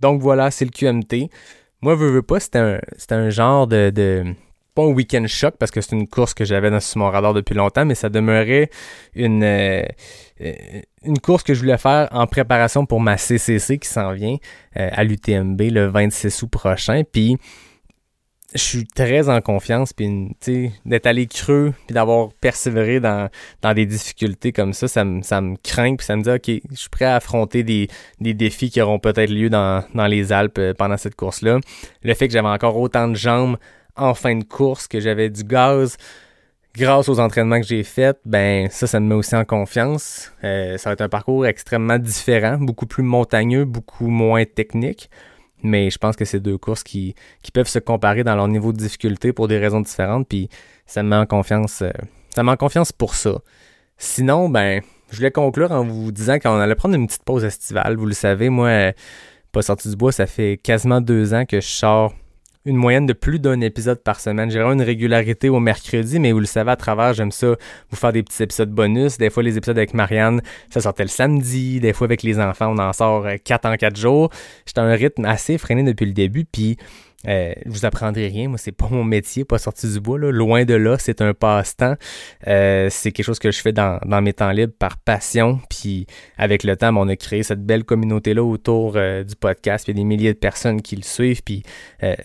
Donc 0.00 0.20
voilà, 0.20 0.52
c'est 0.52 0.64
le 0.64 0.70
QMT. 0.70 1.30
Moi, 1.82 1.96
je 1.98 2.04
veux 2.04 2.22
pas, 2.22 2.38
c'était 2.38 2.58
un, 2.58 2.80
un 3.10 3.30
genre 3.30 3.66
de, 3.66 3.90
de 3.90 4.24
pas 4.76 4.82
un 4.82 4.92
week-end 4.92 5.24
choc 5.26 5.54
parce 5.58 5.70
que 5.72 5.80
c'est 5.80 5.96
une 5.96 6.06
course 6.06 6.34
que 6.34 6.44
j'avais 6.44 6.70
dans 6.70 6.78
mon 6.96 7.10
radar 7.10 7.32
depuis 7.32 7.54
longtemps, 7.54 7.86
mais 7.86 7.94
ça 7.94 8.10
demeurait 8.10 8.68
une, 9.14 9.42
euh, 9.42 9.82
euh, 10.42 10.52
une 11.02 11.18
course 11.18 11.42
que 11.42 11.54
je 11.54 11.60
voulais 11.60 11.78
faire 11.78 12.08
en 12.12 12.26
préparation 12.26 12.84
pour 12.84 13.00
ma 13.00 13.16
CCC 13.16 13.78
qui 13.78 13.88
s'en 13.88 14.12
vient 14.12 14.36
euh, 14.76 14.90
à 14.92 15.02
l'UTMB 15.02 15.60
le 15.62 15.86
26 15.86 16.42
août 16.42 16.50
prochain. 16.50 17.02
Puis 17.10 17.38
je 18.54 18.60
suis 18.60 18.86
très 18.86 19.30
en 19.30 19.40
confiance, 19.40 19.94
puis 19.94 20.30
d'être 20.84 21.06
allé 21.06 21.26
creux, 21.26 21.72
puis 21.86 21.94
d'avoir 21.94 22.28
persévéré 22.34 23.00
dans, 23.00 23.30
dans 23.62 23.72
des 23.72 23.86
difficultés 23.86 24.52
comme 24.52 24.74
ça, 24.74 24.88
ça 24.88 25.04
me, 25.04 25.22
ça 25.22 25.40
me 25.40 25.56
craint, 25.56 25.96
puis 25.96 26.06
ça 26.06 26.16
me 26.16 26.22
dit, 26.22 26.30
OK, 26.30 26.62
je 26.70 26.76
suis 26.76 26.90
prêt 26.90 27.06
à 27.06 27.16
affronter 27.16 27.62
des, 27.62 27.88
des 28.20 28.34
défis 28.34 28.70
qui 28.70 28.80
auront 28.82 28.98
peut-être 28.98 29.30
lieu 29.30 29.48
dans, 29.48 29.84
dans 29.94 30.06
les 30.06 30.32
Alpes 30.32 30.60
pendant 30.78 30.98
cette 30.98 31.16
course-là. 31.16 31.60
Le 32.02 32.14
fait 32.14 32.28
que 32.28 32.34
j'avais 32.34 32.48
encore 32.48 32.76
autant 32.76 33.08
de 33.08 33.14
jambes 33.14 33.56
en 33.96 34.14
fin 34.14 34.36
de 34.36 34.44
course, 34.44 34.86
que 34.88 35.00
j'avais 35.00 35.30
du 35.30 35.44
gaz 35.44 35.96
grâce 36.76 37.08
aux 37.08 37.18
entraînements 37.20 37.60
que 37.60 37.66
j'ai 37.66 37.82
faits, 37.82 38.18
ben 38.24 38.68
ça, 38.70 38.86
ça 38.86 39.00
me 39.00 39.06
met 39.06 39.14
aussi 39.14 39.34
en 39.34 39.44
confiance. 39.44 40.32
Euh, 40.44 40.76
ça 40.76 40.90
va 40.90 40.94
être 40.94 41.00
un 41.00 41.08
parcours 41.08 41.46
extrêmement 41.46 41.98
différent, 41.98 42.58
beaucoup 42.58 42.86
plus 42.86 43.02
montagneux, 43.02 43.64
beaucoup 43.64 44.08
moins 44.08 44.44
technique. 44.44 45.10
Mais 45.62 45.90
je 45.90 45.98
pense 45.98 46.16
que 46.16 46.24
c'est 46.24 46.38
deux 46.38 46.58
courses 46.58 46.82
qui, 46.82 47.14
qui 47.42 47.50
peuvent 47.50 47.68
se 47.68 47.78
comparer 47.78 48.24
dans 48.24 48.36
leur 48.36 48.46
niveau 48.46 48.72
de 48.72 48.78
difficulté 48.78 49.32
pour 49.32 49.48
des 49.48 49.58
raisons 49.58 49.80
différentes. 49.80 50.28
Puis 50.28 50.48
ça 50.84 51.02
me 51.02 51.08
met 51.08 51.16
en 51.16 51.26
confiance. 51.26 51.82
Euh, 51.82 51.90
ça 52.34 52.42
me 52.42 52.46
met 52.46 52.52
en 52.52 52.56
confiance 52.56 52.92
pour 52.92 53.14
ça. 53.14 53.38
Sinon, 53.96 54.50
ben, 54.50 54.82
je 55.10 55.16
voulais 55.16 55.30
conclure 55.30 55.72
en 55.72 55.82
vous 55.82 56.12
disant 56.12 56.38
qu'on 56.38 56.58
allait 56.58 56.74
prendre 56.74 56.94
une 56.94 57.06
petite 57.06 57.24
pause 57.24 57.44
estivale. 57.44 57.96
Vous 57.96 58.06
le 58.06 58.12
savez, 58.12 58.50
moi, 58.50 58.68
euh, 58.68 58.92
pas 59.50 59.62
sorti 59.62 59.88
du 59.88 59.96
bois, 59.96 60.12
ça 60.12 60.26
fait 60.26 60.60
quasiment 60.62 61.00
deux 61.00 61.32
ans 61.32 61.46
que 61.46 61.60
je 61.60 61.68
sors 61.68 62.12
une 62.66 62.76
moyenne 62.76 63.06
de 63.06 63.12
plus 63.12 63.38
d'un 63.38 63.60
épisode 63.60 64.02
par 64.02 64.20
semaine. 64.20 64.50
J'ai 64.50 64.58
vraiment 64.58 64.74
une 64.74 64.82
régularité 64.82 65.48
au 65.48 65.60
mercredi, 65.60 66.18
mais 66.18 66.32
vous 66.32 66.40
le 66.40 66.46
savez, 66.46 66.72
à 66.72 66.76
travers, 66.76 67.14
j'aime 67.14 67.30
ça 67.30 67.54
vous 67.90 67.96
faire 67.96 68.12
des 68.12 68.22
petits 68.22 68.42
épisodes 68.42 68.70
bonus. 68.70 69.18
Des 69.18 69.30
fois, 69.30 69.42
les 69.42 69.56
épisodes 69.56 69.78
avec 69.78 69.94
Marianne, 69.94 70.42
ça 70.68 70.80
sortait 70.80 71.04
le 71.04 71.08
samedi. 71.08 71.80
Des 71.80 71.92
fois, 71.92 72.06
avec 72.06 72.22
les 72.22 72.38
enfants, 72.40 72.74
on 72.74 72.78
en 72.78 72.92
sort 72.92 73.26
euh, 73.26 73.36
quatre 73.42 73.66
en 73.66 73.76
quatre 73.76 73.96
jours. 73.96 74.30
J'étais 74.66 74.80
à 74.80 74.84
un 74.84 74.94
rythme 74.94 75.24
assez 75.24 75.58
freiné 75.58 75.84
depuis 75.84 76.06
le 76.06 76.12
début, 76.12 76.44
puis 76.44 76.76
euh, 77.26 77.52
vous 77.64 77.84
apprendrez 77.84 78.28
rien, 78.28 78.48
moi 78.48 78.58
c'est 78.58 78.72
pas 78.72 78.88
mon 78.88 79.02
métier, 79.02 79.44
pas 79.44 79.58
sorti 79.58 79.90
du 79.90 80.00
bois, 80.00 80.18
loin 80.18 80.64
de 80.64 80.74
là, 80.74 80.96
c'est 80.98 81.20
un 81.22 81.34
passe-temps. 81.34 81.96
Euh, 82.46 82.88
c'est 82.90 83.10
quelque 83.10 83.26
chose 83.26 83.38
que 83.38 83.50
je 83.50 83.60
fais 83.60 83.72
dans, 83.72 83.98
mes 84.22 84.32
temps 84.32 84.50
libres 84.50 84.74
par 84.78 84.98
passion. 84.98 85.60
Puis 85.68 86.06
avec 86.36 86.62
le 86.62 86.76
temps, 86.76 86.92
ben, 86.92 87.00
on 87.00 87.08
a 87.08 87.16
créé 87.16 87.42
cette 87.42 87.64
belle 87.64 87.84
communauté-là 87.84 88.42
autour 88.42 88.96
euh, 88.96 89.24
du 89.24 89.34
podcast. 89.34 89.84
Puis 89.84 89.92
il 89.92 89.96
y 89.96 90.00
a 90.00 90.02
des 90.02 90.08
milliers 90.08 90.34
de 90.34 90.38
personnes 90.38 90.82
qui 90.82 90.96
le 90.96 91.02
suivent. 91.02 91.42
Puis 91.42 91.62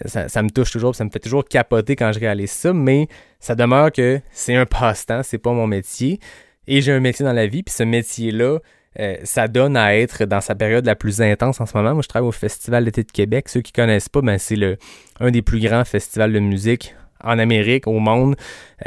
ça, 0.06 0.30
ça, 0.30 0.44
me 0.44 0.50
touche 0.50 0.72
toujours, 0.72 0.96
ça 0.96 1.04
me 1.04 1.10
fait 1.10 1.20
toujours 1.20 1.46
capoter 1.46 1.96
quand 1.96 2.12
je 2.12 2.20
réalise 2.20 2.52
ça. 2.52 2.74
Mais 2.74 3.08
ça 3.40 3.56
demeure 3.56 3.92
que 3.92 4.22
c'est 4.32 4.56
un 4.56 4.66
passe-temps, 4.66 5.24
c'est 5.24 5.40
pas 5.40 5.54
mon 5.54 5.68
métier. 5.68 6.20
et 6.68 6.82
j'ai 6.82 6.92
un 6.92 7.00
métier 7.00 7.26
dans 7.26 7.34
la 7.34 7.48
vie, 7.48 7.64
puis 7.64 7.74
ce 7.74 7.84
métier-là, 7.84 8.60
euh, 9.00 9.16
ça 9.24 9.48
donne 9.48 9.78
à 9.78 9.96
être 9.96 10.26
dans 10.26 10.42
sa 10.42 10.56
période 10.56 10.86
la 10.86 10.96
plus 10.96 11.22
intense 11.22 11.62
en 11.62 11.66
ce 11.66 11.78
moment. 11.78 11.94
Moi, 11.94 12.02
je 12.02 12.08
travaille 12.08 12.28
au 12.28 12.34
Festival 12.34 12.86
d'été 12.86 13.04
de 13.04 13.12
Québec. 13.12 13.48
Ceux 13.50 13.62
qui 13.62 13.72
connaissent 13.72 14.10
pas, 14.10 14.22
ben, 14.22 14.38
c'est 14.38 14.56
le 14.56 14.78
un 15.20 15.32
des 15.32 15.42
plus 15.42 15.60
grands 15.60 15.86
festivals 15.86 16.34
de 16.34 16.40
musique 16.40 16.96
en 17.24 17.40
Amérique, 17.40 17.88
au 17.88 18.00
monde. 18.00 18.36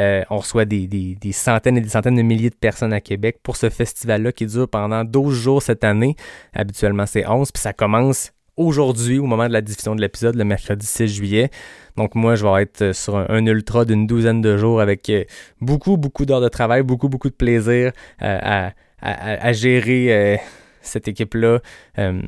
Euh, 0.01 0.25
on 0.31 0.39
reçoit 0.39 0.65
des, 0.65 0.87
des, 0.87 1.15
des, 1.15 1.33
centaines 1.33 1.77
et 1.77 1.81
des 1.81 1.89
centaines 1.89 2.17
de 2.17 2.23
milliers 2.23 2.51
de 2.51 2.55
personnes 2.55 2.93
à 2.93 3.01
Québec 3.01 3.39
pour 3.43 3.57
ce 3.57 3.71
festival-là 3.71 4.33
qui 4.33 4.47
dure 4.47 4.69
pendant 4.69 5.05
12 5.05 5.35
jours 5.35 5.63
cette 5.63 5.85
année. 5.85 6.17
Habituellement, 6.53 7.07
c'est 7.07 7.27
11, 7.27 7.53
puis 7.53 7.61
ça 7.61 7.73
commence 7.73 8.33
aujourd'hui, 8.57 9.19
au 9.19 9.27
moment 9.27 9.49
de 9.49 9.53
la 9.53 9.61
diffusion 9.61 9.95
de 9.95 10.01
l'épisode, 10.01 10.37
le 10.37 10.45
mercredi 10.45 10.87
6 10.87 11.09
juillet. 11.09 11.51
Donc 11.97 12.15
moi, 12.15 12.35
je 12.35 12.45
vais 12.47 12.63
être 12.63 12.93
sur 12.93 13.17
un, 13.17 13.47
ultra 13.47 13.85
d'une 13.85 14.07
douzaine 14.07 14.41
de 14.41 14.57
jours 14.57 14.81
avec 14.81 15.09
euh, 15.11 15.25
beaucoup, 15.61 15.97
beaucoup 15.97 16.25
d'heures 16.25 16.41
de 16.41 16.49
travail, 16.49 16.83
beaucoup, 16.83 17.09
beaucoup 17.09 17.31
de 17.31 17.35
plaisir 17.35 17.93
à, 18.21 18.73
à, 19.05 19.53
gérer 19.53 20.13
euh, 20.13 20.37
cette 20.81 21.09
équipe-là, 21.09 21.61
euh, 21.99 22.23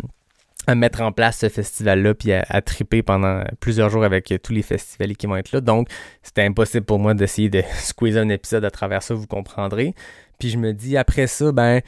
à 0.67 0.75
mettre 0.75 1.01
en 1.01 1.13
place 1.13 1.39
ce 1.39 1.49
festival-là, 1.49 2.15
puis 2.15 2.33
à, 2.33 2.61
triper 2.61 3.03
pendant 3.03 3.43
plusieurs 3.61 3.89
jours 3.89 4.05
avec 4.05 4.33
tous 4.43 4.53
les 4.53 4.63
festivaliers 4.63 5.15
qui 5.15 5.27
vont 5.27 5.37
être 5.37 5.53
là. 5.53 5.61
Donc, 5.61 5.89
c'était 6.23 6.43
impossible 6.43 6.85
pour 6.85 6.99
moi 6.99 7.15
d'essayer 7.15 7.49
de 7.49 7.63
squeezer 7.79 8.23
un 8.23 8.29
épisode 8.29 8.65
à 8.65 8.71
travers 8.71 9.03
ça, 9.03 9.15
vous 9.15 9.27
comprendrez. 9.27 9.95
Puis 10.39 10.51
je 10.51 10.59
me 10.59 10.73
dis, 10.73 10.97
après 10.97 11.27
ça, 11.27 11.51
ben, 11.53 11.81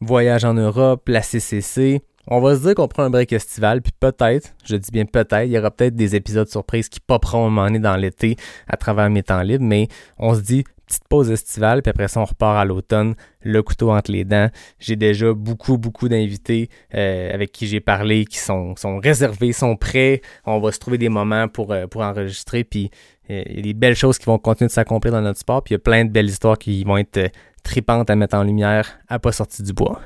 voyage 0.00 0.44
en 0.44 0.54
Europe, 0.54 1.08
la 1.08 1.22
CCC, 1.22 2.02
on 2.28 2.40
va 2.40 2.56
se 2.56 2.62
dire 2.62 2.74
qu'on 2.74 2.88
prend 2.88 3.02
un 3.02 3.10
break 3.10 3.32
estival, 3.32 3.82
puis 3.82 3.92
peut-être, 3.98 4.54
je 4.64 4.76
dis 4.76 4.90
bien 4.92 5.04
peut-être, 5.06 5.46
il 5.46 5.52
y 5.52 5.58
aura 5.58 5.70
peut-être 5.70 5.96
des 5.96 6.14
épisodes 6.14 6.48
surprises 6.48 6.88
qui 6.88 7.00
popperont 7.00 7.46
un 7.46 7.50
moment 7.50 7.66
donné 7.66 7.80
dans 7.80 7.96
l'été 7.96 8.36
à 8.68 8.76
travers 8.76 9.10
mes 9.10 9.22
temps 9.22 9.42
libres, 9.42 9.64
mais 9.64 9.88
on 10.18 10.34
se 10.34 10.40
dit 10.40 10.64
petite 10.86 11.08
pause 11.08 11.30
estivale, 11.30 11.82
puis 11.82 11.90
après 11.90 12.08
ça, 12.08 12.20
on 12.20 12.24
repart 12.24 12.58
à 12.58 12.64
l'automne, 12.64 13.14
le 13.40 13.62
couteau 13.62 13.90
entre 13.90 14.12
les 14.12 14.24
dents. 14.24 14.50
J'ai 14.78 14.96
déjà 14.96 15.32
beaucoup, 15.32 15.78
beaucoup 15.78 16.08
d'invités 16.08 16.68
euh, 16.94 17.32
avec 17.32 17.50
qui 17.50 17.66
j'ai 17.66 17.80
parlé 17.80 18.24
qui 18.26 18.38
sont, 18.38 18.76
sont 18.76 18.98
réservés, 18.98 19.52
sont 19.52 19.76
prêts. 19.76 20.20
On 20.44 20.60
va 20.60 20.70
se 20.70 20.78
trouver 20.78 20.98
des 20.98 21.08
moments 21.08 21.48
pour, 21.48 21.72
euh, 21.72 21.86
pour 21.86 22.02
enregistrer, 22.02 22.64
puis 22.64 22.90
euh, 23.30 23.42
il 23.48 23.56
y 23.56 23.58
a 23.60 23.62
des 23.62 23.74
belles 23.74 23.96
choses 23.96 24.18
qui 24.18 24.26
vont 24.26 24.38
continuer 24.38 24.68
de 24.68 24.72
s'accomplir 24.72 25.12
dans 25.12 25.22
notre 25.22 25.40
sport, 25.40 25.62
puis 25.62 25.72
il 25.72 25.76
y 25.76 25.80
a 25.80 25.80
plein 25.80 26.04
de 26.04 26.10
belles 26.10 26.28
histoires 26.28 26.58
qui 26.58 26.84
vont 26.84 26.98
être 26.98 27.30
tripantes 27.62 28.10
à 28.10 28.16
mettre 28.16 28.36
en 28.36 28.42
lumière 28.42 28.98
à 29.08 29.18
pas 29.18 29.32
sortir 29.32 29.64
du 29.64 29.72
bois. 29.72 30.00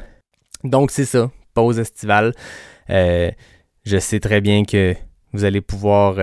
Donc 0.62 0.90
c'est 0.90 1.04
ça, 1.04 1.30
pause 1.56 1.80
estivale. 1.80 2.32
je 2.88 3.98
sais 3.98 4.20
très 4.20 4.40
bien 4.40 4.64
que 4.64 4.94
vous 5.32 5.44
allez 5.44 5.62
pouvoir 5.62 6.18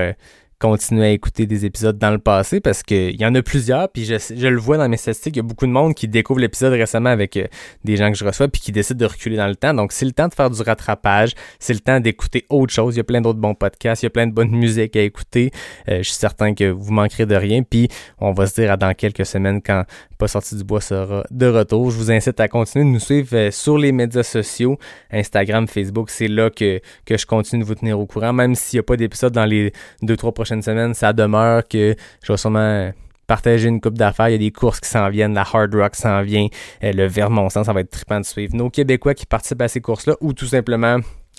continuer 0.64 1.07
à 1.07 1.09
écouter 1.09 1.45
des 1.45 1.66
épisodes 1.66 1.97
dans 1.97 2.11
le 2.11 2.20
passé 2.20 2.61
parce 2.61 2.84
qu'il 2.84 3.20
y 3.20 3.26
en 3.26 3.36
a 3.36 3.41
plusieurs, 3.41 3.89
puis 3.89 4.05
je, 4.05 4.47
le 4.47 4.57
vois 4.57 4.78
dans 4.78 4.88
mes 4.88 4.95
statistiques, 4.95 5.36
il 5.36 5.39
y 5.39 5.41
a 5.41 5.43
beaucoup 5.43 5.68
de 5.68 5.72
monde 5.72 5.93
qui 5.93 6.07
découvre 6.07 6.39
l'épisode 6.39 6.72
récemment 6.72 7.09
avec 7.09 7.36
euh, 7.36 7.47
des 7.84 7.97
gens 7.97 8.09
que 8.09 8.18
je 8.18 8.24
reçois, 8.24 8.47
puis 8.47 8.61
qui 8.61 8.72
décident 8.72 8.97
de 8.97 9.11
reculer 9.11 9.36
dans 9.36 9.47
le 9.47 9.57
temps. 9.57 9.74
Donc, 9.74 9.91
c'est 9.91 10.05
le 10.05 10.14
temps 10.14 10.30
de 10.30 10.34
faire 10.34 10.49
du 10.49 10.61
rattrapage, 10.61 11.34
c'est 11.59 11.74
le 11.74 11.82
temps 11.82 11.99
d'écouter 11.99 12.45
autre 12.49 12.72
chose. 12.72 12.95
Il 12.95 12.99
y 12.99 13.01
a 13.01 13.03
plein 13.03 13.20
d'autres 13.20 13.39
bons 13.39 13.55
podcasts, 13.55 14.03
il 14.03 14.05
y 14.05 14.07
a 14.07 14.09
plein 14.09 14.26
de 14.26 14.32
bonnes 14.32 14.51
musiques 14.51 14.95
à 14.95 15.01
écouter. 15.01 15.51
Euh, 15.89 15.97
je 15.97 16.03
suis 16.03 16.16
certain 16.16 16.53
que 16.53 16.72
vous 16.72 16.93
manquerez 16.93 17.26
de 17.26 17.36
rien, 17.36 17.61
puis 17.64 17.89
on 18.22 18.32
va 18.32 18.47
se 18.47 18.55
dire 18.55 18.72
à 18.72 18.78
dans 18.78 18.93
quelques 18.93 19.26
semaines 19.26 19.61
quand 19.61 19.84
Pas 20.18 20.30
sorti 20.30 20.55
du 20.55 20.64
bois 20.64 20.80
sera 20.80 21.26
de 21.30 21.47
retour. 21.47 21.91
Je 21.91 21.97
vous 21.97 22.09
incite 22.09 22.39
à 22.39 22.47
continuer 22.47 22.86
de 22.86 22.89
nous 22.89 23.01
suivre 23.01 23.36
euh, 23.36 23.51
sur 23.51 23.78
les 23.78 23.91
médias 23.91 24.24
sociaux, 24.24 24.78
Instagram, 25.11 25.68
Facebook. 25.68 26.09
C'est 26.09 26.30
là 26.30 26.49
que, 26.49 26.80
que 27.05 27.18
je 27.18 27.26
continue 27.26 27.64
de 27.64 27.68
vous 27.68 27.76
tenir 27.76 27.99
au 27.99 28.05
courant, 28.05 28.32
même 28.32 28.55
s'il 28.55 28.78
n'y 28.78 28.80
a 28.80 28.84
pas 28.84 28.95
d'épisode 28.95 29.34
dans 29.34 29.43
les 29.43 29.74
deux, 30.01 30.16
trois 30.16 30.32
prochaines 30.32 30.52
semaine, 30.61 30.93
ça 30.93 31.13
demeure 31.13 31.67
que 31.67 31.95
je 32.21 32.31
vais 32.31 32.37
sûrement 32.37 32.91
partager 33.27 33.67
une 33.67 33.81
coupe 33.81 33.97
d'affaires. 33.97 34.29
Il 34.29 34.33
y 34.33 34.35
a 34.35 34.39
des 34.39 34.51
courses 34.51 34.79
qui 34.79 34.89
s'en 34.89 35.09
viennent, 35.09 35.33
la 35.33 35.41
Hard 35.41 35.73
Rock 35.73 35.95
s'en 35.95 36.21
vient, 36.21 36.47
euh, 36.83 36.91
le 36.93 37.07
Vermont, 37.07 37.49
ça 37.49 37.61
va 37.63 37.79
être 37.79 37.89
trippant 37.89 38.19
de 38.19 38.25
suivre. 38.25 38.55
Nos 38.55 38.69
Québécois 38.69 39.13
qui 39.13 39.25
participent 39.25 39.61
à 39.61 39.67
ces 39.67 39.81
courses-là 39.81 40.15
ou 40.21 40.33
tout 40.33 40.45
simplement 40.45 40.97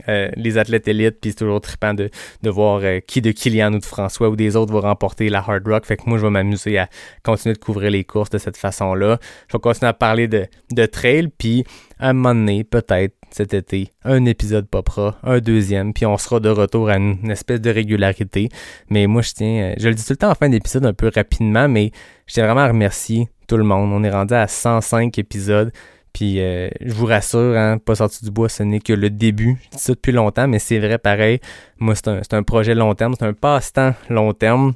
euh, 0.09 0.29
les 0.37 0.59
athlètes 0.59 0.89
élites, 0.89 1.21
puis 1.21 1.31
c'est 1.31 1.39
toujours 1.39 1.61
trippant 1.61 1.95
de, 1.95 2.11
de 2.43 2.51
voir 2.51 2.81
euh, 2.83 3.01
qui 3.01 3.21
de 3.21 3.31
Kylian 3.31 3.73
ou 3.75 3.79
de 3.79 3.85
François 3.85 4.29
ou 4.29 4.37
des 4.37 4.57
autres 4.57 4.73
va 4.73 4.81
remporter 4.81 5.29
la 5.29 5.39
Hard 5.39 5.67
Rock. 5.67 5.87
Fait 5.87 5.97
que 5.97 6.03
moi, 6.07 6.19
je 6.19 6.23
vais 6.25 6.31
m'amuser 6.31 6.79
à 6.79 6.89
continuer 7.23 7.55
de 7.55 7.59
couvrir 7.59 7.91
les 7.91 8.05
courses 8.05 8.31
de 8.31 8.39
cette 8.39 8.57
façon-là. 8.57 9.19
Je 9.49 9.57
vais 9.57 9.61
continuer 9.61 9.89
à 9.89 9.95
parler 9.95 10.29
de, 10.29 10.47
de 10.73 10.87
trail, 10.87 11.29
puis 11.39 11.65
à 11.99 12.11
un 12.11 12.13
moment 12.13 12.35
donné, 12.35 12.65
peut-être 12.65 13.15
cet 13.31 13.53
été, 13.53 13.91
un 14.05 14.27
épisode 14.27 14.69
popera, 14.69 15.17
un 15.25 15.41
deuxième, 15.41 15.93
puis 15.93 16.07
on 16.07 16.17
sera 16.19 16.39
de 16.39 16.49
retour 16.49 16.89
à 16.89 16.99
une, 16.99 17.31
espèce 17.31 17.61
de 17.61 17.71
régularité. 17.71 18.49
Mais 18.91 19.07
moi, 19.09 19.23
je 19.23 19.33
tiens, 19.33 19.63
euh, 19.63 19.75
je 19.77 19.89
le 19.89 19.95
dis 19.95 20.05
tout 20.05 20.13
le 20.13 20.19
temps 20.19 20.31
en 20.31 20.35
fin 20.35 20.49
d'épisode 20.49 20.87
un 20.87 20.93
peu 20.93 21.11
rapidement, 21.13 21.69
mais 21.69 21.91
je 22.27 22.35
tiens 22.35 22.47
vraiment 22.47 22.61
à 22.61 22.69
remercier 22.69 23.29
tout 23.49 23.57
le 23.57 23.65
monde. 23.65 23.91
On 23.93 24.05
est 24.05 24.11
rendu 24.11 24.35
à 24.35 24.47
105 24.47 25.19
épisodes. 25.19 25.73
Puis 26.15 26.41
euh, 26.41 26.71
je 26.81 26.95
vous 26.95 27.07
rassure, 27.07 27.57
hein, 27.57 27.79
pas 27.79 27.97
sorti 27.97 28.25
du 28.25 28.31
bois, 28.31 28.49
ce 28.49 28.63
n'est 28.63 28.81
que 28.81 28.95
le 28.95 29.11
début. 29.11 29.59
Je 29.65 29.77
dis 29.77 29.83
ça 29.83 29.93
depuis 29.93 30.13
longtemps, 30.13 30.49
mais 30.49 30.59
c'est 30.59 30.79
vrai 30.79 30.97
pareil. 30.97 31.41
Moi, 31.79 31.95
c'est 31.95 32.09
un, 32.09 32.21
un, 32.31 32.43
projet 32.43 32.75
long 32.75 32.95
terme, 32.95 33.15
c'est 33.19 33.27
un 33.27 33.35
passe-temps 33.35 33.95
long 34.09 34.33
terme. 34.33 34.75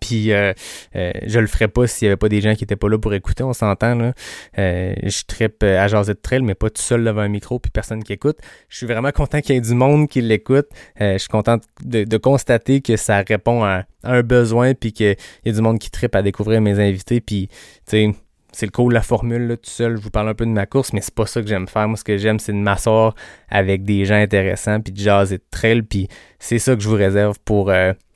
Puis 0.00 0.32
euh, 0.32 0.52
euh, 0.96 1.12
je 1.26 1.38
le 1.38 1.46
ferais 1.46 1.68
pas 1.68 1.86
s'il 1.86 2.06
y 2.06 2.08
avait 2.08 2.16
pas 2.16 2.28
des 2.28 2.40
gens 2.40 2.54
qui 2.54 2.64
étaient 2.64 2.76
pas 2.76 2.88
là 2.88 2.98
pour 2.98 3.12
écouter, 3.12 3.44
on 3.44 3.52
s'entend 3.52 3.94
là. 3.94 4.12
Euh, 4.58 4.94
je 5.02 5.22
trippe 5.26 5.62
à 5.62 5.86
jaser 5.88 6.14
de 6.14 6.18
trail, 6.18 6.42
mais 6.42 6.54
pas 6.54 6.70
tout 6.70 6.80
seul 6.80 7.04
devant 7.04 7.20
un 7.20 7.28
micro 7.28 7.58
puis 7.58 7.70
personne 7.70 8.02
qui 8.02 8.12
écoute. 8.14 8.38
Je 8.68 8.78
suis 8.78 8.86
vraiment 8.86 9.10
content 9.12 9.40
qu'il 9.40 9.54
y 9.54 9.58
ait 9.58 9.60
du 9.60 9.74
monde 9.74 10.08
qui 10.08 10.22
l'écoute. 10.22 10.68
je 10.98 11.18
suis 11.18 11.28
content 11.28 11.58
de, 11.84 12.16
constater 12.16 12.80
que 12.80 12.96
ça 12.96 13.22
répond 13.26 13.64
à, 13.64 13.84
un 14.04 14.22
besoin 14.22 14.74
puis 14.74 14.92
qu'il 14.92 15.16
y 15.44 15.48
a 15.48 15.52
du 15.52 15.60
monde 15.60 15.78
qui 15.78 15.90
trippe 15.90 16.14
à 16.14 16.22
découvrir 16.22 16.60
mes 16.60 16.78
invités. 16.78 17.20
Puis 17.20 17.48
tu 17.48 17.54
sais, 17.86 18.14
c'est 18.54 18.66
le 18.66 18.70
cool 18.70 18.92
la 18.92 19.02
formule 19.02 19.48
là, 19.48 19.56
tout 19.56 19.70
seul. 19.70 19.96
Je 19.96 20.02
vous 20.02 20.10
parle 20.10 20.28
un 20.28 20.34
peu 20.34 20.46
de 20.46 20.50
ma 20.50 20.66
course, 20.66 20.92
mais 20.92 21.00
c'est 21.00 21.14
pas 21.14 21.26
ça 21.26 21.40
que 21.42 21.48
j'aime 21.48 21.68
faire. 21.68 21.88
Moi, 21.88 21.96
ce 21.96 22.04
que 22.04 22.16
j'aime, 22.16 22.38
c'est 22.38 22.52
de 22.52 22.58
m'asseoir 22.58 23.14
avec 23.48 23.84
des 23.84 24.04
gens 24.04 24.14
intéressants 24.14 24.80
puis 24.80 24.92
de 24.92 24.98
jaser 24.98 25.38
de 25.38 25.44
trail. 25.50 25.82
Puis 25.82 26.08
c'est 26.38 26.58
ça 26.58 26.74
que 26.74 26.82
je 26.82 26.88
vous 26.88 26.96
réserve 26.96 27.38
pour 27.44 27.70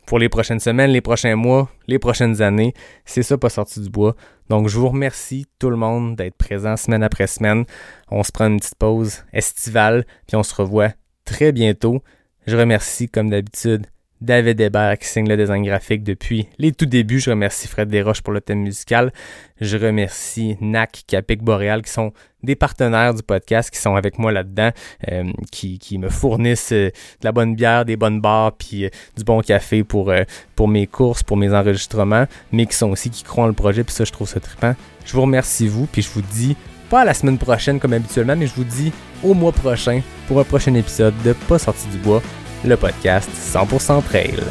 pour 0.08 0.18
les 0.18 0.30
prochaines 0.30 0.58
semaines, 0.58 0.90
les 0.90 1.02
prochains 1.02 1.36
mois, 1.36 1.68
les 1.86 1.98
prochaines 1.98 2.40
années. 2.40 2.72
C'est 3.04 3.22
ça, 3.22 3.36
pas 3.36 3.50
sorti 3.50 3.78
du 3.80 3.90
bois. 3.90 4.16
Donc, 4.48 4.68
je 4.68 4.78
vous 4.78 4.88
remercie 4.88 5.44
tout 5.58 5.68
le 5.68 5.76
monde 5.76 6.16
d'être 6.16 6.34
présent 6.34 6.78
semaine 6.78 7.02
après 7.02 7.26
semaine. 7.26 7.66
On 8.10 8.22
se 8.22 8.32
prend 8.32 8.46
une 8.46 8.58
petite 8.58 8.76
pause 8.76 9.24
estivale, 9.34 10.06
puis 10.26 10.36
on 10.36 10.42
se 10.42 10.54
revoit 10.54 10.92
très 11.26 11.52
bientôt. 11.52 12.02
Je 12.46 12.56
remercie, 12.56 13.10
comme 13.10 13.28
d'habitude, 13.28 13.86
David 14.20 14.60
Hébert 14.60 14.98
qui 14.98 15.06
signe 15.06 15.28
le 15.28 15.36
design 15.36 15.64
graphique 15.64 16.02
depuis 16.02 16.48
les 16.58 16.72
tout 16.72 16.86
débuts. 16.86 17.20
Je 17.20 17.30
remercie 17.30 17.68
Fred 17.68 17.88
Desroches 17.88 18.22
pour 18.22 18.32
le 18.32 18.40
thème 18.40 18.60
musical. 18.60 19.12
Je 19.60 19.76
remercie 19.76 20.56
NAC, 20.60 21.04
Capic 21.06 21.42
Boréal 21.42 21.82
qui 21.82 21.92
sont 21.92 22.12
des 22.42 22.56
partenaires 22.56 23.14
du 23.14 23.22
podcast 23.22 23.70
qui 23.70 23.80
sont 23.80 23.96
avec 23.96 24.18
moi 24.18 24.30
là-dedans, 24.30 24.70
euh, 25.10 25.24
qui, 25.50 25.78
qui, 25.78 25.98
me 25.98 26.08
fournissent 26.08 26.72
euh, 26.72 26.90
de 27.20 27.24
la 27.24 27.32
bonne 27.32 27.56
bière, 27.56 27.84
des 27.84 27.96
bonnes 27.96 28.20
bars, 28.20 28.52
puis 28.52 28.84
euh, 28.84 28.90
du 29.16 29.24
bon 29.24 29.40
café 29.40 29.82
pour, 29.82 30.12
pour 30.54 30.68
mes 30.68 30.86
courses, 30.86 31.22
pour 31.22 31.36
mes 31.36 31.52
enregistrements, 31.52 32.26
mais 32.52 32.66
qui 32.66 32.76
sont 32.76 32.90
aussi 32.90 33.10
qui 33.10 33.24
croient 33.24 33.44
en 33.44 33.48
le 33.48 33.52
projet, 33.54 33.82
puis 33.82 33.92
ça, 33.92 34.04
je 34.04 34.12
trouve 34.12 34.28
ça 34.28 34.38
trippant. 34.38 34.74
Je 35.04 35.12
vous 35.12 35.22
remercie, 35.22 35.66
vous, 35.66 35.86
puis 35.86 36.02
je 36.02 36.10
vous 36.10 36.22
dis, 36.22 36.56
pas 36.90 37.00
à 37.00 37.04
la 37.04 37.14
semaine 37.14 37.38
prochaine 37.38 37.80
comme 37.80 37.92
habituellement, 37.92 38.36
mais 38.36 38.46
je 38.46 38.54
vous 38.54 38.64
dis 38.64 38.92
au 39.22 39.34
mois 39.34 39.52
prochain 39.52 40.00
pour 40.26 40.38
un 40.38 40.44
prochain 40.44 40.74
épisode 40.74 41.14
de 41.24 41.32
Pas 41.32 41.58
sorti 41.58 41.88
du 41.88 41.98
bois 41.98 42.22
le 42.64 42.76
podcast 42.76 43.30
100% 43.30 44.02
Trail. 44.04 44.42